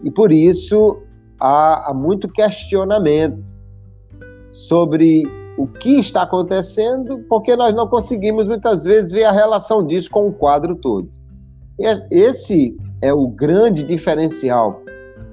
e 0.04 0.12
por 0.12 0.32
isso 0.32 0.98
há, 1.40 1.90
há 1.90 1.94
muito 1.94 2.28
questionamento 2.28 3.44
sobre 4.52 5.24
o 5.58 5.68
que 5.68 6.00
está 6.00 6.22
acontecendo, 6.22 7.20
porque 7.28 7.56
nós 7.56 7.76
não 7.76 7.88
conseguimos 7.88 8.48
muitas 8.48 8.84
vezes 8.84 9.12
ver 9.12 9.26
a 9.26 9.32
relação 9.32 9.86
disso 9.86 10.10
com 10.10 10.28
o 10.28 10.34
quadro 10.34 10.76
todo. 10.76 11.10
É, 11.82 12.08
esse 12.12 12.78
é 13.02 13.14
o 13.14 13.28
grande 13.28 13.84
diferencial. 13.84 14.82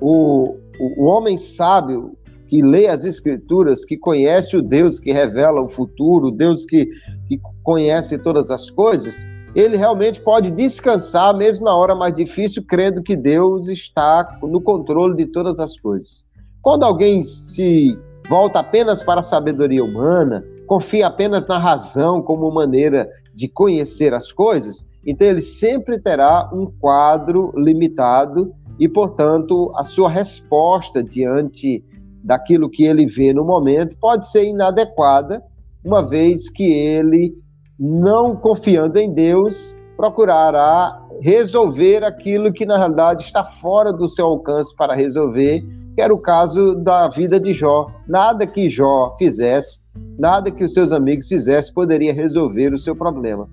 O, 0.01 0.57
o 0.81 1.05
homem 1.05 1.37
sábio, 1.37 2.16
que 2.49 2.63
lê 2.63 2.87
as 2.89 3.05
Escrituras, 3.05 3.85
que 3.85 3.97
conhece 3.97 4.57
o 4.57 4.63
Deus 4.63 4.99
que 4.99 5.13
revela 5.13 5.61
o 5.61 5.69
futuro, 5.69 6.29
o 6.29 6.31
Deus 6.31 6.65
que, 6.65 6.89
que 7.29 7.41
conhece 7.63 8.19
todas 8.19 8.51
as 8.51 8.71
coisas, 8.71 9.27
ele 9.55 9.77
realmente 9.77 10.21
pode 10.21 10.51
descansar, 10.51 11.35
mesmo 11.35 11.65
na 11.65 11.75
hora 11.75 11.95
mais 11.95 12.13
difícil, 12.13 12.63
crendo 12.63 13.03
que 13.03 13.17
Deus 13.17 13.69
está 13.69 14.39
no 14.43 14.61
controle 14.61 15.17
de 15.17 15.27
todas 15.27 15.59
as 15.59 15.79
coisas. 15.81 16.25
Quando 16.61 16.83
alguém 16.85 17.23
se 17.23 17.99
volta 18.29 18.59
apenas 18.59 19.03
para 19.03 19.21
a 19.21 19.23
sabedoria 19.23 19.83
humana, 19.83 20.45
confia 20.67 21.07
apenas 21.07 21.47
na 21.47 21.59
razão 21.59 22.21
como 22.21 22.51
maneira 22.51 23.09
de 23.35 23.49
conhecer 23.49 24.13
as 24.13 24.31
coisas, 24.31 24.85
então 25.07 25.27
ele 25.27 25.41
sempre 25.41 25.99
terá 26.01 26.51
um 26.53 26.67
quadro 26.67 27.53
limitado 27.57 28.53
e, 28.79 28.89
portanto, 28.89 29.73
a 29.77 29.85
sua 29.85 30.11
resposta 30.11 31.03
diante 31.03 31.83
daquilo 32.27 32.69
que 32.69 32.85
ele 32.85 33.07
vê 33.07 33.33
no 33.33 33.45
momento 33.45 33.97
pode 34.01 34.29
ser 34.29 34.45
inadequada, 34.45 35.41
uma 35.85 36.03
vez 36.03 36.51
que 36.51 36.65
ele, 36.65 37.33
não 37.79 38.35
confiando 38.35 38.99
em 38.99 39.15
Deus, 39.15 39.77
procurará 39.97 41.01
resolver 41.21 42.03
aquilo 42.03 42.53
que 42.53 42.67
na 42.67 42.77
realidade 42.77 43.23
está 43.23 43.45
fora 43.45 43.93
do 43.93 44.09
seu 44.09 44.27
alcance 44.27 44.75
para 44.75 44.97
resolver, 44.97 45.65
que 45.95 46.03
era 46.03 46.13
o 46.13 46.19
caso 46.19 46.75
da 46.75 47.09
vida 47.09 47.39
de 47.39 47.53
Jó. 47.53 47.87
Nada 48.09 48.45
que 48.45 48.69
Jó 48.69 49.15
fizesse, 49.17 49.79
nada 50.19 50.51
que 50.51 50.65
os 50.65 50.75
seus 50.75 50.91
amigos 50.91 51.29
fizessem 51.29 51.73
poderia 51.73 52.13
resolver 52.13 52.75
o 52.75 52.79
seu 52.79 52.97
problema. 52.97 53.49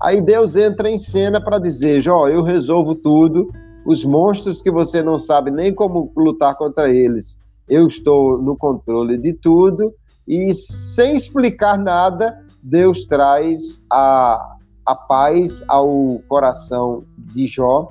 Aí 0.00 0.20
Deus 0.20 0.54
entra 0.54 0.90
em 0.90 0.98
cena 0.98 1.40
para 1.40 1.58
dizer: 1.58 2.02
Jó, 2.02 2.28
eu 2.28 2.42
resolvo 2.42 2.94
tudo, 2.94 3.50
os 3.86 4.04
monstros 4.04 4.60
que 4.60 4.70
você 4.70 5.02
não 5.02 5.18
sabe 5.18 5.50
nem 5.50 5.74
como 5.74 6.12
lutar 6.14 6.54
contra 6.56 6.90
eles, 6.90 7.40
eu 7.68 7.86
estou 7.86 8.40
no 8.40 8.56
controle 8.56 9.16
de 9.18 9.32
tudo, 9.32 9.92
e 10.26 10.52
sem 10.54 11.14
explicar 11.14 11.78
nada, 11.78 12.44
Deus 12.62 13.06
traz 13.06 13.84
a, 13.90 14.56
a 14.84 14.94
paz 14.94 15.62
ao 15.68 16.20
coração 16.28 17.04
de 17.16 17.46
Jó, 17.46 17.90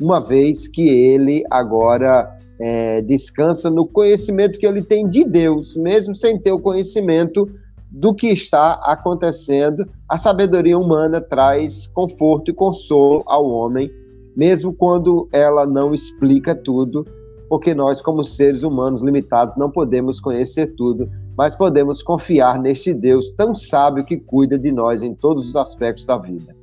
uma 0.00 0.20
vez 0.20 0.66
que 0.68 0.88
ele 0.88 1.44
agora 1.50 2.36
é, 2.58 3.00
descansa 3.02 3.70
no 3.70 3.86
conhecimento 3.86 4.58
que 4.58 4.66
ele 4.66 4.82
tem 4.82 5.08
de 5.08 5.24
Deus, 5.24 5.76
mesmo 5.76 6.14
sem 6.14 6.38
ter 6.38 6.52
o 6.52 6.60
conhecimento 6.60 7.48
do 7.90 8.14
que 8.14 8.28
está 8.28 8.74
acontecendo. 8.84 9.88
A 10.08 10.18
sabedoria 10.18 10.78
humana 10.78 11.20
traz 11.20 11.86
conforto 11.86 12.50
e 12.50 12.54
consolo 12.54 13.22
ao 13.26 13.48
homem, 13.48 13.90
mesmo 14.36 14.72
quando 14.72 15.28
ela 15.32 15.66
não 15.66 15.94
explica 15.94 16.54
tudo, 16.54 17.04
porque 17.48 17.74
nós, 17.74 18.02
como 18.02 18.24
seres 18.24 18.62
humanos 18.62 19.02
limitados, 19.02 19.56
não 19.56 19.70
podemos 19.70 20.20
conhecer 20.20 20.74
tudo, 20.76 21.10
mas 21.36 21.54
podemos 21.54 22.02
confiar 22.02 22.60
neste 22.60 22.92
Deus 22.92 23.32
tão 23.32 23.54
sábio 23.54 24.04
que 24.04 24.16
cuida 24.16 24.58
de 24.58 24.70
nós 24.70 25.02
em 25.02 25.14
todos 25.14 25.48
os 25.48 25.56
aspectos 25.56 26.04
da 26.04 26.18
vida. 26.18 26.54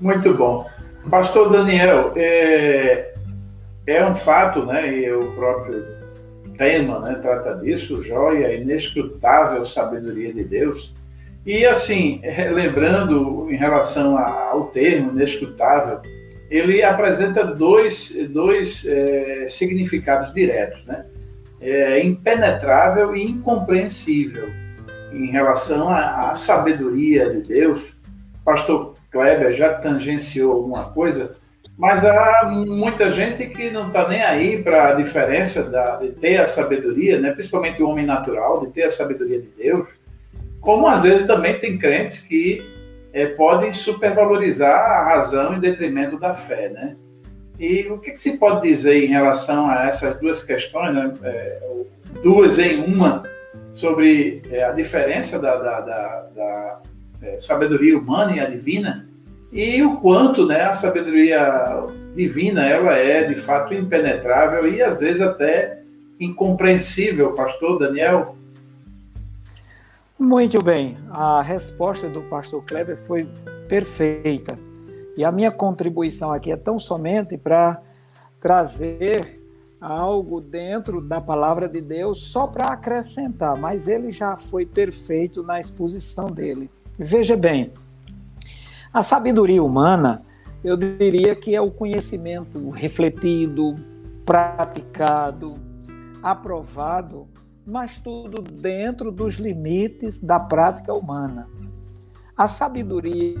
Muito 0.00 0.32
bom. 0.34 0.66
Pastor 1.10 1.50
Daniel, 1.50 2.12
é, 2.16 3.14
é 3.86 4.04
um 4.04 4.14
fato, 4.14 4.64
né, 4.66 4.92
e 4.92 5.12
o 5.12 5.32
próprio 5.32 5.84
tema 6.56 7.00
né, 7.00 7.14
trata 7.14 7.54
disso, 7.54 8.02
joia, 8.02 8.54
inescrutável 8.54 9.64
sabedoria 9.64 10.32
de 10.32 10.44
Deus. 10.44 10.94
E 11.44 11.64
assim, 11.64 12.20
lembrando 12.52 13.46
em 13.48 13.56
relação 13.56 14.18
ao 14.18 14.64
termo 14.66 15.12
inescrutável, 15.12 16.00
ele 16.50 16.82
apresenta 16.82 17.44
dois, 17.44 18.14
dois 18.30 18.84
é, 18.86 19.46
significados 19.48 20.32
diretos, 20.32 20.84
né? 20.86 21.06
É, 21.60 22.04
impenetrável 22.04 23.16
e 23.16 23.22
incompreensível 23.22 24.48
em 25.12 25.30
relação 25.30 25.88
à, 25.88 26.30
à 26.30 26.34
sabedoria 26.34 27.30
de 27.30 27.40
Deus. 27.48 27.96
Pastor 28.44 28.94
Kleber 29.10 29.54
já 29.54 29.74
tangenciou 29.74 30.52
alguma 30.52 30.90
coisa, 30.90 31.36
mas 31.76 32.04
há 32.04 32.42
muita 32.44 33.10
gente 33.10 33.46
que 33.46 33.70
não 33.70 33.88
está 33.88 34.06
nem 34.08 34.22
aí 34.22 34.62
para 34.62 34.90
a 34.90 34.92
diferença 34.94 35.62
da, 35.64 35.96
de 35.96 36.10
ter 36.12 36.40
a 36.40 36.46
sabedoria, 36.46 37.18
né? 37.18 37.32
principalmente 37.32 37.82
o 37.82 37.88
homem 37.88 38.06
natural, 38.06 38.64
de 38.64 38.72
ter 38.72 38.84
a 38.84 38.90
sabedoria 38.90 39.40
de 39.40 39.48
Deus, 39.58 39.88
como 40.60 40.86
às 40.86 41.02
vezes 41.02 41.26
também 41.26 41.58
tem 41.58 41.76
crentes 41.76 42.20
que 42.20 42.75
é, 43.16 43.24
podem 43.24 43.72
supervalorizar 43.72 44.78
a 44.78 45.04
razão 45.04 45.54
em 45.54 45.58
detrimento 45.58 46.18
da 46.18 46.34
fé. 46.34 46.68
Né? 46.68 46.96
E 47.58 47.88
o 47.88 47.98
que, 47.98 48.10
que 48.10 48.20
se 48.20 48.36
pode 48.36 48.68
dizer 48.68 49.02
em 49.02 49.06
relação 49.06 49.70
a 49.70 49.86
essas 49.86 50.20
duas 50.20 50.44
questões, 50.44 50.94
né? 50.94 51.14
é, 51.22 51.58
duas 52.22 52.58
em 52.58 52.84
uma, 52.84 53.22
sobre 53.72 54.42
é, 54.50 54.64
a 54.64 54.72
diferença 54.72 55.38
da, 55.38 55.56
da, 55.56 55.80
da, 55.80 56.26
da 56.36 56.82
é, 57.22 57.40
sabedoria 57.40 57.98
humana 57.98 58.36
e 58.36 58.40
a 58.40 58.44
divina? 58.44 59.08
e 59.50 59.82
o 59.82 59.96
quanto 59.96 60.44
né, 60.44 60.64
a 60.64 60.74
sabedoria 60.74 61.86
divina 62.14 62.66
ela 62.66 62.98
é 62.98 63.24
de 63.24 63.36
fato 63.36 63.72
impenetrável 63.72 64.70
e 64.70 64.82
às 64.82 65.00
vezes 65.00 65.22
até 65.22 65.78
incompreensível, 66.20 67.32
pastor 67.32 67.78
Daniel. 67.78 68.35
Muito 70.18 70.62
bem, 70.62 70.96
a 71.10 71.42
resposta 71.42 72.08
do 72.08 72.22
pastor 72.22 72.64
Kleber 72.64 72.96
foi 72.96 73.28
perfeita. 73.68 74.58
E 75.14 75.22
a 75.22 75.30
minha 75.30 75.50
contribuição 75.50 76.32
aqui 76.32 76.50
é 76.50 76.56
tão 76.56 76.78
somente 76.78 77.36
para 77.36 77.82
trazer 78.40 79.42
algo 79.78 80.40
dentro 80.40 81.02
da 81.02 81.20
palavra 81.20 81.68
de 81.68 81.82
Deus 81.82 82.22
só 82.30 82.46
para 82.46 82.68
acrescentar, 82.68 83.58
mas 83.58 83.88
ele 83.88 84.10
já 84.10 84.38
foi 84.38 84.64
perfeito 84.64 85.42
na 85.42 85.60
exposição 85.60 86.30
dele. 86.30 86.70
Veja 86.98 87.36
bem, 87.36 87.74
a 88.92 89.02
sabedoria 89.02 89.62
humana, 89.62 90.22
eu 90.64 90.78
diria 90.78 91.34
que 91.36 91.54
é 91.54 91.60
o 91.60 91.70
conhecimento 91.70 92.70
refletido, 92.70 93.76
praticado, 94.24 95.56
aprovado, 96.22 97.28
mas 97.66 97.98
tudo 97.98 98.40
dentro 98.40 99.10
dos 99.10 99.34
limites 99.34 100.22
da 100.22 100.38
prática 100.38 100.94
humana. 100.94 101.48
A 102.36 102.46
sabedoria 102.46 103.34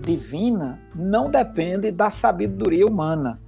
divina 0.00 0.80
não 0.94 1.28
depende 1.28 1.90
da 1.90 2.08
sabedoria 2.08 2.86
humana. 2.86 3.40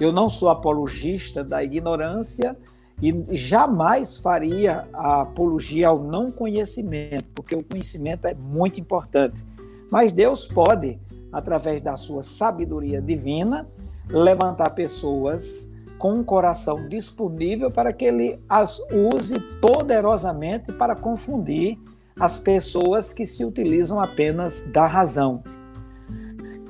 Eu 0.00 0.10
não 0.10 0.28
sou 0.28 0.48
apologista 0.48 1.44
da 1.44 1.62
ignorância 1.62 2.56
e 3.00 3.36
jamais 3.36 4.16
faria 4.16 4.88
a 4.92 5.20
apologia 5.20 5.88
ao 5.88 6.02
não 6.02 6.32
conhecimento, 6.32 7.26
porque 7.34 7.54
o 7.54 7.62
conhecimento 7.62 8.26
é 8.26 8.34
muito 8.34 8.80
importante. 8.80 9.44
Mas 9.90 10.10
Deus 10.12 10.44
pode, 10.46 10.98
através 11.32 11.80
da 11.80 11.96
sua 11.96 12.22
sabedoria 12.22 13.00
divina, 13.00 13.68
levantar 14.10 14.70
pessoas 14.70 15.72
com 15.98 16.14
um 16.14 16.24
coração 16.24 16.88
disponível 16.88 17.70
para 17.70 17.92
que 17.92 18.04
ele 18.04 18.38
as 18.48 18.78
use 19.12 19.38
poderosamente 19.60 20.72
para 20.72 20.94
confundir 20.94 21.78
as 22.18 22.38
pessoas 22.38 23.12
que 23.12 23.26
se 23.26 23.44
utilizam 23.44 24.00
apenas 24.00 24.70
da 24.72 24.86
razão. 24.86 25.42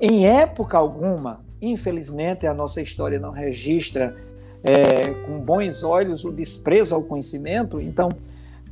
Em 0.00 0.26
época 0.26 0.78
alguma, 0.78 1.40
infelizmente, 1.60 2.46
a 2.46 2.54
nossa 2.54 2.80
história 2.80 3.18
não 3.18 3.30
registra 3.30 4.16
é, 4.62 5.14
com 5.26 5.38
bons 5.38 5.82
olhos 5.82 6.24
o 6.24 6.32
desprezo 6.32 6.94
ao 6.94 7.02
conhecimento, 7.02 7.80
então 7.80 8.08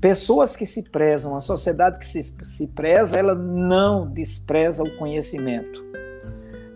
Pessoas 0.01 0.55
que 0.55 0.67
se 0.67 0.83
prezam, 0.83 1.35
a 1.35 1.41
sociedade 1.41 1.99
que 1.99 2.07
se, 2.07 2.23
se 2.23 2.69
preza, 2.69 3.19
ela 3.19 3.35
não 3.35 4.07
despreza 4.07 4.83
o 4.83 4.97
conhecimento. 4.99 5.85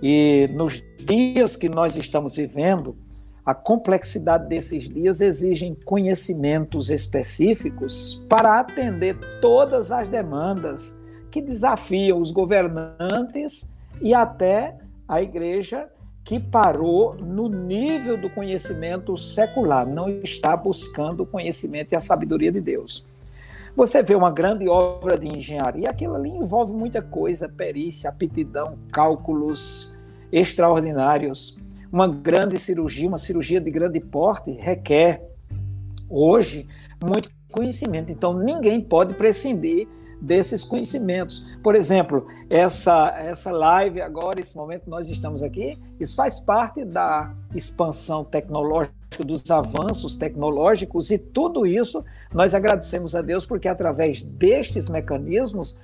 E 0.03 0.49
nos 0.55 0.83
dias 0.99 1.55
que 1.55 1.69
nós 1.69 1.97
estamos 1.97 2.35
vivendo, 2.35 2.97
a 3.51 3.55
complexidade 3.55 4.49
desses 4.49 4.89
dias 4.89 5.21
exigem 5.21 5.77
conhecimentos 5.85 6.89
específicos 6.89 8.25
para 8.29 8.61
atender 8.61 9.19
todas 9.41 9.91
as 9.91 10.09
demandas 10.09 10.97
que 11.33 11.43
desafiam 11.43 12.21
os 12.21 12.31
governantes 12.31 13.75
e 14.01 14.15
até 14.15 14.79
a 15.09 15.21
igreja 15.21 15.89
que 16.23 16.39
parou 16.39 17.17
no 17.17 17.49
nível 17.49 18.17
do 18.17 18.31
conhecimento 18.31 19.19
secular, 19.19 19.85
não 19.85 20.09
está 20.09 20.57
buscando 20.57 21.25
o 21.25 21.27
conhecimento 21.27 21.93
e 21.93 21.97
a 21.97 22.01
sabedoria 22.01 22.53
de 22.53 22.61
Deus. 22.61 23.05
Você 23.75 24.01
vê 24.01 24.15
uma 24.15 24.31
grande 24.31 24.69
obra 24.69 25.19
de 25.19 25.27
engenharia, 25.27 25.91
aquilo 25.91 26.15
ali 26.15 26.31
envolve 26.31 26.73
muita 26.73 27.03
coisa, 27.03 27.49
perícia, 27.49 28.11
aptidão, 28.11 28.79
cálculos 28.93 29.99
extraordinários. 30.31 31.59
Uma 31.93 32.07
grande 32.07 32.59
cirurgia, 32.59 33.09
uma 33.09 33.19
cirurgia 33.19 33.61
de 33.61 33.71
grande 33.71 34.01
porte, 34.01 34.53
requer 34.53 35.23
hoje 36.09 36.69
muito 37.05 37.29
conhecimento. 37.51 38.11
Então, 38.11 38.33
ninguém 38.39 38.81
pode 38.81 39.15
prescindir 39.15 39.89
desses 40.21 40.63
conhecimentos. 40.63 41.57
Por 41.63 41.75
exemplo, 41.75 42.27
essa, 42.49 43.15
essa 43.19 43.51
live 43.51 44.01
agora, 44.01 44.41
esse 44.41 44.55
momento 44.57 44.89
nós 44.89 45.09
estamos 45.09 45.43
aqui, 45.43 45.79
isso 45.99 46.15
faz 46.15 46.39
parte 46.39 46.85
da 46.85 47.35
expansão 47.55 48.25
tecnológica, 48.25 48.95
dos 49.19 49.51
avanços 49.51 50.17
tecnológicos 50.17 51.11
e 51.11 51.19
tudo 51.19 51.67
isso 51.67 52.05
nós 52.33 52.55
agradecemos 52.55 53.15
a 53.15 53.21
Deus 53.21 53.45
porque 53.45 53.67
através 53.67 54.23
destes 54.23 54.89
mecanismos 54.89 55.81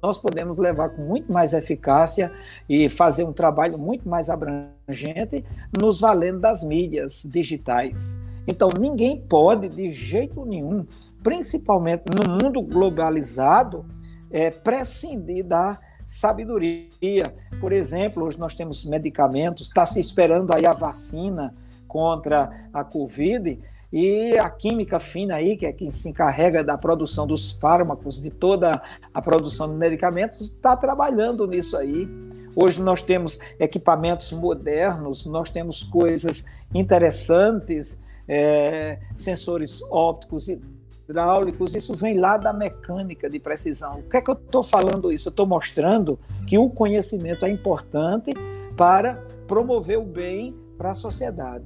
nós 0.00 0.16
podemos 0.16 0.56
levar 0.56 0.90
com 0.90 1.02
muito 1.02 1.32
mais 1.32 1.52
eficácia 1.52 2.32
e 2.68 2.88
fazer 2.88 3.24
um 3.24 3.32
trabalho 3.32 3.76
muito 3.76 4.08
mais 4.08 4.30
abrangente 4.30 5.44
nos 5.78 6.00
valendo 6.00 6.40
das 6.40 6.64
mídias 6.64 7.28
digitais. 7.30 8.22
Então, 8.46 8.70
ninguém 8.78 9.20
pode, 9.20 9.68
de 9.68 9.92
jeito 9.92 10.44
nenhum, 10.46 10.86
principalmente 11.22 12.04
no 12.06 12.32
mundo 12.32 12.62
globalizado, 12.62 13.84
é, 14.30 14.50
prescindir 14.50 15.44
da 15.44 15.78
sabedoria. 16.06 17.34
Por 17.60 17.72
exemplo, 17.72 18.24
hoje 18.24 18.38
nós 18.38 18.54
temos 18.54 18.84
medicamentos, 18.84 19.68
está 19.68 19.84
se 19.84 20.00
esperando 20.00 20.52
aí 20.54 20.64
a 20.64 20.72
vacina 20.72 21.54
contra 21.90 22.68
a 22.72 22.84
Covid, 22.84 23.58
e 23.92 24.38
a 24.38 24.48
química 24.48 25.00
fina 25.00 25.34
aí, 25.34 25.56
que 25.56 25.66
é 25.66 25.72
quem 25.72 25.90
se 25.90 26.08
encarrega 26.08 26.62
da 26.62 26.78
produção 26.78 27.26
dos 27.26 27.50
fármacos, 27.50 28.22
de 28.22 28.30
toda 28.30 28.80
a 29.12 29.20
produção 29.20 29.68
de 29.68 29.74
medicamentos, 29.74 30.40
está 30.40 30.76
trabalhando 30.76 31.44
nisso 31.46 31.76
aí. 31.76 32.08
Hoje 32.54 32.80
nós 32.80 33.02
temos 33.02 33.40
equipamentos 33.58 34.30
modernos, 34.32 35.26
nós 35.26 35.50
temos 35.50 35.82
coisas 35.82 36.46
interessantes 36.72 38.00
é, 38.28 39.00
sensores 39.16 39.82
ópticos 39.90 40.48
e 40.48 40.62
hidráulicos, 41.08 41.74
isso 41.74 41.96
vem 41.96 42.16
lá 42.16 42.36
da 42.36 42.52
mecânica 42.52 43.28
de 43.28 43.40
precisão. 43.40 43.98
O 43.98 44.02
que 44.04 44.16
é 44.16 44.20
que 44.20 44.30
eu 44.30 44.34
estou 44.34 44.62
falando 44.62 45.12
isso? 45.12 45.28
Eu 45.28 45.30
estou 45.30 45.46
mostrando 45.46 46.16
que 46.46 46.56
o 46.56 46.70
conhecimento 46.70 47.44
é 47.44 47.50
importante 47.50 48.30
para 48.76 49.16
promover 49.48 49.98
o 49.98 50.04
bem 50.04 50.54
para 50.78 50.92
a 50.92 50.94
sociedade. 50.94 51.64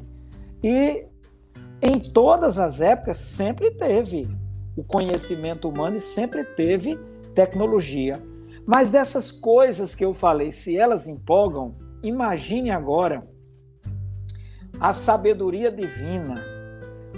E 0.65 1.07
em 1.83 2.01
todas 2.01 2.59
as 2.59 2.81
épocas 2.81 3.19
sempre 3.19 3.71
teve 3.73 4.27
o 4.75 4.83
conhecimento 4.83 5.69
humano 5.69 5.97
e 5.97 6.01
sempre 6.01 6.43
teve 6.43 6.99
tecnologia. 7.35 8.15
Mas 8.67 8.89
dessas 8.89 9.31
coisas 9.31 9.95
que 9.95 10.03
eu 10.03 10.15
falei, 10.15 10.51
se 10.51 10.75
elas 10.75 11.07
empolgam, 11.07 11.77
imagine 12.03 12.71
agora 12.71 13.29
a 14.81 14.95
sabedoria 14.95 15.71
divina, 15.71 16.43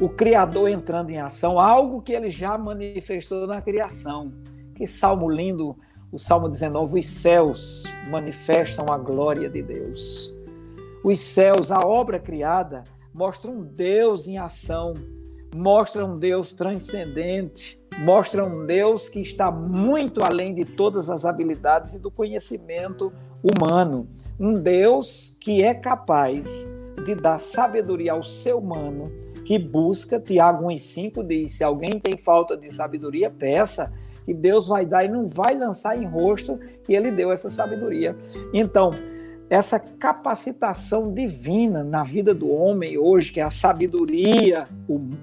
o 0.01 0.09
Criador 0.09 0.69
entrando 0.69 1.11
em 1.11 1.21
ação, 1.21 1.61
algo 1.61 2.03
que 2.03 2.13
ele 2.13 2.31
já 2.31 2.59
manifestou 2.59 3.47
na 3.47 3.63
criação. 3.63 4.33
Que 4.75 4.89
salmo 4.89 5.31
lindo, 5.31 5.79
o 6.11 6.19
Salmo 6.19 6.49
19: 6.49 6.99
os 6.99 7.07
céus 7.07 7.85
manifestam 8.11 8.87
a 8.91 8.99
glória 8.99 9.49
de 9.49 9.63
Deus. 9.63 10.35
Os 11.05 11.21
céus, 11.21 11.71
a 11.71 11.79
obra 11.79 12.19
criada, 12.19 12.83
mostra 13.17 13.51
um 13.51 13.63
Deus 13.63 14.29
em 14.29 14.37
ação, 14.37 14.93
mostra 15.55 16.05
um 16.05 16.19
Deus 16.19 16.53
transcendente, 16.53 17.83
mostra 18.01 18.45
um 18.45 18.67
Deus 18.67 19.09
que 19.09 19.21
está 19.21 19.51
muito 19.51 20.23
além 20.23 20.55
de 20.55 20.67
todas 20.67 21.09
as 21.09 21.25
habilidades 21.25 21.95
e 21.95 21.99
do 21.99 22.11
conhecimento 22.11 23.11
humano. 23.43 24.07
Um 24.39 24.53
Deus 24.53 25.35
que 25.41 25.63
é 25.63 25.73
capaz 25.73 26.69
de 27.07 27.15
dar 27.15 27.39
sabedoria 27.39 28.13
ao 28.13 28.23
ser 28.23 28.55
humano 28.55 29.11
que 29.47 29.59
busca. 29.59 30.21
Tiago 30.21 30.67
1,5 30.67 31.27
diz: 31.27 31.53
se 31.53 31.65
alguém 31.65 31.99
tem 31.99 32.19
falta 32.19 32.55
de 32.55 32.71
sabedoria, 32.71 33.31
peça, 33.31 33.95
que 34.27 34.35
Deus 34.35 34.69
vai 34.69 34.85
dar 34.85 35.07
e 35.07 35.09
não 35.09 35.27
vai 35.27 35.57
lançar 35.57 35.97
em 35.97 36.05
rosto 36.05 36.61
que 36.85 36.93
ele 36.93 37.11
deu 37.11 37.33
essa 37.33 37.49
sabedoria. 37.49 38.15
Então, 38.53 38.91
essa 39.49 39.79
capacitação 39.79 41.13
divina 41.13 41.85
na 41.85 42.03
vida 42.03 42.35
do 42.35 42.51
homem 42.51 42.99
hoje, 42.99 43.33
que 43.33 43.41
é 43.41 43.45
a 43.45 43.51
sabedoria 43.51 44.67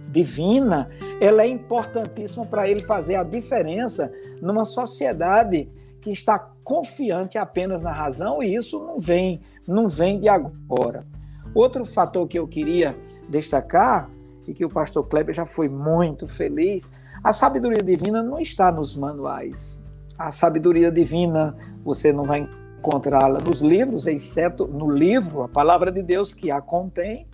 divina, 0.10 0.90
ela 1.20 1.44
é 1.44 1.48
importantíssima 1.48 2.46
para 2.46 2.68
ele 2.70 2.82
fazer 2.82 3.16
a 3.16 3.24
diferença 3.24 4.12
numa 4.42 4.64
sociedade 4.64 5.70
que 6.00 6.12
está 6.12 6.40
confiante 6.64 7.38
apenas 7.38 7.82
na 7.82 7.92
razão 7.92 8.42
e 8.42 8.56
isso 8.56 8.80
não 8.80 8.98
vem, 8.98 9.42
não 9.68 9.90
vem 9.90 10.20
de 10.20 10.30
agora. 10.30 11.06
Outro 11.54 11.86
fator 11.86 12.28
que 12.28 12.40
eu 12.40 12.48
queria 12.48 12.98
destacar 13.30 14.10
e 14.48 14.54
que 14.54 14.66
o 14.66 14.70
pastor 14.70 15.06
Kleber 15.08 15.36
já 15.36 15.46
foi 15.46 15.68
muito 15.68 16.28
feliz, 16.28 16.92
a 17.24 17.32
sabedoria 17.32 17.84
divina 17.84 18.24
não 18.24 18.40
está 18.40 18.72
nos 18.72 18.96
manuais. 18.96 19.84
A 20.18 20.32
sabedoria 20.32 20.92
divina 20.92 21.56
você 21.84 22.14
não 22.14 22.24
vai 22.24 22.48
encontrá-la 22.84 23.40
nos 23.40 23.62
livros, 23.62 24.08
exceto 24.08 24.68
no 24.68 24.92
livro, 24.92 25.44
a 25.44 25.48
palavra 25.48 25.90
de 25.90 26.04
Deus 26.04 26.34
que 26.34 26.52
a 26.52 26.60
contém, 26.60 27.26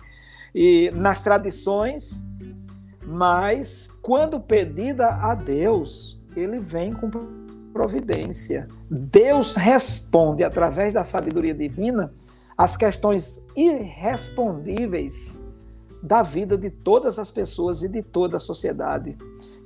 e 0.54 0.92
nas 0.94 1.20
tradições, 1.20 2.24
mas 3.04 3.88
quando 4.00 4.38
pedida 4.38 5.08
a 5.08 5.34
Deus, 5.34 6.20
ele 6.36 6.60
vem 6.60 6.92
com 6.92 7.10
providência. 7.72 8.68
Deus 8.88 9.56
responde 9.56 10.44
através 10.44 10.94
da 10.94 11.02
sabedoria 11.02 11.54
divina 11.54 12.12
as 12.56 12.76
questões 12.76 13.46
irrespondíveis 13.56 15.46
da 16.02 16.22
vida 16.22 16.56
de 16.56 16.70
todas 16.70 17.18
as 17.18 17.30
pessoas 17.30 17.82
e 17.82 17.88
de 17.88 18.02
toda 18.02 18.36
a 18.36 18.40
sociedade. 18.40 19.16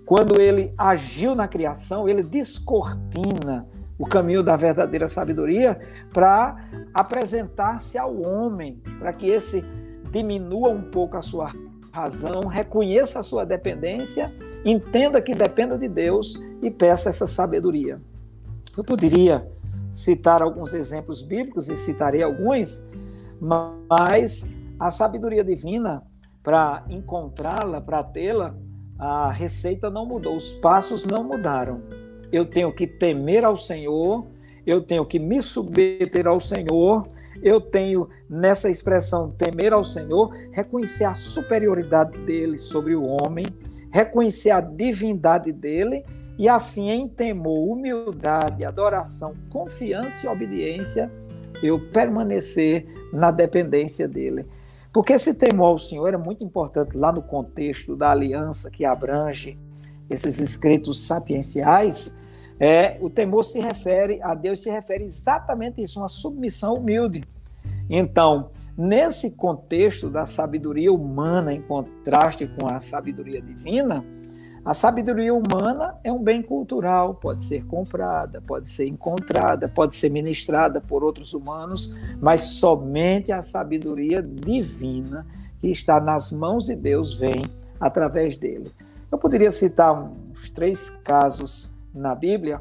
Quando 0.07 0.41
ele 0.41 0.73
agiu 0.77 1.35
na 1.35 1.49
criação, 1.49 2.09
ele 2.09 2.23
descortina 2.23 3.67
o 3.99 4.07
caminho 4.07 4.43
da 4.43 4.57
verdadeira 4.57 5.09
sabedoria 5.09 5.79
para 6.13 6.69
apresentar-se 6.93 7.97
ao 7.97 8.21
homem, 8.21 8.83
para 8.99 9.13
que 9.13 9.29
esse 9.29 9.65
diminua 10.11 10.71
um 10.71 10.83
pouco 10.83 11.17
a 11.17 11.23
sua 11.23 11.53
razão, 11.93 12.47
reconheça 12.47 13.21
a 13.21 13.23
sua 13.23 13.45
dependência, 13.45 14.33
entenda 14.65 15.23
que 15.23 15.35
dependa 15.35 15.79
de 15.79 15.89
Deus 15.89 16.45
e 16.61 16.71
peça 16.71 17.09
essa 17.09 17.27
sabedoria. 17.27 18.01
Eu 18.77 18.83
poderia 18.83 19.49
citar 19.93 20.43
alguns 20.43 20.75
exemplos 20.75 21.23
bíblicos 21.23 21.69
e 21.69 21.77
citarei 21.77 22.23
alguns, 22.23 22.89
mas 23.41 24.51
a 24.79 24.91
sabedoria 24.91 25.45
divina, 25.45 26.03
para 26.43 26.85
encontrá-la, 26.91 27.81
para 27.81 28.03
tê-la, 28.03 28.57
a 28.99 29.31
receita 29.31 29.89
não 29.89 30.05
mudou, 30.05 30.37
os 30.37 30.53
passos 30.53 31.05
não 31.05 31.23
mudaram 31.23 31.81
eu 32.35 32.45
tenho 32.45 32.73
que 32.73 32.87
temer 32.87 33.45
ao 33.45 33.57
Senhor, 33.57 34.27
eu 34.67 34.81
tenho 34.81 35.05
que 35.05 35.19
me 35.19 35.43
submeter 35.43 36.27
ao 36.27 36.41
Senhor, 36.41 37.07
eu 37.43 37.61
tenho, 37.61 38.09
nessa 38.29 38.71
expressão, 38.71 39.31
temer 39.31 39.73
ao 39.73 39.85
Senhor, 39.85 40.35
reconhecer 40.51 41.05
a 41.05 41.15
superioridade 41.15 42.19
dele 42.19 42.59
sobre 42.59 42.95
o 42.95 43.05
homem, 43.05 43.45
reconhecer 43.91 44.51
a 44.51 44.61
divindade 44.61 45.53
dele 45.53 46.05
e 46.39 46.49
assim, 46.49 46.91
em 46.91 47.07
temor, 47.07 47.69
humildade, 47.69 48.65
adoração, 48.65 49.35
confiança 49.51 50.27
e 50.27 50.29
obediência, 50.29 51.11
eu 51.63 51.79
permanecer 51.91 52.87
na 53.13 53.31
dependência 53.31 54.09
dele. 54.09 54.45
Porque 54.93 55.13
esse 55.13 55.35
temor 55.35 55.67
ao 55.67 55.79
Senhor 55.79 56.13
é 56.13 56.17
muito 56.17 56.43
importante 56.43 56.97
lá 56.97 57.13
no 57.13 57.23
contexto 57.23 57.95
da 57.95 58.11
aliança 58.11 58.71
que 58.71 58.85
abrange 58.85 59.59
esses 60.11 60.39
escritos 60.39 61.07
sapienciais, 61.07 62.21
é, 62.59 62.99
o 63.01 63.11
temor 63.11 63.45
se 63.45 63.61
refere 63.61 64.21
a 64.23 64.35
Deus, 64.35 64.63
se 64.63 64.71
refere 64.71 65.05
exatamente 65.05 65.81
a 65.81 65.85
isso, 65.85 65.99
uma 65.99 66.09
submissão 66.09 66.75
humilde. 66.75 67.25
Então, 67.91 68.51
nesse 68.77 69.33
contexto 69.33 70.09
da 70.09 70.27
sabedoria 70.27 70.93
humana 70.93 71.53
em 71.53 71.61
contraste 71.61 72.47
com 72.47 72.67
a 72.69 72.81
sabedoria 72.81 73.43
divina, 73.43 74.05
a 74.65 74.73
sabedoria 74.73 75.35
humana 75.35 75.95
é 76.03 76.11
um 76.11 76.23
bem 76.23 76.41
cultural, 76.41 77.15
pode 77.17 77.45
ser 77.45 77.67
comprada, 77.67 78.41
pode 78.41 78.71
ser 78.71 78.87
encontrada, 78.87 79.69
pode 79.69 79.95
ser 79.95 80.09
ministrada 80.09 80.81
por 80.81 81.05
outros 81.05 81.35
humanos, 81.35 81.95
mas 82.19 82.41
somente 82.43 83.31
a 83.31 83.43
sabedoria 83.43 84.23
divina 84.23 85.27
que 85.61 85.69
está 85.69 86.01
nas 86.01 86.33
mãos 86.33 86.65
de 86.65 86.75
Deus 86.75 87.13
vem 87.13 87.43
através 87.79 88.39
dele. 88.39 88.73
Eu 89.13 89.19
poderia 89.19 89.53
citar 89.53 89.93
uns 89.95 90.49
três 90.49 90.89
casos 90.89 91.74
na 91.95 92.15
Bíblia, 92.15 92.61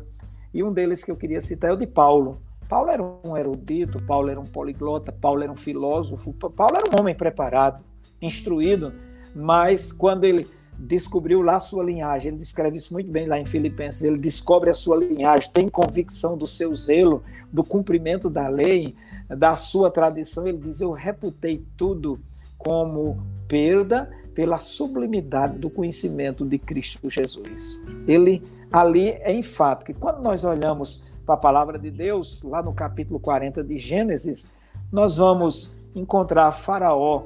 e 0.54 0.64
um 0.64 0.72
deles 0.72 1.04
que 1.04 1.12
eu 1.12 1.16
queria 1.16 1.42
citar 1.42 1.72
é 1.72 1.74
o 1.74 1.78
de 1.78 1.88
Paulo. 1.88 2.42
Paulo 2.70 2.90
era 2.90 3.04
um 3.04 3.36
erudito, 3.36 4.02
Paulo 4.04 4.30
era 4.30 4.40
um 4.40 4.46
poliglota, 4.46 5.12
Paulo 5.12 5.44
era 5.44 5.52
um 5.52 5.56
filósofo, 5.56 6.34
Paulo 6.34 6.78
era 6.78 6.86
um 6.90 7.00
homem 7.00 7.16
preparado, 7.16 7.84
instruído, 8.22 8.94
mas 9.36 9.92
quando 9.92 10.24
ele 10.24 10.48
descobriu 10.78 11.42
lá 11.42 11.58
a 11.58 11.60
sua 11.60 11.84
linhagem, 11.84 12.30
ele 12.30 12.38
descreve 12.38 12.78
isso 12.78 12.94
muito 12.94 13.12
bem 13.12 13.28
lá 13.28 13.40
em 13.40 13.46
Filipenses, 13.46 14.04
ele 14.04 14.18
descobre 14.18 14.70
a 14.70 14.74
sua 14.74 14.98
linhagem, 14.98 15.52
tem 15.52 15.68
convicção 15.68 16.38
do 16.38 16.48
seu 16.48 16.74
zelo, 16.76 17.24
do 17.52 17.64
cumprimento 17.64 18.30
da 18.30 18.48
lei, 18.48 18.96
da 19.30 19.56
sua 19.56 19.92
tradição, 19.92 20.48
ele 20.48 20.58
diz: 20.58 20.82
Eu 20.82 20.92
reputei 20.92 21.64
tudo 21.78 22.20
como 22.58 23.22
perda 23.48 24.10
pela 24.34 24.58
sublimidade 24.58 25.60
do 25.60 25.70
conhecimento 25.70 26.44
de 26.44 26.58
Cristo 26.58 27.10
Jesus. 27.10 27.80
Ele 28.08 28.42
ali 28.74 29.10
é 29.10 29.32
enfático. 29.32 29.92
E 29.92 29.94
quando 29.94 30.20
nós 30.20 30.44
olhamos 30.44 31.06
para 31.24 31.36
a 31.36 31.38
palavra 31.38 31.78
de 31.78 31.92
Deus, 31.92 32.42
lá 32.42 32.64
no 32.64 32.74
capítulo 32.74 33.20
40 33.20 33.64
de 33.64 33.78
Gênesis, 33.78 34.52
nós 34.92 35.18
vamos 35.18 35.78
encontrar 35.94 36.52
Faraó 36.52 37.24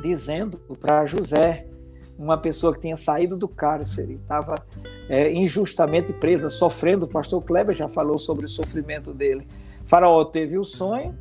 dizendo 0.00 0.58
para 0.80 1.04
José, 1.04 1.66
uma 2.18 2.38
pessoa 2.38 2.72
que 2.72 2.80
tinha 2.80 2.96
saído 2.96 3.36
do 3.36 3.46
cárcere, 3.46 4.14
estava 4.14 4.54
é, 5.08 5.30
injustamente 5.32 6.12
presa, 6.14 6.48
sofrendo. 6.48 7.04
O 7.04 7.08
pastor 7.08 7.42
Kleber 7.42 7.74
já 7.74 7.88
falou 7.88 8.18
sobre 8.18 8.46
o 8.46 8.48
sofrimento 8.48 9.12
dele. 9.12 9.46
Faraó 9.84 10.24
teve 10.24 10.58
o 10.58 10.64
sonho, 10.64 11.14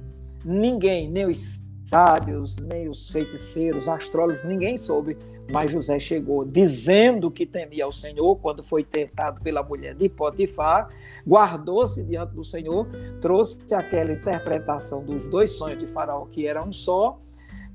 ninguém, 0.45 1.09
nem 1.09 1.26
os 1.26 1.62
sábios, 1.84 2.57
nem 2.57 2.88
os 2.88 3.09
feiticeiros, 3.09 3.89
astrólogos, 3.89 4.43
ninguém 4.43 4.78
soube, 4.78 5.18
mas 5.49 5.71
José 5.71 5.99
chegou 5.99 6.43
dizendo 6.45 7.31
que 7.31 7.45
temia 7.45 7.85
ao 7.85 7.93
Senhor 7.93 8.35
quando 8.37 8.63
foi 8.63 8.83
tentado 8.83 9.41
pela 9.41 9.63
mulher 9.63 9.95
de 9.95 10.09
Potifar, 10.09 10.89
guardou-se 11.25 12.03
diante 12.03 12.33
do 12.33 12.43
Senhor, 12.43 12.87
trouxe 13.21 13.59
aquela 13.73 14.11
interpretação 14.11 15.03
dos 15.03 15.27
dois 15.27 15.51
sonhos 15.51 15.79
de 15.79 15.87
Faraó, 15.87 16.25
que 16.25 16.45
era 16.45 16.63
um 16.63 16.73
só, 16.73 17.19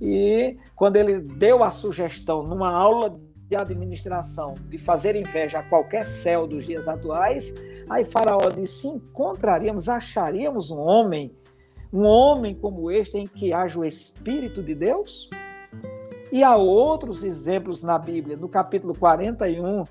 e 0.01 0.57
quando 0.75 0.97
ele 0.97 1.21
deu 1.21 1.65
a 1.65 1.71
sugestão 1.71 2.43
numa 2.43 2.71
aula 2.71 3.19
de 3.49 3.57
administração 3.57 4.55
de 4.69 4.77
fazer 4.77 5.17
inveja 5.17 5.61
a 5.61 5.63
qualquer 5.63 6.05
céu 6.05 6.47
dos 6.47 6.67
dias 6.67 6.89
atuais, 6.89 7.55
aí 7.89 8.05
Faraó 8.05 8.51
disse: 8.51 8.89
encontraríamos, 8.89 9.89
acharíamos 9.89 10.71
um 10.71 10.79
homem 10.79 11.33
um 11.93 12.05
homem 12.05 12.55
como 12.55 12.91
este 12.91 13.17
em 13.17 13.27
que 13.27 13.53
haja 13.53 13.79
o 13.79 13.85
Espírito 13.85 14.63
de 14.63 14.75
Deus? 14.75 15.31
E 16.31 16.43
há 16.43 16.57
outros 16.57 17.23
exemplos 17.23 17.83
na 17.83 17.99
Bíblia. 17.99 18.37
No 18.37 18.49
capítulo 18.49 18.95
41 18.99 19.85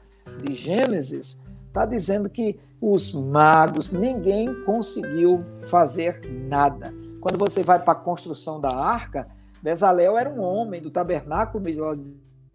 de 0.43 0.53
Gênesis, 0.53 1.41
está 1.67 1.85
dizendo 1.85 2.29
que 2.29 2.59
os 2.79 3.13
magos, 3.13 3.91
ninguém 3.91 4.53
conseguiu 4.63 5.43
fazer 5.69 6.21
nada. 6.47 6.93
Quando 7.19 7.37
você 7.37 7.63
vai 7.63 7.79
para 7.79 7.93
a 7.93 8.01
construção 8.01 8.61
da 8.61 8.69
arca, 8.69 9.27
Bezalel 9.61 10.17
era 10.17 10.29
um 10.29 10.41
homem 10.41 10.81
do 10.81 10.91
tabernáculo, 10.91 11.63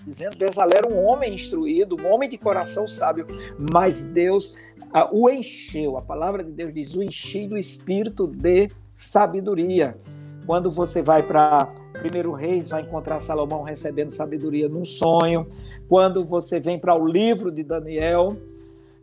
dizendo, 0.06 0.36
Bezalel 0.38 0.78
era 0.78 0.94
um 0.94 1.04
homem 1.04 1.34
instruído, 1.34 1.96
um 2.00 2.06
homem 2.06 2.28
de 2.28 2.38
coração 2.38 2.86
sábio, 2.86 3.26
mas 3.72 4.02
Deus 4.02 4.54
uh, 4.94 5.08
o 5.10 5.28
encheu. 5.28 5.96
A 5.96 6.02
palavra 6.02 6.44
de 6.44 6.52
Deus 6.52 6.72
diz: 6.72 6.94
o 6.94 7.02
enchi 7.02 7.48
do 7.48 7.58
espírito 7.58 8.26
de 8.26 8.68
sabedoria. 8.94 9.98
Quando 10.46 10.70
você 10.70 11.02
vai 11.02 11.22
para 11.22 11.68
Primeiro 12.00 12.32
Reis, 12.32 12.70
vai 12.70 12.80
encontrar 12.82 13.20
Salomão 13.20 13.62
recebendo 13.62 14.10
sabedoria 14.10 14.68
num 14.68 14.84
sonho. 14.84 15.46
Quando 15.86 16.24
você 16.24 16.58
vem 16.58 16.78
para 16.78 16.94
o 16.94 17.06
livro 17.06 17.52
de 17.52 17.62
Daniel, 17.62 18.36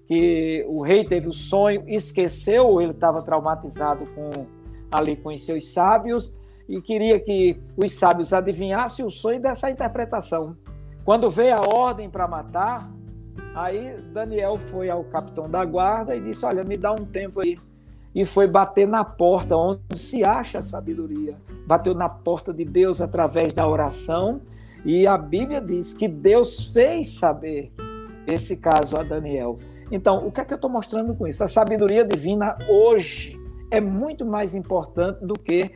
que 0.08 0.66
o 0.68 0.82
rei 0.82 1.06
teve 1.06 1.28
o 1.28 1.34
sonho, 1.34 1.84
esqueceu, 1.88 2.82
ele 2.82 2.92
estava 2.92 3.22
traumatizado 3.22 4.08
com 4.16 4.48
ali 4.92 5.16
com 5.18 5.30
os 5.30 5.44
seus 5.46 5.68
sábios 5.68 6.36
e 6.68 6.82
queria 6.82 7.20
que 7.20 7.60
os 7.76 7.92
sábios 7.94 8.34
adivinhassem 8.34 9.06
o 9.06 9.12
sonho 9.12 9.40
dessa 9.40 9.70
interpretação. 9.70 10.56
Quando 11.06 11.30
veio 11.30 11.56
a 11.56 11.62
ordem 11.62 12.10
para 12.10 12.28
matar, 12.28 12.92
aí 13.54 13.96
Daniel 14.12 14.58
foi 14.58 14.90
ao 14.90 15.04
capitão 15.04 15.50
da 15.50 15.64
guarda 15.64 16.16
e 16.16 16.22
disse: 16.22 16.46
Olha, 16.46 16.64
me 16.64 16.78
dá 16.78 16.92
um 16.92 17.06
tempo 17.06 17.42
aí. 17.42 17.60
E 18.18 18.26
foi 18.26 18.48
bater 18.48 18.88
na 18.88 19.06
porta 19.06 19.56
onde 19.56 19.96
se 19.96 20.24
acha 20.24 20.58
a 20.58 20.64
sabedoria. 20.64 21.38
Bateu 21.68 21.94
na 21.94 22.10
porta 22.10 22.52
de 22.52 22.66
Deus 22.66 23.00
através 23.00 23.54
da 23.54 23.68
oração. 23.68 24.42
E 24.84 25.06
a 25.06 25.16
Bíblia 25.16 25.62
diz 25.62 25.94
que 25.94 26.08
Deus 26.08 26.70
fez 26.70 27.10
saber 27.10 27.72
esse 28.26 28.58
caso 28.58 28.98
a 28.98 29.04
Daniel. 29.04 29.60
Então, 29.92 30.26
o 30.26 30.32
que 30.32 30.42
é 30.42 30.46
que 30.46 30.52
eu 30.52 30.56
estou 30.56 30.68
mostrando 30.68 31.14
com 31.14 31.28
isso? 31.28 31.44
A 31.44 31.48
sabedoria 31.48 32.04
divina 32.04 32.58
hoje 32.68 33.40
é 33.70 33.80
muito 33.80 34.26
mais 34.26 34.56
importante 34.56 35.24
do 35.24 35.36
que 35.36 35.70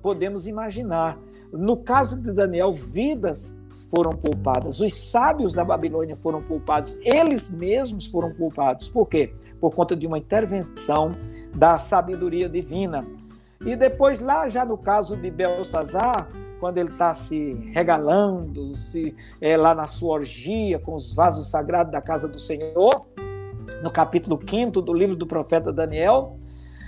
podemos 0.00 0.46
imaginar. 0.46 1.18
No 1.52 1.76
caso 1.76 2.22
de 2.22 2.32
Daniel, 2.32 2.72
vidas 2.72 3.54
foram 3.94 4.12
poupadas. 4.12 4.80
Os 4.80 4.94
sábios 4.94 5.52
da 5.52 5.62
Babilônia 5.62 6.16
foram 6.16 6.42
poupados. 6.42 6.98
Eles 7.02 7.50
mesmos 7.50 8.06
foram 8.06 8.32
poupados. 8.32 8.88
Por 8.88 9.06
quê? 9.06 9.34
Por 9.62 9.72
conta 9.72 9.94
de 9.94 10.08
uma 10.08 10.18
intervenção 10.18 11.12
da 11.54 11.78
sabedoria 11.78 12.48
divina. 12.48 13.06
E 13.64 13.76
depois, 13.76 14.20
lá 14.20 14.48
já 14.48 14.64
no 14.64 14.76
caso 14.76 15.16
de 15.16 15.30
Belsazar, 15.30 16.28
quando 16.58 16.78
ele 16.78 16.90
está 16.90 17.14
se 17.14 17.54
regalando, 17.72 18.74
se, 18.74 19.14
é, 19.40 19.56
lá 19.56 19.72
na 19.72 19.86
sua 19.86 20.14
orgia 20.14 20.80
com 20.80 20.94
os 20.94 21.14
vasos 21.14 21.48
sagrados 21.48 21.92
da 21.92 22.00
casa 22.00 22.28
do 22.28 22.40
Senhor, 22.40 23.06
no 23.80 23.90
capítulo 23.90 24.40
5 24.44 24.82
do 24.82 24.92
livro 24.92 25.14
do 25.14 25.26
profeta 25.26 25.72
Daniel, 25.72 26.36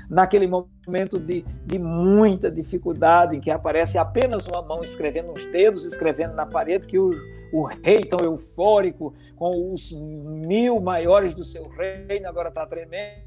naquele 0.08 0.46
momento 0.46 1.18
de, 1.18 1.42
de 1.64 1.78
muita 1.78 2.50
dificuldade, 2.50 3.36
em 3.36 3.40
que 3.40 3.50
aparece 3.50 3.98
apenas 3.98 4.46
uma 4.46 4.62
mão 4.62 4.82
escrevendo 4.82 5.32
os 5.32 5.44
dedos, 5.46 5.84
escrevendo 5.84 6.34
na 6.34 6.46
parede, 6.46 6.86
que 6.86 6.98
o, 6.98 7.10
o 7.52 7.64
rei 7.64 8.00
tão 8.00 8.20
eufórico, 8.20 9.14
com 9.36 9.72
os 9.72 9.92
mil 9.92 10.80
maiores 10.80 11.34
do 11.34 11.44
seu 11.44 11.68
reino, 11.68 12.28
agora 12.28 12.48
está 12.48 12.66
tremendo. 12.66 13.24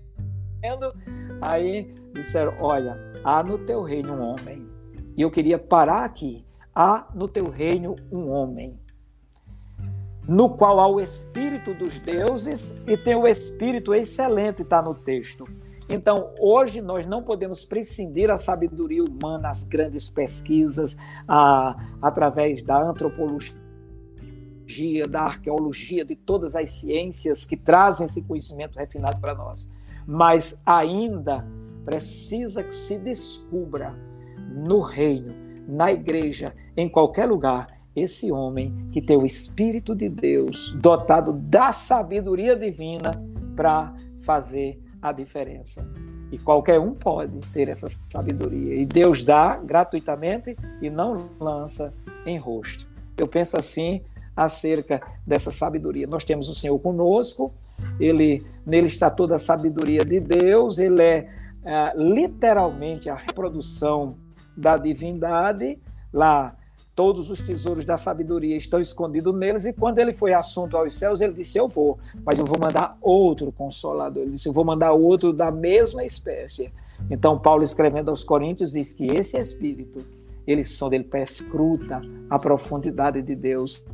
Aí 1.41 1.93
disseram: 2.13 2.53
Olha, 2.59 2.97
há 3.23 3.43
no 3.43 3.57
teu 3.59 3.83
reino 3.83 4.13
um 4.13 4.21
homem. 4.21 4.67
E 5.15 5.21
eu 5.21 5.31
queria 5.31 5.57
parar 5.57 6.03
aqui. 6.03 6.45
Há 6.73 7.07
no 7.15 7.27
teu 7.27 7.49
reino 7.49 7.95
um 8.11 8.29
homem 8.29 8.79
no 10.27 10.49
qual 10.49 10.79
há 10.79 10.87
o 10.87 10.99
espírito 10.99 11.73
dos 11.73 11.99
deuses 11.99 12.77
e 12.85 12.97
tem 12.97 13.15
o 13.15 13.25
espírito 13.25 13.95
excelente, 13.95 14.61
está 14.61 14.81
no 14.81 14.93
texto. 14.93 15.45
Então, 15.89 16.33
hoje 16.39 16.81
nós 16.81 17.05
não 17.05 17.23
podemos 17.23 17.63
prescindir 17.63 18.29
a 18.29 18.37
sabedoria 18.37 19.03
humana, 19.03 19.49
as 19.49 19.63
grandes 19.63 20.09
pesquisas, 20.09 20.97
a, 21.25 21.77
através 22.01 22.61
da 22.61 22.81
antropologia, 22.81 23.55
da 25.09 25.21
arqueologia, 25.21 26.03
de 26.03 26.15
todas 26.15 26.55
as 26.55 26.71
ciências 26.71 27.45
que 27.45 27.55
trazem 27.55 28.05
esse 28.05 28.21
conhecimento 28.23 28.77
refinado 28.77 29.21
para 29.21 29.33
nós. 29.33 29.73
Mas 30.05 30.61
ainda 30.65 31.47
precisa 31.85 32.63
que 32.63 32.75
se 32.75 32.97
descubra 32.97 33.95
no 34.53 34.81
reino, 34.81 35.33
na 35.65 35.89
igreja, 35.91 36.53
em 36.75 36.89
qualquer 36.89 37.27
lugar, 37.27 37.67
esse 37.95 38.31
homem 38.31 38.89
que 38.91 39.01
tem 39.01 39.17
o 39.17 39.25
Espírito 39.25 39.95
de 39.95 40.09
Deus, 40.09 40.71
dotado 40.81 41.31
da 41.33 41.71
sabedoria 41.71 42.55
divina 42.55 43.11
para 43.55 43.95
fazer 44.19 44.79
a 45.01 45.11
diferença. 45.11 45.85
E 46.31 46.37
qualquer 46.37 46.79
um 46.79 46.93
pode 46.93 47.39
ter 47.53 47.69
essa 47.69 47.87
sabedoria. 48.09 48.75
E 48.75 48.85
Deus 48.85 49.23
dá 49.23 49.57
gratuitamente 49.57 50.57
e 50.81 50.89
não 50.89 51.29
lança 51.39 51.93
em 52.25 52.37
rosto. 52.37 52.87
Eu 53.17 53.27
penso 53.27 53.57
assim 53.57 54.01
acerca 54.35 55.01
dessa 55.25 55.51
sabedoria. 55.51 56.05
Nós 56.07 56.23
temos 56.23 56.49
o 56.49 56.55
Senhor 56.55 56.77
conosco, 56.79 57.53
ele 57.99 58.45
nele 58.65 58.87
está 58.87 59.09
toda 59.09 59.35
a 59.35 59.39
sabedoria 59.39 60.03
de 60.03 60.19
Deus, 60.19 60.77
ele 60.77 61.01
é, 61.01 61.29
é 61.63 61.93
literalmente 61.95 63.09
a 63.09 63.15
reprodução 63.15 64.15
da 64.55 64.77
divindade. 64.77 65.79
Lá 66.11 66.56
todos 66.97 67.29
os 67.29 67.39
tesouros 67.41 67.85
da 67.85 67.95
sabedoria 67.95 68.57
estão 68.57 68.79
escondidos 68.79 69.31
neles, 69.35 69.65
e 69.65 69.71
quando 69.71 69.99
ele 69.99 70.13
foi 70.13 70.33
assunto 70.33 70.75
aos 70.75 70.95
céus, 70.95 71.21
ele 71.21 71.33
disse: 71.33 71.55
Eu 71.55 71.67
vou, 71.67 71.99
mas 72.25 72.39
eu 72.39 72.45
vou 72.45 72.59
mandar 72.59 72.97
outro 72.99 73.51
consolador. 73.51 74.23
Ele 74.23 74.31
disse: 74.31 74.49
Eu 74.49 74.53
vou 74.53 74.65
mandar 74.65 74.93
outro 74.93 75.31
da 75.31 75.51
mesma 75.51 76.03
espécie. 76.03 76.73
Então, 77.11 77.37
Paulo, 77.37 77.63
escrevendo 77.63 78.09
aos 78.09 78.23
Coríntios, 78.23 78.71
diz 78.71 78.93
que 78.93 79.05
esse 79.05 79.37
Espírito, 79.37 80.03
ele 80.47 80.65
sonda, 80.65 80.95
ele 80.95 81.03
perscruta 81.03 82.01
a 82.27 82.39
profundidade 82.39 83.21
de 83.21 83.35
Deus 83.35 83.85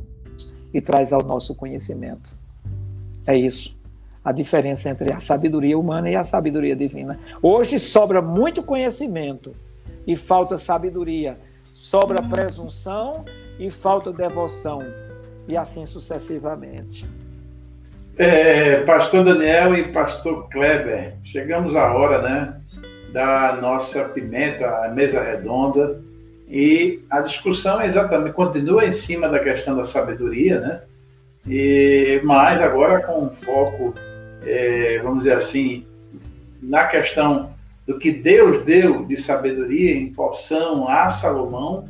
e 0.72 0.80
traz 0.80 1.12
ao 1.12 1.22
nosso 1.22 1.54
conhecimento. 1.54 2.34
É 3.26 3.36
isso. 3.36 3.76
A 4.24 4.32
diferença 4.32 4.88
entre 4.88 5.12
a 5.12 5.20
sabedoria 5.20 5.78
humana 5.78 6.08
e 6.08 6.16
a 6.16 6.24
sabedoria 6.24 6.74
divina. 6.74 7.20
Hoje 7.42 7.78
sobra 7.78 8.22
muito 8.22 8.62
conhecimento 8.62 9.54
e 10.06 10.16
falta 10.16 10.56
sabedoria 10.56 11.38
sobra 11.74 12.22
presunção 12.22 13.24
e 13.58 13.68
falta 13.68 14.12
devoção, 14.12 14.78
e 15.48 15.56
assim 15.56 15.84
sucessivamente. 15.84 17.04
É, 18.16 18.76
pastor 18.84 19.24
Daniel 19.24 19.74
e 19.74 19.92
pastor 19.92 20.48
Kleber, 20.50 21.16
chegamos 21.24 21.74
à 21.74 21.92
hora, 21.92 22.22
né, 22.22 22.60
da 23.12 23.58
nossa 23.60 24.04
pimenta, 24.04 24.84
a 24.84 24.88
mesa 24.88 25.20
redonda, 25.20 26.00
e 26.48 27.02
a 27.10 27.20
discussão 27.20 27.80
é 27.80 27.86
exatamente 27.86 28.34
continua 28.34 28.84
em 28.84 28.92
cima 28.92 29.28
da 29.28 29.40
questão 29.40 29.76
da 29.76 29.82
sabedoria, 29.82 30.60
né? 30.60 30.82
E 31.48 32.20
mais 32.22 32.60
agora 32.60 33.00
com 33.00 33.24
um 33.24 33.32
foco, 33.32 33.94
é, 34.46 35.00
vamos 35.02 35.24
dizer 35.24 35.36
assim, 35.36 35.84
na 36.62 36.84
questão 36.86 37.53
do 37.86 37.98
que 37.98 38.10
Deus 38.10 38.64
deu 38.64 39.04
de 39.04 39.16
sabedoria 39.16 39.94
em 39.94 40.10
porção 40.10 40.88
a 40.88 41.08
Salomão 41.08 41.88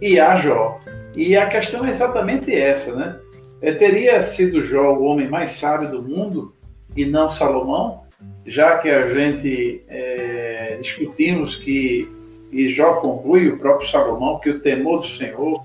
e 0.00 0.20
a 0.20 0.36
Jó. 0.36 0.78
E 1.16 1.36
a 1.36 1.46
questão 1.46 1.84
é 1.84 1.90
exatamente 1.90 2.54
essa, 2.54 2.94
né? 2.94 3.18
É, 3.60 3.72
teria 3.72 4.20
sido 4.22 4.62
Jó 4.62 4.94
o 4.94 5.04
homem 5.04 5.28
mais 5.28 5.50
sábio 5.50 5.90
do 5.90 6.02
mundo 6.02 6.52
e 6.96 7.04
não 7.04 7.28
Salomão, 7.28 8.02
já 8.44 8.78
que 8.78 8.90
a 8.90 9.14
gente 9.14 9.82
é, 9.88 10.78
discutimos 10.80 11.56
que, 11.56 12.08
e 12.50 12.68
Jó 12.68 12.94
conclui, 12.94 13.48
o 13.48 13.58
próprio 13.58 13.88
Salomão, 13.88 14.40
que 14.40 14.50
o 14.50 14.60
temor 14.60 15.00
do 15.00 15.06
Senhor, 15.06 15.64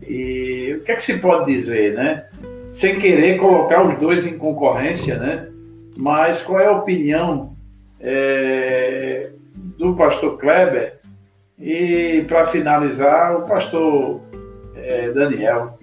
e 0.00 0.76
o 0.78 0.84
que 0.84 0.92
é 0.92 0.94
que 0.94 1.02
se 1.02 1.18
pode 1.18 1.52
dizer, 1.52 1.94
né? 1.94 2.26
Sem 2.72 2.98
querer 2.98 3.38
colocar 3.38 3.86
os 3.86 3.98
dois 3.98 4.26
em 4.26 4.38
concorrência, 4.38 5.18
né? 5.18 5.48
Mas 5.96 6.42
qual 6.42 6.60
é 6.60 6.66
a 6.66 6.72
opinião 6.72 7.53
é, 8.00 9.30
do 9.78 9.94
pastor 9.94 10.38
Kleber 10.38 10.98
e, 11.58 12.24
para 12.26 12.44
finalizar, 12.44 13.36
o 13.36 13.42
pastor 13.42 14.20
é, 14.76 15.10
Daniel. 15.10 15.78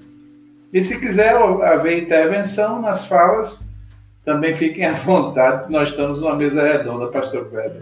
E 0.73 0.81
se 0.81 0.99
quiser 0.99 1.35
haver 1.35 2.03
intervenção 2.03 2.81
nas 2.81 3.05
falas, 3.05 3.65
também 4.23 4.53
fiquem 4.53 4.85
à 4.85 4.93
vontade, 4.93 5.71
nós 5.71 5.89
estamos 5.89 6.19
numa 6.19 6.35
mesa 6.35 6.61
redonda, 6.61 7.07
pastor 7.07 7.49
Kleber. 7.49 7.81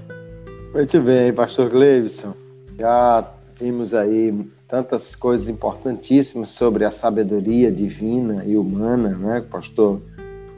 Muito 0.73 1.01
bem, 1.01 1.33
pastor 1.33 1.69
Gleibson. 1.69 2.33
Já 2.77 3.27
vimos 3.59 3.93
aí 3.93 4.33
tantas 4.67 5.15
coisas 5.15 5.49
importantíssimas 5.49 6.49
sobre 6.49 6.85
a 6.85 6.91
sabedoria 6.91 7.71
divina 7.71 8.43
e 8.45 8.55
humana, 8.55 9.09
né? 9.09 9.39
O 9.39 9.43
pastor 9.51 9.99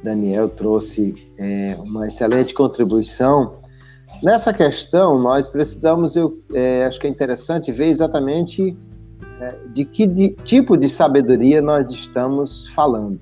Daniel 0.03 0.49
trouxe 0.49 1.15
é, 1.37 1.75
uma 1.79 2.07
excelente 2.07 2.53
contribuição 2.53 3.60
Nessa 4.23 4.53
questão, 4.53 5.19
nós 5.19 5.47
precisamos, 5.47 6.15
eu 6.15 6.39
é, 6.53 6.85
acho 6.85 6.99
que 6.99 7.07
é 7.07 7.09
interessante 7.09 7.71
ver 7.71 7.87
exatamente 7.87 8.77
né, 9.39 9.55
de 9.73 9.83
que 9.83 10.05
de, 10.05 10.35
tipo 10.43 10.77
de 10.77 10.87
sabedoria 10.87 11.61
nós 11.61 11.89
estamos 11.89 12.67
falando. 12.69 13.19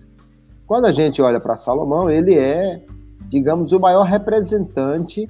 Quando 0.68 0.86
a 0.86 0.92
gente 0.92 1.22
olha 1.22 1.40
para 1.40 1.56
Salomão, 1.56 2.10
ele 2.10 2.36
é, 2.38 2.84
digamos, 3.30 3.72
o 3.72 3.80
maior 3.80 4.04
representante 4.04 5.28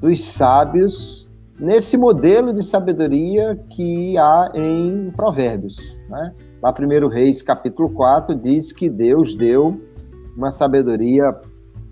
dos 0.00 0.22
sábios 0.22 1.26
nesse 1.58 1.96
modelo 1.96 2.52
de 2.52 2.62
sabedoria 2.62 3.58
que 3.70 4.16
há 4.18 4.50
em 4.54 5.10
Provérbios. 5.16 5.78
Né? 6.08 6.34
Lá, 6.62 6.74
1 6.78 7.08
Reis, 7.08 7.42
capítulo 7.42 7.88
4, 7.90 8.34
diz 8.34 8.72
que 8.72 8.88
Deus 8.90 9.34
deu 9.34 9.80
uma 10.36 10.50
sabedoria 10.50 11.34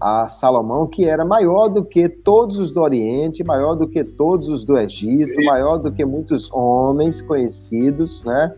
a 0.04 0.28
Salomão 0.28 0.86
que 0.86 1.08
era 1.08 1.24
maior 1.24 1.68
do 1.68 1.82
que 1.82 2.10
todos 2.10 2.58
os 2.58 2.70
do 2.70 2.82
Oriente, 2.82 3.42
maior 3.42 3.74
do 3.74 3.88
que 3.88 4.04
todos 4.04 4.50
os 4.50 4.62
do 4.62 4.76
Egito, 4.76 5.42
maior 5.42 5.78
do 5.78 5.90
que 5.90 6.04
muitos 6.04 6.52
homens 6.52 7.22
conhecidos, 7.22 8.22
né? 8.22 8.54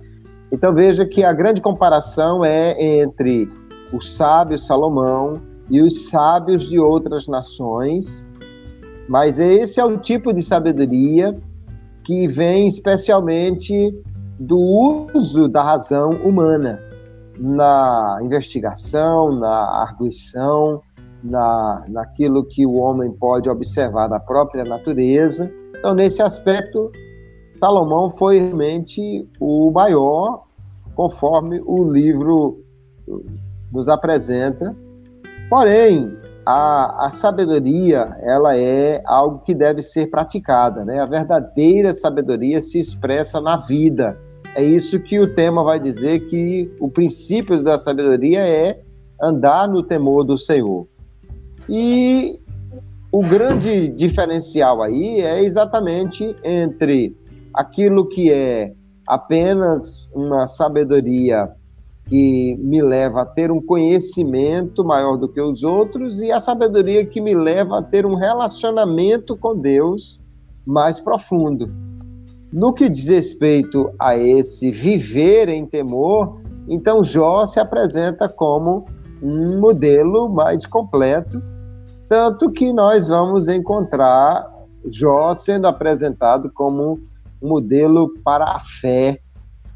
Então 0.50 0.74
veja 0.74 1.06
que 1.06 1.22
a 1.22 1.32
grande 1.32 1.60
comparação 1.60 2.44
é 2.44 2.74
entre 3.00 3.48
o 3.92 4.00
sábio 4.00 4.58
Salomão 4.58 5.40
e 5.70 5.80
os 5.80 6.08
sábios 6.08 6.68
de 6.68 6.80
outras 6.80 7.28
nações, 7.28 8.28
mas 9.08 9.38
esse 9.38 9.78
é 9.78 9.84
o 9.84 9.98
tipo 9.98 10.32
de 10.32 10.42
sabedoria 10.42 11.38
que 12.02 12.26
vem 12.26 12.66
especialmente 12.66 13.94
do 14.36 14.58
uso 15.14 15.46
da 15.46 15.62
razão 15.62 16.10
humana 16.24 16.82
na 17.38 18.18
investigação, 18.20 19.30
na 19.30 19.82
arguição, 19.82 20.82
na, 21.28 21.84
naquilo 21.88 22.44
que 22.44 22.66
o 22.66 22.80
homem 22.80 23.10
pode 23.12 23.48
observar 23.48 24.08
da 24.08 24.20
própria 24.20 24.64
natureza. 24.64 25.50
Então, 25.78 25.94
nesse 25.94 26.22
aspecto, 26.22 26.90
Salomão 27.58 28.10
foi 28.10 28.38
realmente 28.38 29.28
o 29.40 29.70
maior, 29.70 30.44
conforme 30.94 31.60
o 31.64 31.90
livro 31.90 32.60
nos 33.72 33.88
apresenta. 33.88 34.74
Porém, 35.48 36.16
a, 36.44 37.06
a, 37.06 37.10
sabedoria 37.10 38.16
ela 38.22 38.56
é 38.56 39.02
algo 39.04 39.40
que 39.40 39.54
deve 39.54 39.82
ser 39.82 40.06
praticada, 40.08 40.84
né? 40.84 41.00
A 41.00 41.06
verdadeira 41.06 41.92
sabedoria 41.92 42.60
se 42.60 42.78
expressa 42.78 43.40
na 43.40 43.56
vida. 43.56 44.18
É 44.54 44.62
isso 44.62 44.98
que 45.00 45.18
o 45.18 45.34
tema 45.34 45.62
vai 45.62 45.78
dizer 45.78 46.20
que 46.28 46.72
o 46.80 46.88
princípio 46.88 47.62
da 47.62 47.76
sabedoria 47.76 48.40
é 48.40 48.80
andar 49.20 49.68
no 49.68 49.82
temor 49.82 50.24
do 50.24 50.38
Senhor. 50.38 50.86
E 51.68 52.40
o 53.10 53.20
grande 53.20 53.88
diferencial 53.88 54.82
aí 54.82 55.20
é 55.20 55.42
exatamente 55.42 56.34
entre 56.44 57.16
aquilo 57.52 58.08
que 58.08 58.30
é 58.30 58.72
apenas 59.06 60.10
uma 60.14 60.46
sabedoria 60.46 61.48
que 62.08 62.56
me 62.60 62.80
leva 62.82 63.22
a 63.22 63.26
ter 63.26 63.50
um 63.50 63.60
conhecimento 63.60 64.84
maior 64.84 65.16
do 65.16 65.28
que 65.28 65.40
os 65.40 65.64
outros 65.64 66.20
e 66.20 66.30
a 66.30 66.38
sabedoria 66.38 67.04
que 67.04 67.20
me 67.20 67.34
leva 67.34 67.78
a 67.78 67.82
ter 67.82 68.06
um 68.06 68.14
relacionamento 68.14 69.36
com 69.36 69.56
Deus 69.56 70.24
mais 70.64 71.00
profundo. 71.00 71.68
No 72.52 72.72
que 72.72 72.88
diz 72.88 73.08
respeito 73.08 73.90
a 73.98 74.16
esse 74.16 74.70
viver 74.70 75.48
em 75.48 75.66
temor, 75.66 76.40
então 76.68 77.04
Jó 77.04 77.44
se 77.44 77.58
apresenta 77.58 78.28
como 78.28 78.84
um 79.22 79.58
modelo 79.58 80.28
mais 80.28 80.64
completo 80.64 81.42
tanto 82.08 82.50
que 82.50 82.72
nós 82.72 83.08
vamos 83.08 83.48
encontrar 83.48 84.46
Jó 84.88 85.34
sendo 85.34 85.66
apresentado 85.66 86.50
como 86.50 87.00
um 87.42 87.48
modelo 87.48 88.14
para 88.24 88.44
a 88.44 88.60
fé 88.60 89.18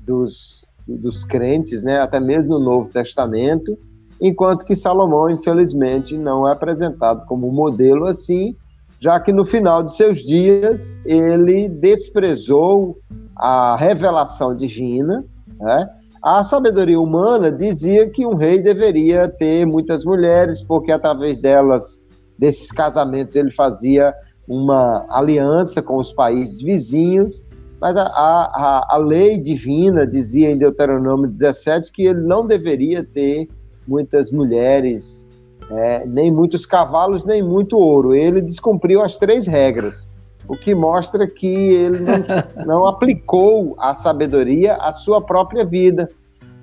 dos, 0.00 0.64
dos 0.86 1.24
crentes, 1.24 1.82
né? 1.82 1.98
até 1.98 2.20
mesmo 2.20 2.58
no 2.58 2.64
Novo 2.64 2.88
Testamento, 2.90 3.76
enquanto 4.20 4.64
que 4.64 4.74
Salomão, 4.74 5.28
infelizmente, 5.28 6.16
não 6.16 6.48
é 6.48 6.52
apresentado 6.52 7.26
como 7.26 7.50
modelo 7.50 8.06
assim, 8.06 8.54
já 9.00 9.18
que 9.18 9.32
no 9.32 9.44
final 9.44 9.82
de 9.82 9.96
seus 9.96 10.20
dias 10.20 11.00
ele 11.04 11.68
desprezou 11.68 12.98
a 13.34 13.76
revelação 13.76 14.54
divina, 14.54 15.24
né? 15.58 15.88
A 16.22 16.44
sabedoria 16.44 17.00
humana 17.00 17.50
dizia 17.50 18.10
que 18.10 18.26
um 18.26 18.34
rei 18.34 18.58
deveria 18.58 19.26
ter 19.26 19.64
muitas 19.64 20.04
mulheres, 20.04 20.62
porque 20.62 20.92
através 20.92 21.38
delas 21.38 22.02
desses 22.40 22.72
casamentos 22.72 23.36
ele 23.36 23.50
fazia 23.50 24.14
uma 24.48 25.04
aliança 25.10 25.82
com 25.82 25.98
os 25.98 26.10
países 26.10 26.62
vizinhos, 26.62 27.46
mas 27.78 27.94
a, 27.96 28.04
a, 28.04 28.94
a 28.94 28.96
lei 28.96 29.36
divina 29.36 30.06
dizia 30.06 30.50
em 30.50 30.56
Deuteronômio 30.56 31.28
17 31.28 31.92
que 31.92 32.02
ele 32.02 32.22
não 32.22 32.46
deveria 32.46 33.04
ter 33.04 33.46
muitas 33.86 34.32
mulheres, 34.32 35.26
é, 35.70 36.06
nem 36.06 36.32
muitos 36.32 36.64
cavalos, 36.64 37.26
nem 37.26 37.42
muito 37.42 37.78
ouro. 37.78 38.14
Ele 38.14 38.40
descumpriu 38.40 39.02
as 39.02 39.18
três 39.18 39.46
regras, 39.46 40.10
o 40.48 40.56
que 40.56 40.74
mostra 40.74 41.26
que 41.26 41.46
ele 41.46 42.00
não, 42.00 42.14
não 42.66 42.86
aplicou 42.86 43.76
a 43.78 43.94
sabedoria 43.94 44.76
à 44.76 44.92
sua 44.92 45.20
própria 45.20 45.64
vida. 45.64 46.08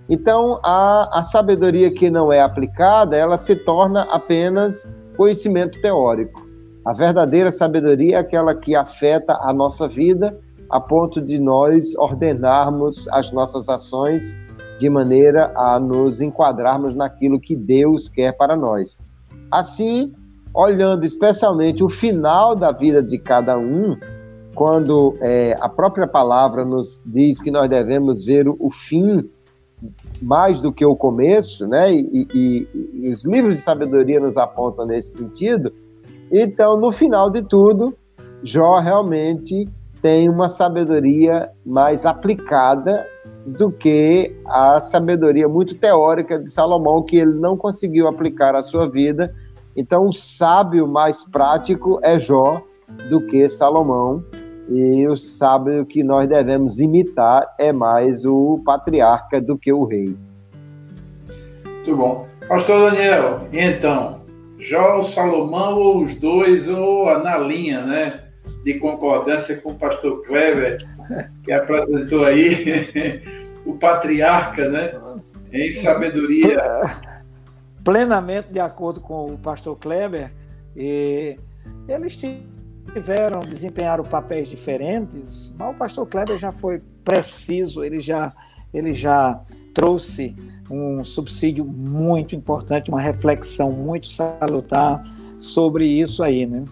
Então, 0.09 0.59
a, 0.63 1.19
a 1.19 1.23
sabedoria 1.23 1.91
que 1.91 2.09
não 2.09 2.33
é 2.33 2.39
aplicada, 2.39 3.15
ela 3.15 3.37
se 3.37 3.55
torna 3.55 4.03
apenas 4.03 4.87
conhecimento 5.17 5.81
teórico. 5.81 6.47
A 6.85 6.93
verdadeira 6.93 7.51
sabedoria 7.51 8.15
é 8.15 8.19
aquela 8.19 8.55
que 8.55 8.75
afeta 8.75 9.33
a 9.41 9.51
nossa 9.51 9.87
vida 9.87 10.39
a 10.69 10.79
ponto 10.79 11.21
de 11.21 11.39
nós 11.39 11.95
ordenarmos 11.95 13.07
as 13.09 13.31
nossas 13.31 13.67
ações 13.67 14.35
de 14.79 14.89
maneira 14.89 15.51
a 15.55 15.79
nos 15.79 16.21
enquadrarmos 16.21 16.95
naquilo 16.95 17.39
que 17.39 17.55
Deus 17.55 18.07
quer 18.07 18.33
para 18.37 18.55
nós. 18.55 19.01
Assim, 19.51 20.13
olhando 20.53 21.05
especialmente 21.05 21.83
o 21.83 21.89
final 21.89 22.55
da 22.55 22.71
vida 22.71 23.01
de 23.01 23.17
cada 23.17 23.57
um, 23.57 23.97
quando 24.55 25.15
é, 25.21 25.55
a 25.59 25.69
própria 25.69 26.07
palavra 26.07 26.65
nos 26.65 27.03
diz 27.05 27.39
que 27.39 27.51
nós 27.51 27.69
devemos 27.69 28.23
ver 28.23 28.47
o, 28.47 28.69
fim 28.69 29.29
mais 30.21 30.59
do 30.59 30.71
que 30.71 30.85
o 30.85 30.95
começo, 30.95 31.67
né? 31.67 31.93
E, 31.93 32.27
e, 32.33 32.67
e, 32.93 33.11
os 33.11 33.23
livros 33.23 33.57
de 33.57 33.61
sabedoria 33.61 34.19
nos 34.19 34.37
apontam 34.37 34.85
nesse 34.85 35.17
sentido. 35.17 35.71
Então, 36.31 36.77
no 36.77 36.91
final 36.91 37.29
de 37.29 37.41
tudo, 37.41 37.95
Jó 38.43 38.79
realmente 38.79 39.67
tem 40.01 40.29
uma 40.29 40.49
sabedoria 40.49 41.51
mais 41.65 42.05
aplicada 42.05 43.07
do 43.45 43.71
que 43.71 44.35
a 44.45 44.81
sabedoria 44.81 45.47
muito 45.47 45.75
teórica 45.75 46.39
de 46.39 46.49
Salomão, 46.49 47.03
que 47.03 47.17
ele 47.17 47.33
não 47.33 47.55
conseguiu 47.55 48.07
aplicar 48.07 48.55
à 48.55 48.61
sua 48.61 48.89
vida. 48.89 49.33
Então, 49.75 50.07
o 50.07 50.13
sábio 50.13 50.87
mais 50.87 51.23
prático 51.23 51.99
é 52.03 52.19
Jó 52.19 52.61
do 53.09 53.21
que 53.21 53.47
Salomão. 53.47 54.23
E 54.69 55.07
o 55.07 55.15
sábio 55.15 55.85
que 55.85 56.03
nós 56.03 56.27
devemos 56.27 56.79
imitar 56.79 57.47
é 57.57 57.71
mais 57.71 58.25
o 58.25 58.61
patriarca 58.65 59.39
do 59.39 59.57
que 59.57 59.71
o 59.71 59.85
rei. 59.85 60.15
Muito 61.65 61.95
bom. 61.95 62.27
Pastor 62.47 62.91
Daniel, 62.91 63.47
e 63.51 63.59
então, 63.59 64.17
Jó, 64.59 65.01
Salomão 65.03 65.75
ou 65.75 66.01
os 66.01 66.15
dois, 66.15 66.67
ou 66.67 67.05
na 67.19 67.37
linha, 67.37 67.81
né? 67.81 68.23
De 68.63 68.79
concordância 68.79 69.55
com 69.57 69.71
o 69.71 69.75
pastor 69.75 70.23
Kleber, 70.25 70.77
que 71.43 71.51
apresentou 71.51 72.25
aí 72.25 73.21
o 73.65 73.73
patriarca, 73.75 74.67
né? 74.67 74.93
Em 75.51 75.71
sabedoria. 75.71 76.81
Plenamente 77.83 78.49
de 78.51 78.59
acordo 78.59 78.99
com 78.99 79.33
o 79.33 79.37
pastor 79.37 79.77
Kleber, 79.77 80.31
e 80.75 81.37
eles 81.87 82.17
tinham 82.17 82.56
tiveram, 82.93 83.41
desempenharam 83.41 84.03
papéis 84.03 84.47
diferentes, 84.47 85.53
mas 85.57 85.75
o 85.75 85.77
pastor 85.77 86.07
Kleber 86.07 86.37
já 86.37 86.51
foi 86.51 86.81
preciso, 87.03 87.83
ele 87.83 87.99
já, 87.99 88.33
ele 88.73 88.93
já 88.93 89.39
trouxe 89.73 90.35
um 90.69 91.03
subsídio 91.03 91.63
muito 91.63 92.35
importante, 92.35 92.89
uma 92.89 93.01
reflexão 93.01 93.71
muito 93.71 94.09
salutar 94.09 95.03
sobre 95.39 95.85
isso 95.85 96.23
aí, 96.23 96.45
né? 96.45 96.65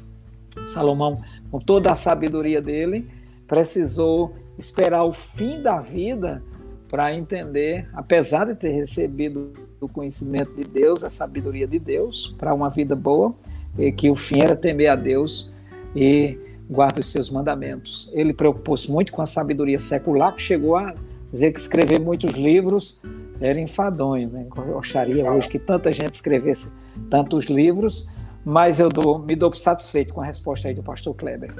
Salomão, 0.66 1.22
com 1.52 1.60
toda 1.60 1.92
a 1.92 1.96
sabedoria 1.96 2.62
dele, 2.62 3.08
precisou 3.48 4.34
esperar 4.58 5.04
o 5.04 5.12
fim 5.12 5.62
da 5.62 5.80
vida 5.80 6.42
para 6.88 7.14
entender, 7.14 7.88
apesar 7.94 8.46
de 8.46 8.56
ter 8.56 8.70
recebido 8.70 9.52
o 9.82 9.88
conhecimento 9.88 10.56
de 10.56 10.64
Deus, 10.64 11.04
a 11.04 11.10
sabedoria 11.10 11.68
de 11.68 11.78
Deus 11.78 12.34
para 12.38 12.54
uma 12.54 12.70
vida 12.70 12.96
boa, 12.96 13.36
e 13.78 13.92
que 13.92 14.10
o 14.10 14.16
fim 14.16 14.42
era 14.42 14.56
temer 14.56 14.90
a 14.90 14.96
Deus 14.96 15.52
e 15.96 16.38
guarda 16.70 17.00
os 17.00 17.12
seus 17.12 17.30
mandamentos. 17.30 18.10
Ele 18.14 18.34
preocupou-se 18.34 18.92
muito 18.92 19.12
com 19.12 19.22
a 19.22 19.26
sabedoria 19.26 19.80
secular, 19.80 20.36
que 20.36 20.42
chegou 20.42 20.76
a 20.76 20.94
dizer 21.32 21.52
que 21.52 21.60
escrever 21.60 22.00
muitos 22.00 22.32
livros 22.32 23.02
era 23.40 23.60
enfadonho. 23.60 24.30
Né? 24.30 24.48
Eu 24.68 24.80
acharia 24.80 25.32
hoje 25.32 25.48
que 25.48 25.60
tanta 25.60 25.92
gente 25.92 26.14
escrevesse 26.14 26.78
tantos 27.10 27.46
livros, 27.46 28.10
mas 28.44 28.80
eu 28.80 28.90
dou, 28.90 29.20
me 29.20 29.36
dou 29.36 29.54
satisfeito 29.54 30.14
com 30.14 30.22
a 30.22 30.26
resposta 30.26 30.68
aí 30.68 30.74
do 30.74 30.84
pastor 30.84 31.16
Kleber. 31.16 31.54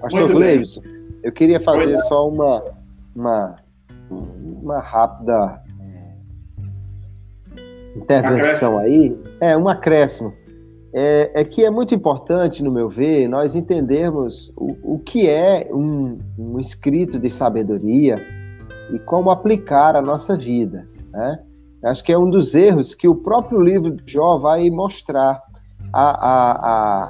Pastor 0.00 0.30
Cleibson, 0.30 0.82
eu 1.22 1.32
queria 1.32 1.60
fazer 1.60 1.96
só 2.02 2.28
uma, 2.28 2.64
uma, 3.14 3.56
uma 4.10 4.78
rápida 4.78 5.60
é, 7.56 7.98
intervenção 7.98 8.78
aí, 8.78 9.16
é 9.40 9.56
um 9.56 9.68
acréscimo. 9.68 10.32
É, 10.92 11.42
é, 11.42 11.44
que 11.44 11.64
é 11.64 11.70
muito 11.70 11.94
importante, 11.94 12.62
no 12.62 12.70
meu 12.70 12.88
ver, 12.88 13.28
nós 13.28 13.54
entendermos 13.54 14.50
o, 14.56 14.94
o 14.94 14.98
que 14.98 15.28
é 15.28 15.68
um, 15.70 16.18
um 16.38 16.58
escrito 16.58 17.18
de 17.18 17.28
sabedoria 17.28 18.14
e 18.90 18.98
como 18.98 19.30
aplicar 19.30 19.96
a 19.96 20.00
nossa 20.00 20.36
vida. 20.36 20.88
Né? 21.12 21.38
Acho 21.84 22.02
que 22.02 22.12
é 22.12 22.18
um 22.18 22.30
dos 22.30 22.54
erros 22.54 22.94
que 22.94 23.06
o 23.06 23.14
próprio 23.14 23.60
livro 23.60 23.90
de 23.90 24.12
Jó 24.12 24.38
vai 24.38 24.68
mostrar. 24.70 25.42
A, 25.92 26.10
a, 26.10 26.52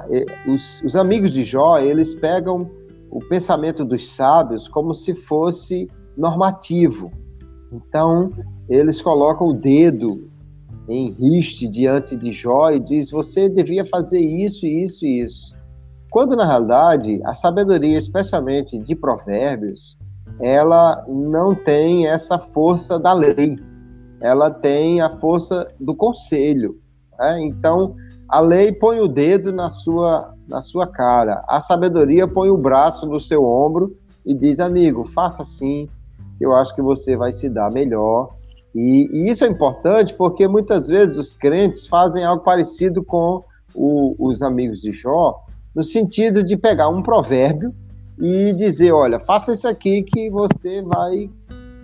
a, 0.01 0.07
os, 0.47 0.81
os 0.83 0.95
amigos 0.95 1.33
de 1.33 1.43
Jó, 1.43 1.79
eles 1.79 2.13
pegam 2.13 2.69
o 3.09 3.19
pensamento 3.19 3.83
dos 3.83 4.09
sábios 4.09 4.67
como 4.67 4.93
se 4.93 5.13
fosse 5.13 5.89
normativo. 6.15 7.11
Então, 7.71 8.29
eles 8.69 9.01
colocam 9.01 9.47
o 9.47 9.53
dedo 9.53 10.29
em 10.89 11.11
riste 11.11 11.67
diante 11.67 12.15
de 12.17 12.31
Jó 12.31 12.71
e 12.71 12.79
diz: 12.79 13.11
você 13.11 13.47
devia 13.47 13.85
fazer 13.85 14.19
isso, 14.19 14.65
isso 14.65 15.05
e 15.05 15.21
isso. 15.21 15.55
Quando 16.11 16.35
na 16.35 16.45
realidade 16.45 17.21
a 17.23 17.35
sabedoria, 17.35 17.97
especialmente 17.97 18.79
de 18.79 18.95
Provérbios, 18.95 19.97
ela 20.41 21.05
não 21.07 21.53
tem 21.53 22.07
essa 22.07 22.39
força 22.39 22.99
da 22.99 23.13
lei, 23.13 23.55
ela 24.19 24.49
tem 24.49 25.01
a 25.01 25.09
força 25.17 25.67
do 25.79 25.95
conselho. 25.95 26.79
Né? 27.17 27.39
Então, 27.43 27.95
a 28.27 28.39
lei 28.39 28.71
põe 28.71 28.99
o 28.99 29.07
dedo 29.07 29.51
na 29.51 29.69
sua, 29.69 30.33
na 30.47 30.61
sua 30.61 30.87
cara, 30.87 31.43
a 31.47 31.61
sabedoria 31.61 32.27
põe 32.27 32.49
o 32.49 32.57
braço 32.57 33.05
no 33.05 33.19
seu 33.19 33.43
ombro 33.43 33.95
e 34.25 34.33
diz: 34.33 34.59
amigo, 34.59 35.05
faça 35.05 35.43
assim, 35.43 35.87
eu 36.41 36.55
acho 36.55 36.73
que 36.73 36.81
você 36.81 37.15
vai 37.15 37.31
se 37.31 37.47
dar 37.47 37.71
melhor. 37.71 38.38
E, 38.75 39.09
e 39.11 39.29
isso 39.29 39.43
é 39.43 39.47
importante 39.47 40.13
porque 40.13 40.47
muitas 40.47 40.87
vezes 40.87 41.17
os 41.17 41.33
crentes 41.33 41.87
fazem 41.87 42.23
algo 42.23 42.43
parecido 42.43 43.03
com 43.03 43.43
o, 43.73 44.15
os 44.19 44.41
amigos 44.41 44.81
de 44.81 44.91
Jó, 44.91 45.43
no 45.75 45.83
sentido 45.83 46.43
de 46.43 46.57
pegar 46.57 46.89
um 46.89 47.01
provérbio 47.01 47.73
e 48.19 48.53
dizer: 48.53 48.91
olha, 48.91 49.19
faça 49.19 49.53
isso 49.53 49.67
aqui 49.67 50.03
que 50.03 50.29
você 50.29 50.81
vai 50.81 51.29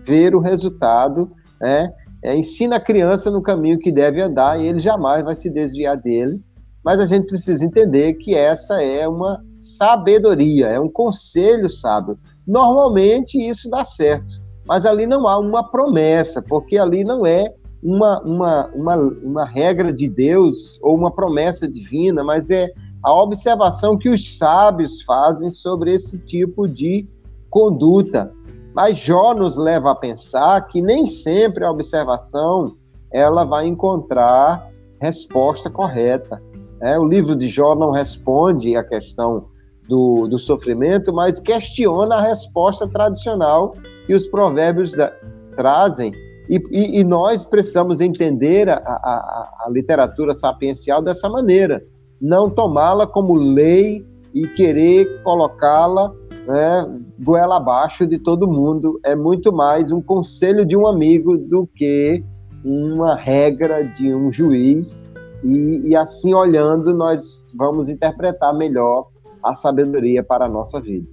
ver 0.03 0.35
o 0.35 0.39
resultado, 0.39 1.31
né? 1.59 1.93
É, 2.23 2.35
ensina 2.35 2.77
a 2.77 2.79
criança 2.79 3.29
no 3.29 3.41
caminho 3.41 3.77
que 3.77 3.91
deve 3.91 4.19
andar 4.19 4.59
e 4.59 4.65
ele 4.65 4.79
jamais 4.79 5.23
vai 5.23 5.35
se 5.35 5.49
desviar 5.49 5.95
dele. 5.95 6.41
Mas 6.83 6.99
a 6.99 7.05
gente 7.05 7.27
precisa 7.27 7.65
entender 7.65 8.13
que 8.15 8.35
essa 8.35 8.81
é 8.81 9.07
uma 9.07 9.43
sabedoria, 9.55 10.67
é 10.67 10.79
um 10.79 10.89
conselho 10.89 11.69
sábio. 11.69 12.17
Normalmente 12.45 13.37
isso 13.37 13.69
dá 13.69 13.83
certo, 13.83 14.39
mas 14.67 14.85
ali 14.85 15.05
não 15.05 15.27
há 15.27 15.37
uma 15.37 15.63
promessa, 15.69 16.41
porque 16.41 16.77
ali 16.77 17.03
não 17.03 17.25
é 17.25 17.53
uma, 17.83 18.19
uma, 18.21 18.67
uma, 18.73 18.95
uma 18.95 19.45
regra 19.45 19.93
de 19.93 20.09
Deus 20.09 20.79
ou 20.81 20.95
uma 20.95 21.11
promessa 21.11 21.67
divina, 21.67 22.23
mas 22.23 22.49
é 22.49 22.71
a 23.03 23.13
observação 23.13 23.97
que 23.97 24.09
os 24.09 24.37
sábios 24.37 25.03
fazem 25.03 25.51
sobre 25.51 25.93
esse 25.93 26.17
tipo 26.17 26.67
de 26.67 27.07
conduta. 27.49 28.31
Mas 28.73 28.97
Jó 28.97 29.33
nos 29.35 29.55
leva 29.55 29.91
a 29.91 29.95
pensar 29.95 30.67
que 30.67 30.81
nem 30.81 31.05
sempre 31.05 31.63
a 31.63 31.71
observação 31.71 32.75
ela 33.11 33.45
vai 33.45 33.67
encontrar 33.67 34.67
resposta 34.99 35.69
correta. 35.69 36.41
É, 36.81 36.97
o 36.97 37.05
livro 37.05 37.35
de 37.35 37.45
Jó 37.45 37.75
não 37.75 37.91
responde 37.91 38.75
a 38.75 38.83
questão 38.83 39.45
do, 39.87 40.27
do 40.27 40.39
sofrimento, 40.39 41.13
mas 41.13 41.39
questiona 41.39 42.15
a 42.15 42.21
resposta 42.21 42.87
tradicional 42.87 43.73
que 44.05 44.13
os 44.13 44.27
provérbios 44.27 44.93
da, 44.93 45.11
trazem. 45.55 46.11
E, 46.49 46.61
e, 46.71 46.99
e, 46.99 47.03
nós 47.03 47.43
precisamos 47.43 48.01
entender 48.01 48.69
a, 48.69 48.75
a, 48.75 49.63
a 49.65 49.69
literatura 49.69 50.33
sapiencial 50.33 51.01
dessa 51.01 51.27
maneira, 51.27 51.83
não 52.21 52.49
tomá-la 52.49 53.07
como 53.07 53.33
lei 53.33 54.05
e 54.33 54.47
querer 54.49 55.23
colocá-la 55.23 56.13
né, 56.45 56.99
goela 57.23 57.57
abaixo 57.57 58.05
de 58.05 58.19
todo 58.19 58.47
mundo. 58.47 58.99
É 59.03 59.15
muito 59.15 59.51
mais 59.51 59.91
um 59.91 60.01
conselho 60.01 60.65
de 60.65 60.77
um 60.77 60.85
amigo 60.85 61.37
do 61.37 61.67
que 61.75 62.23
uma 62.63 63.15
regra 63.15 63.83
de 63.83 64.13
um 64.13 64.29
juiz. 64.29 65.09
E, 65.43 65.89
e 65.89 65.95
assim, 65.95 66.33
olhando, 66.33 66.93
nós 66.93 67.51
vamos 67.55 67.89
interpretar 67.89 68.53
melhor 68.53 69.07
a 69.45 69.53
sabedoria 69.53 70.23
para 70.23 70.45
a 70.45 70.49
nossa 70.49 70.81
vida. 70.81 71.07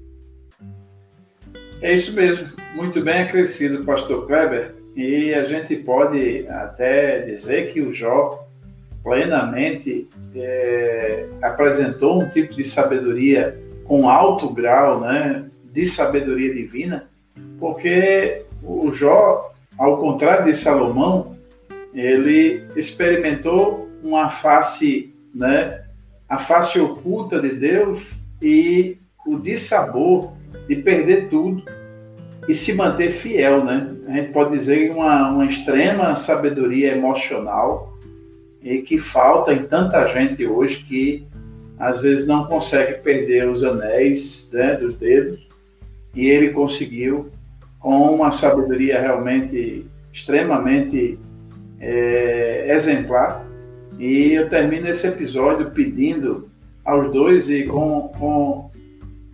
É 1.80 1.92
isso 1.92 2.14
mesmo, 2.14 2.48
muito 2.74 3.02
bem 3.02 3.22
acrescido, 3.22 3.84
pastor 3.84 4.26
Kleber. 4.26 4.74
E 4.94 5.34
a 5.34 5.44
gente 5.44 5.74
pode 5.76 6.46
até 6.48 7.20
dizer 7.20 7.72
que 7.72 7.80
o 7.80 7.92
Jó 7.92 8.46
plenamente 9.02 10.08
é, 10.34 11.26
apresentou 11.42 12.22
um 12.22 12.28
tipo 12.28 12.54
de 12.54 12.62
sabedoria 12.62 13.58
com 13.84 14.08
alto 14.08 14.48
grau 14.50 15.00
né, 15.00 15.46
de 15.72 15.84
sabedoria 15.86 16.54
divina, 16.54 17.08
porque 17.58 18.44
o 18.62 18.90
Jó, 18.90 19.52
ao 19.76 19.98
contrário 19.98 20.44
de 20.44 20.54
Salomão, 20.54 21.36
ele 21.92 22.64
experimentou 22.76 23.90
uma 24.02 24.28
face, 24.28 25.12
né, 25.34 25.82
a 26.28 26.38
face 26.38 26.78
oculta 26.78 27.40
de 27.40 27.50
Deus 27.50 28.21
e 28.42 28.98
o 29.26 29.38
dissabor 29.38 30.32
de 30.68 30.76
perder 30.76 31.28
tudo 31.28 31.62
e 32.48 32.54
se 32.54 32.74
manter 32.74 33.12
fiel, 33.12 33.64
né? 33.64 33.94
A 34.08 34.12
gente 34.12 34.32
pode 34.32 34.58
dizer 34.58 34.90
uma, 34.90 35.30
uma 35.30 35.46
extrema 35.46 36.16
sabedoria 36.16 36.92
emocional 36.92 37.96
e 38.60 38.78
que 38.82 38.98
falta 38.98 39.52
em 39.52 39.64
tanta 39.64 40.04
gente 40.06 40.46
hoje 40.46 40.84
que 40.84 41.26
às 41.78 42.02
vezes 42.02 42.26
não 42.28 42.44
consegue 42.44 43.02
perder 43.02 43.48
os 43.48 43.64
anéis 43.64 44.48
né, 44.52 44.74
dos 44.74 44.94
dedos, 44.94 45.48
e 46.14 46.28
ele 46.28 46.50
conseguiu, 46.50 47.30
com 47.80 48.14
uma 48.14 48.30
sabedoria 48.30 49.00
realmente 49.00 49.84
extremamente 50.12 51.18
é, 51.80 52.72
exemplar. 52.72 53.44
E 53.98 54.32
eu 54.32 54.48
termino 54.48 54.86
esse 54.86 55.08
episódio 55.08 55.72
pedindo 55.72 56.48
aos 56.84 57.10
dois 57.12 57.48
e 57.48 57.64
com, 57.64 58.08
com, 58.18 58.70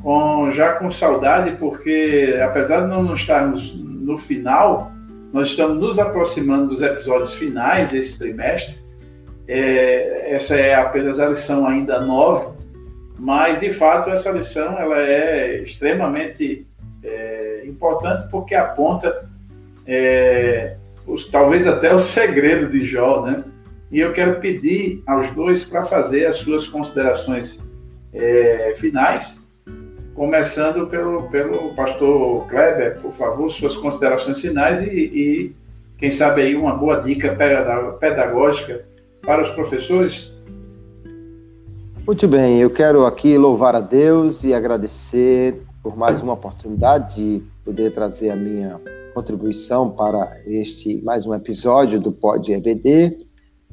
com 0.02 0.50
já 0.50 0.74
com 0.74 0.90
saudade, 0.90 1.56
porque 1.58 2.38
apesar 2.44 2.82
de 2.82 2.88
não 2.88 3.14
estarmos 3.14 3.74
no 3.74 4.16
final, 4.16 4.92
nós 5.32 5.48
estamos 5.48 5.78
nos 5.78 5.98
aproximando 5.98 6.68
dos 6.68 6.82
episódios 6.82 7.34
finais 7.34 7.88
desse 7.88 8.18
trimestre 8.18 8.88
é, 9.48 10.34
essa 10.34 10.56
é 10.56 10.74
apenas 10.74 11.18
a 11.18 11.26
lição 11.26 11.66
ainda 11.66 12.00
nove, 12.00 12.52
mas 13.18 13.58
de 13.58 13.72
fato 13.72 14.10
essa 14.10 14.30
lição 14.30 14.78
ela 14.78 14.98
é 14.98 15.62
extremamente 15.62 16.66
é, 17.02 17.62
importante 17.64 18.28
porque 18.30 18.54
aponta 18.54 19.26
é, 19.86 20.76
os, 21.06 21.26
talvez 21.30 21.66
até 21.66 21.92
o 21.94 21.98
segredo 21.98 22.70
de 22.70 22.84
Jó, 22.84 23.24
né? 23.24 23.42
E 23.90 24.00
eu 24.00 24.12
quero 24.12 24.40
pedir 24.40 25.02
aos 25.06 25.30
dois 25.30 25.64
para 25.64 25.82
fazer 25.82 26.26
as 26.26 26.36
suas 26.36 26.66
considerações 26.66 27.64
é, 28.12 28.74
finais, 28.76 29.42
começando 30.14 30.86
pelo, 30.88 31.22
pelo 31.30 31.74
pastor 31.74 32.46
Kleber, 32.48 33.00
por 33.00 33.12
favor, 33.12 33.48
suas 33.50 33.76
considerações 33.76 34.40
finais 34.40 34.82
e, 34.82 34.90
e 34.90 35.56
quem 35.96 36.10
sabe 36.10 36.42
aí 36.42 36.54
uma 36.54 36.74
boa 36.74 37.00
dica 37.00 37.36
pedagógica 37.98 38.84
para 39.22 39.42
os 39.42 39.50
professores? 39.50 40.36
Muito 42.06 42.26
bem, 42.26 42.60
eu 42.60 42.70
quero 42.70 43.04
aqui 43.04 43.36
louvar 43.36 43.74
a 43.74 43.80
Deus 43.80 44.44
e 44.44 44.54
agradecer 44.54 45.62
por 45.82 45.96
mais 45.96 46.22
uma 46.22 46.34
oportunidade 46.34 47.14
de 47.14 47.42
poder 47.64 47.92
trazer 47.92 48.30
a 48.30 48.36
minha 48.36 48.80
contribuição 49.14 49.90
para 49.90 50.40
este 50.46 51.02
mais 51.02 51.26
um 51.26 51.34
episódio 51.34 52.00
do 52.00 52.12
Pod 52.12 52.52
EBD. 52.52 53.27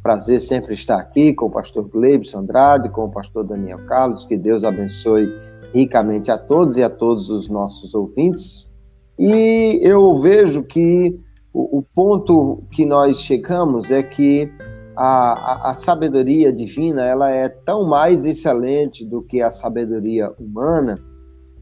Prazer 0.06 0.40
sempre 0.40 0.76
estar 0.76 1.00
aqui 1.00 1.34
com 1.34 1.48
o 1.48 1.50
pastor 1.50 1.90
Gleibson 1.90 2.42
Andrade, 2.42 2.90
com 2.90 3.06
o 3.06 3.12
pastor 3.12 3.44
Daniel 3.44 3.84
Carlos. 3.88 4.24
Que 4.24 4.38
Deus 4.38 4.64
abençoe 4.64 5.34
ricamente 5.74 6.30
a 6.30 6.38
todos 6.38 6.78
e 6.78 6.84
a 6.84 6.92
todos 6.92 7.32
os 7.32 7.50
nossos 7.50 7.96
ouvintes. 7.96 8.72
E 9.18 9.80
eu 9.82 10.16
vejo 10.20 10.62
que 10.62 11.20
o, 11.52 11.80
o 11.80 11.82
ponto 11.82 12.62
que 12.70 12.86
nós 12.86 13.20
chegamos 13.20 13.90
é 13.90 14.04
que 14.04 14.48
a, 14.96 15.08
a, 15.08 15.72
a, 15.72 15.74
sabedoria 15.74 16.54
divina 16.54 17.04
ela 17.04 17.32
é 17.32 17.50
tão 17.50 17.84
mais 17.84 18.26
excelente 18.26 19.04
do 19.04 19.24
que 19.24 19.42
a 19.42 19.50
sabedoria 19.50 20.32
humana 20.40 20.94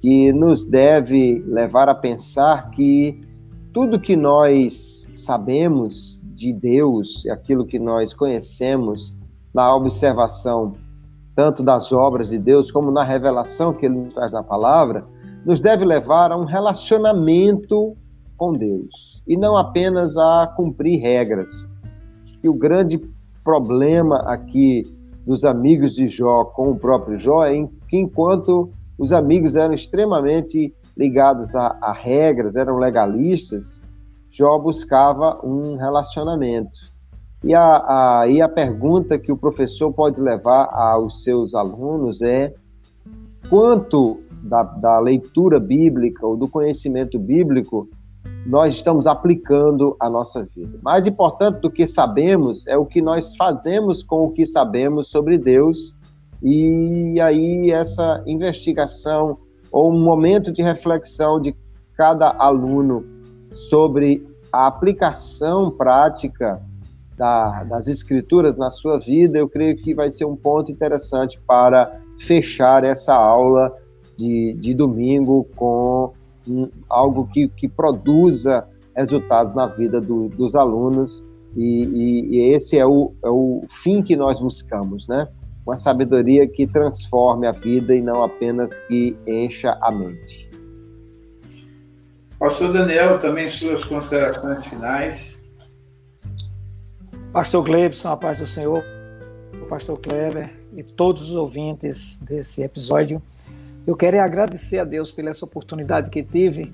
que 0.01 0.33
nos 0.33 0.65
deve 0.65 1.41
levar 1.47 1.87
a 1.87 1.95
pensar 1.95 2.71
que 2.71 3.21
tudo 3.71 4.01
que 4.01 4.17
nós 4.17 5.07
sabemos 5.13 6.12
de 6.43 6.53
Deus, 6.53 7.25
aquilo 7.27 7.65
que 7.65 7.79
nós 7.79 8.13
conhecemos 8.13 9.15
na 9.53 9.73
observação 9.73 10.73
tanto 11.35 11.63
das 11.63 11.91
obras 11.91 12.29
de 12.29 12.37
Deus 12.37 12.69
como 12.69 12.91
na 12.91 13.03
revelação 13.03 13.73
que 13.73 13.85
ele 13.85 13.95
nos 13.95 14.13
traz 14.13 14.33
na 14.33 14.43
palavra, 14.43 15.05
nos 15.45 15.59
deve 15.59 15.85
levar 15.85 16.31
a 16.31 16.37
um 16.37 16.43
relacionamento 16.43 17.95
com 18.37 18.51
Deus 18.53 19.21
e 19.25 19.37
não 19.37 19.55
apenas 19.55 20.17
a 20.17 20.51
cumprir 20.55 20.99
regras. 20.99 21.67
E 22.43 22.49
o 22.49 22.53
grande 22.53 23.01
problema 23.43 24.17
aqui 24.27 24.83
dos 25.25 25.43
amigos 25.45 25.95
de 25.95 26.07
Jó 26.07 26.43
com 26.43 26.71
o 26.71 26.75
próprio 26.75 27.17
Jó 27.17 27.45
é 27.45 27.67
que 27.87 27.97
enquanto 27.97 28.69
os 28.97 29.11
amigos 29.11 29.55
eram 29.55 29.73
extremamente 29.73 30.73
ligados 30.95 31.55
a, 31.55 31.77
a 31.81 31.93
regras, 31.93 32.55
eram 32.55 32.77
legalistas, 32.77 33.81
Jó 34.34 34.57
buscava 34.57 35.39
um 35.45 35.75
relacionamento. 35.75 36.79
E 37.43 37.53
a, 37.53 38.21
a, 38.21 38.27
e 38.27 38.41
a 38.41 38.49
pergunta 38.49 39.19
que 39.19 39.31
o 39.31 39.38
professor 39.38 39.93
pode 39.93 40.19
levar 40.19 40.69
aos 40.73 41.23
seus 41.23 41.53
alunos 41.53 42.23
é 42.23 42.51
quanto 43.47 44.23
da, 44.41 44.63
da 44.63 44.99
leitura 44.99 45.59
bíblica 45.59 46.25
ou 46.25 46.36
do 46.36 46.47
conhecimento 46.47 47.19
bíblico 47.19 47.88
nós 48.43 48.73
estamos 48.73 49.05
aplicando 49.05 49.95
à 49.99 50.09
nossa 50.09 50.43
vida. 50.55 50.79
Mais 50.81 51.05
importante 51.05 51.59
do 51.59 51.69
que 51.69 51.86
sabemos 51.86 52.65
é 52.65 52.75
o 52.75 52.88
que 52.88 53.03
nós 53.03 53.36
fazemos 53.36 54.01
com 54.01 54.25
o 54.25 54.31
que 54.31 54.47
sabemos 54.47 55.09
sobre 55.09 55.38
Deus, 55.38 55.95
e 56.41 57.21
aí 57.21 57.69
essa 57.69 58.23
investigação 58.25 59.38
ou 59.71 59.93
um 59.93 60.01
momento 60.01 60.51
de 60.51 60.63
reflexão 60.63 61.39
de 61.39 61.55
cada 61.95 62.31
aluno 62.31 63.12
sobre 63.54 64.26
a 64.51 64.68
aplicação 64.68 65.72
prática 65.72 66.62
da, 67.18 67.64
das 67.64 67.88
escrituras 67.88 68.58
na 68.58 68.70
sua 68.70 68.99
vida, 68.99 69.38
eu 69.38 69.47
creio 69.47 69.76
que 69.76 69.93
vai 69.93 70.10
ser 70.10 70.26
um 70.26 70.36
ponto 70.36 70.72
interessante 70.72 71.39
para 71.47 71.99
fechar 72.20 72.84
essa 72.84 73.14
aula 73.14 73.76
de, 74.16 74.54
de 74.54 74.74
domingo 74.74 75.47
com 75.56 76.14
um, 76.47 76.70
algo 76.89 77.28
que, 77.28 77.47
que 77.49 77.68
produza 77.68 78.68
resultados 78.95 79.54
na 79.54 79.68
vida 79.68 79.99
do, 79.99 80.30
dos 80.30 80.56
alunos, 80.56 81.24
e, 81.56 81.84
e, 81.84 82.36
e 82.36 82.54
esse 82.54 82.78
é 82.78 82.86
o, 82.86 83.14
é 83.24 83.30
o 83.30 83.62
fim 83.70 84.01
que 84.01 84.16
nós 84.16 84.39
buscamos, 84.39 85.08
né? 85.08 85.28
Uma 85.66 85.78
sabedoria 85.78 86.47
que 86.47 86.68
transforme 86.68 87.47
a 87.47 87.51
vida 87.51 87.95
e 87.95 88.01
não 88.01 88.24
apenas 88.24 88.78
que 88.80 89.16
encha 89.28 89.78
a 89.82 89.91
mente. 89.91 90.53
Pastor 92.43 92.73
Daniel, 92.73 93.19
também 93.19 93.47
suas 93.47 93.85
considerações 93.85 94.67
finais. 94.67 95.41
Pastor 97.31 97.63
Glebson, 97.63 98.09
a 98.09 98.17
paz 98.17 98.39
do 98.39 98.45
Senhor, 98.45 98.83
Pastor 99.69 99.97
Kleber 99.97 100.49
e 100.75 100.83
todos 100.83 101.29
os 101.29 101.35
ouvintes 101.37 102.19
desse 102.19 102.61
episódio. 102.61 103.21
Eu 103.87 103.95
quero 103.95 104.19
agradecer 104.19 104.77
a 104.79 104.83
Deus 104.83 105.09
pela 105.09 105.29
essa 105.29 105.45
oportunidade 105.45 106.09
que 106.09 106.21
tive, 106.21 106.69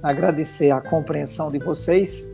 agradecer 0.00 0.70
a 0.70 0.80
compreensão 0.80 1.50
de 1.50 1.58
vocês 1.58 2.32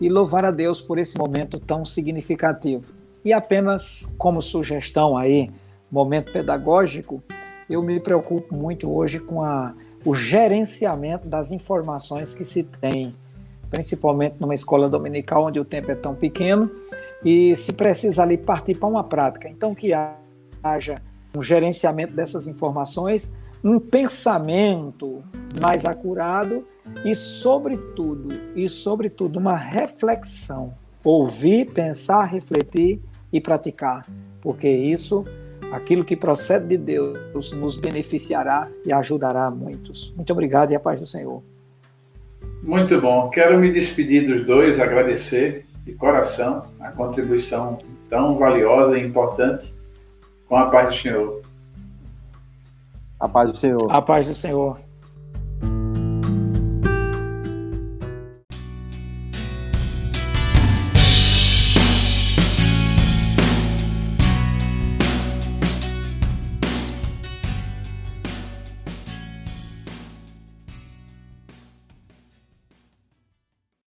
e 0.00 0.08
louvar 0.08 0.46
a 0.46 0.50
Deus 0.50 0.80
por 0.80 0.98
esse 0.98 1.18
momento 1.18 1.60
tão 1.60 1.84
significativo. 1.84 2.86
E 3.22 3.34
apenas 3.34 4.10
como 4.16 4.40
sugestão 4.40 5.14
aí, 5.14 5.50
momento 5.90 6.32
pedagógico, 6.32 7.22
eu 7.68 7.82
me 7.82 8.00
preocupo 8.00 8.56
muito 8.56 8.90
hoje 8.90 9.20
com 9.20 9.42
a, 9.42 9.74
o 10.04 10.14
gerenciamento 10.14 11.26
das 11.26 11.50
informações 11.50 12.34
que 12.34 12.44
se 12.44 12.64
tem, 12.64 13.14
principalmente 13.70 14.36
numa 14.38 14.54
escola 14.54 14.88
dominical 14.88 15.46
onde 15.46 15.58
o 15.58 15.64
tempo 15.64 15.90
é 15.90 15.94
tão 15.94 16.14
pequeno 16.14 16.70
e 17.24 17.56
se 17.56 17.72
precisa 17.72 18.22
ali 18.22 18.36
partir 18.36 18.76
para 18.76 18.88
uma 18.88 19.02
prática. 19.02 19.48
Então, 19.48 19.74
que 19.74 19.92
haja 20.62 20.96
um 21.34 21.42
gerenciamento 21.42 22.12
dessas 22.12 22.46
informações, 22.46 23.34
um 23.62 23.80
pensamento 23.80 25.24
mais 25.60 25.86
acurado 25.86 26.66
e, 27.04 27.14
sobretudo, 27.14 28.28
e 28.54 28.68
sobretudo, 28.68 29.38
uma 29.38 29.56
reflexão. 29.56 30.74
Ouvir, 31.02 31.72
pensar, 31.72 32.24
refletir 32.24 33.00
e 33.32 33.40
praticar, 33.40 34.06
porque 34.40 34.68
isso, 34.68 35.24
aquilo 35.74 36.04
que 36.04 36.16
procede 36.16 36.68
de 36.68 36.78
Deus, 36.78 37.52
nos 37.52 37.76
beneficiará 37.76 38.68
e 38.86 38.92
ajudará 38.92 39.50
muitos. 39.50 40.14
Muito 40.16 40.32
obrigado 40.32 40.70
e 40.70 40.76
a 40.76 40.80
paz 40.80 41.00
do 41.00 41.06
Senhor. 41.06 41.42
Muito 42.62 43.00
bom. 43.00 43.28
Quero 43.28 43.58
me 43.58 43.72
despedir 43.72 44.26
dos 44.26 44.46
dois, 44.46 44.78
agradecer 44.78 45.66
de 45.84 45.92
coração 45.92 46.64
a 46.80 46.92
contribuição 46.92 47.78
tão 48.08 48.38
valiosa 48.38 48.96
e 48.96 49.04
importante 49.04 49.74
com 50.48 50.56
a 50.56 50.70
paz 50.70 50.88
do 50.88 51.02
Senhor. 51.02 51.42
A 53.18 53.28
paz 53.28 53.50
do 53.50 53.56
Senhor. 53.56 53.90
A 53.90 54.00
paz 54.00 54.28
do 54.28 54.34
Senhor. 54.34 54.78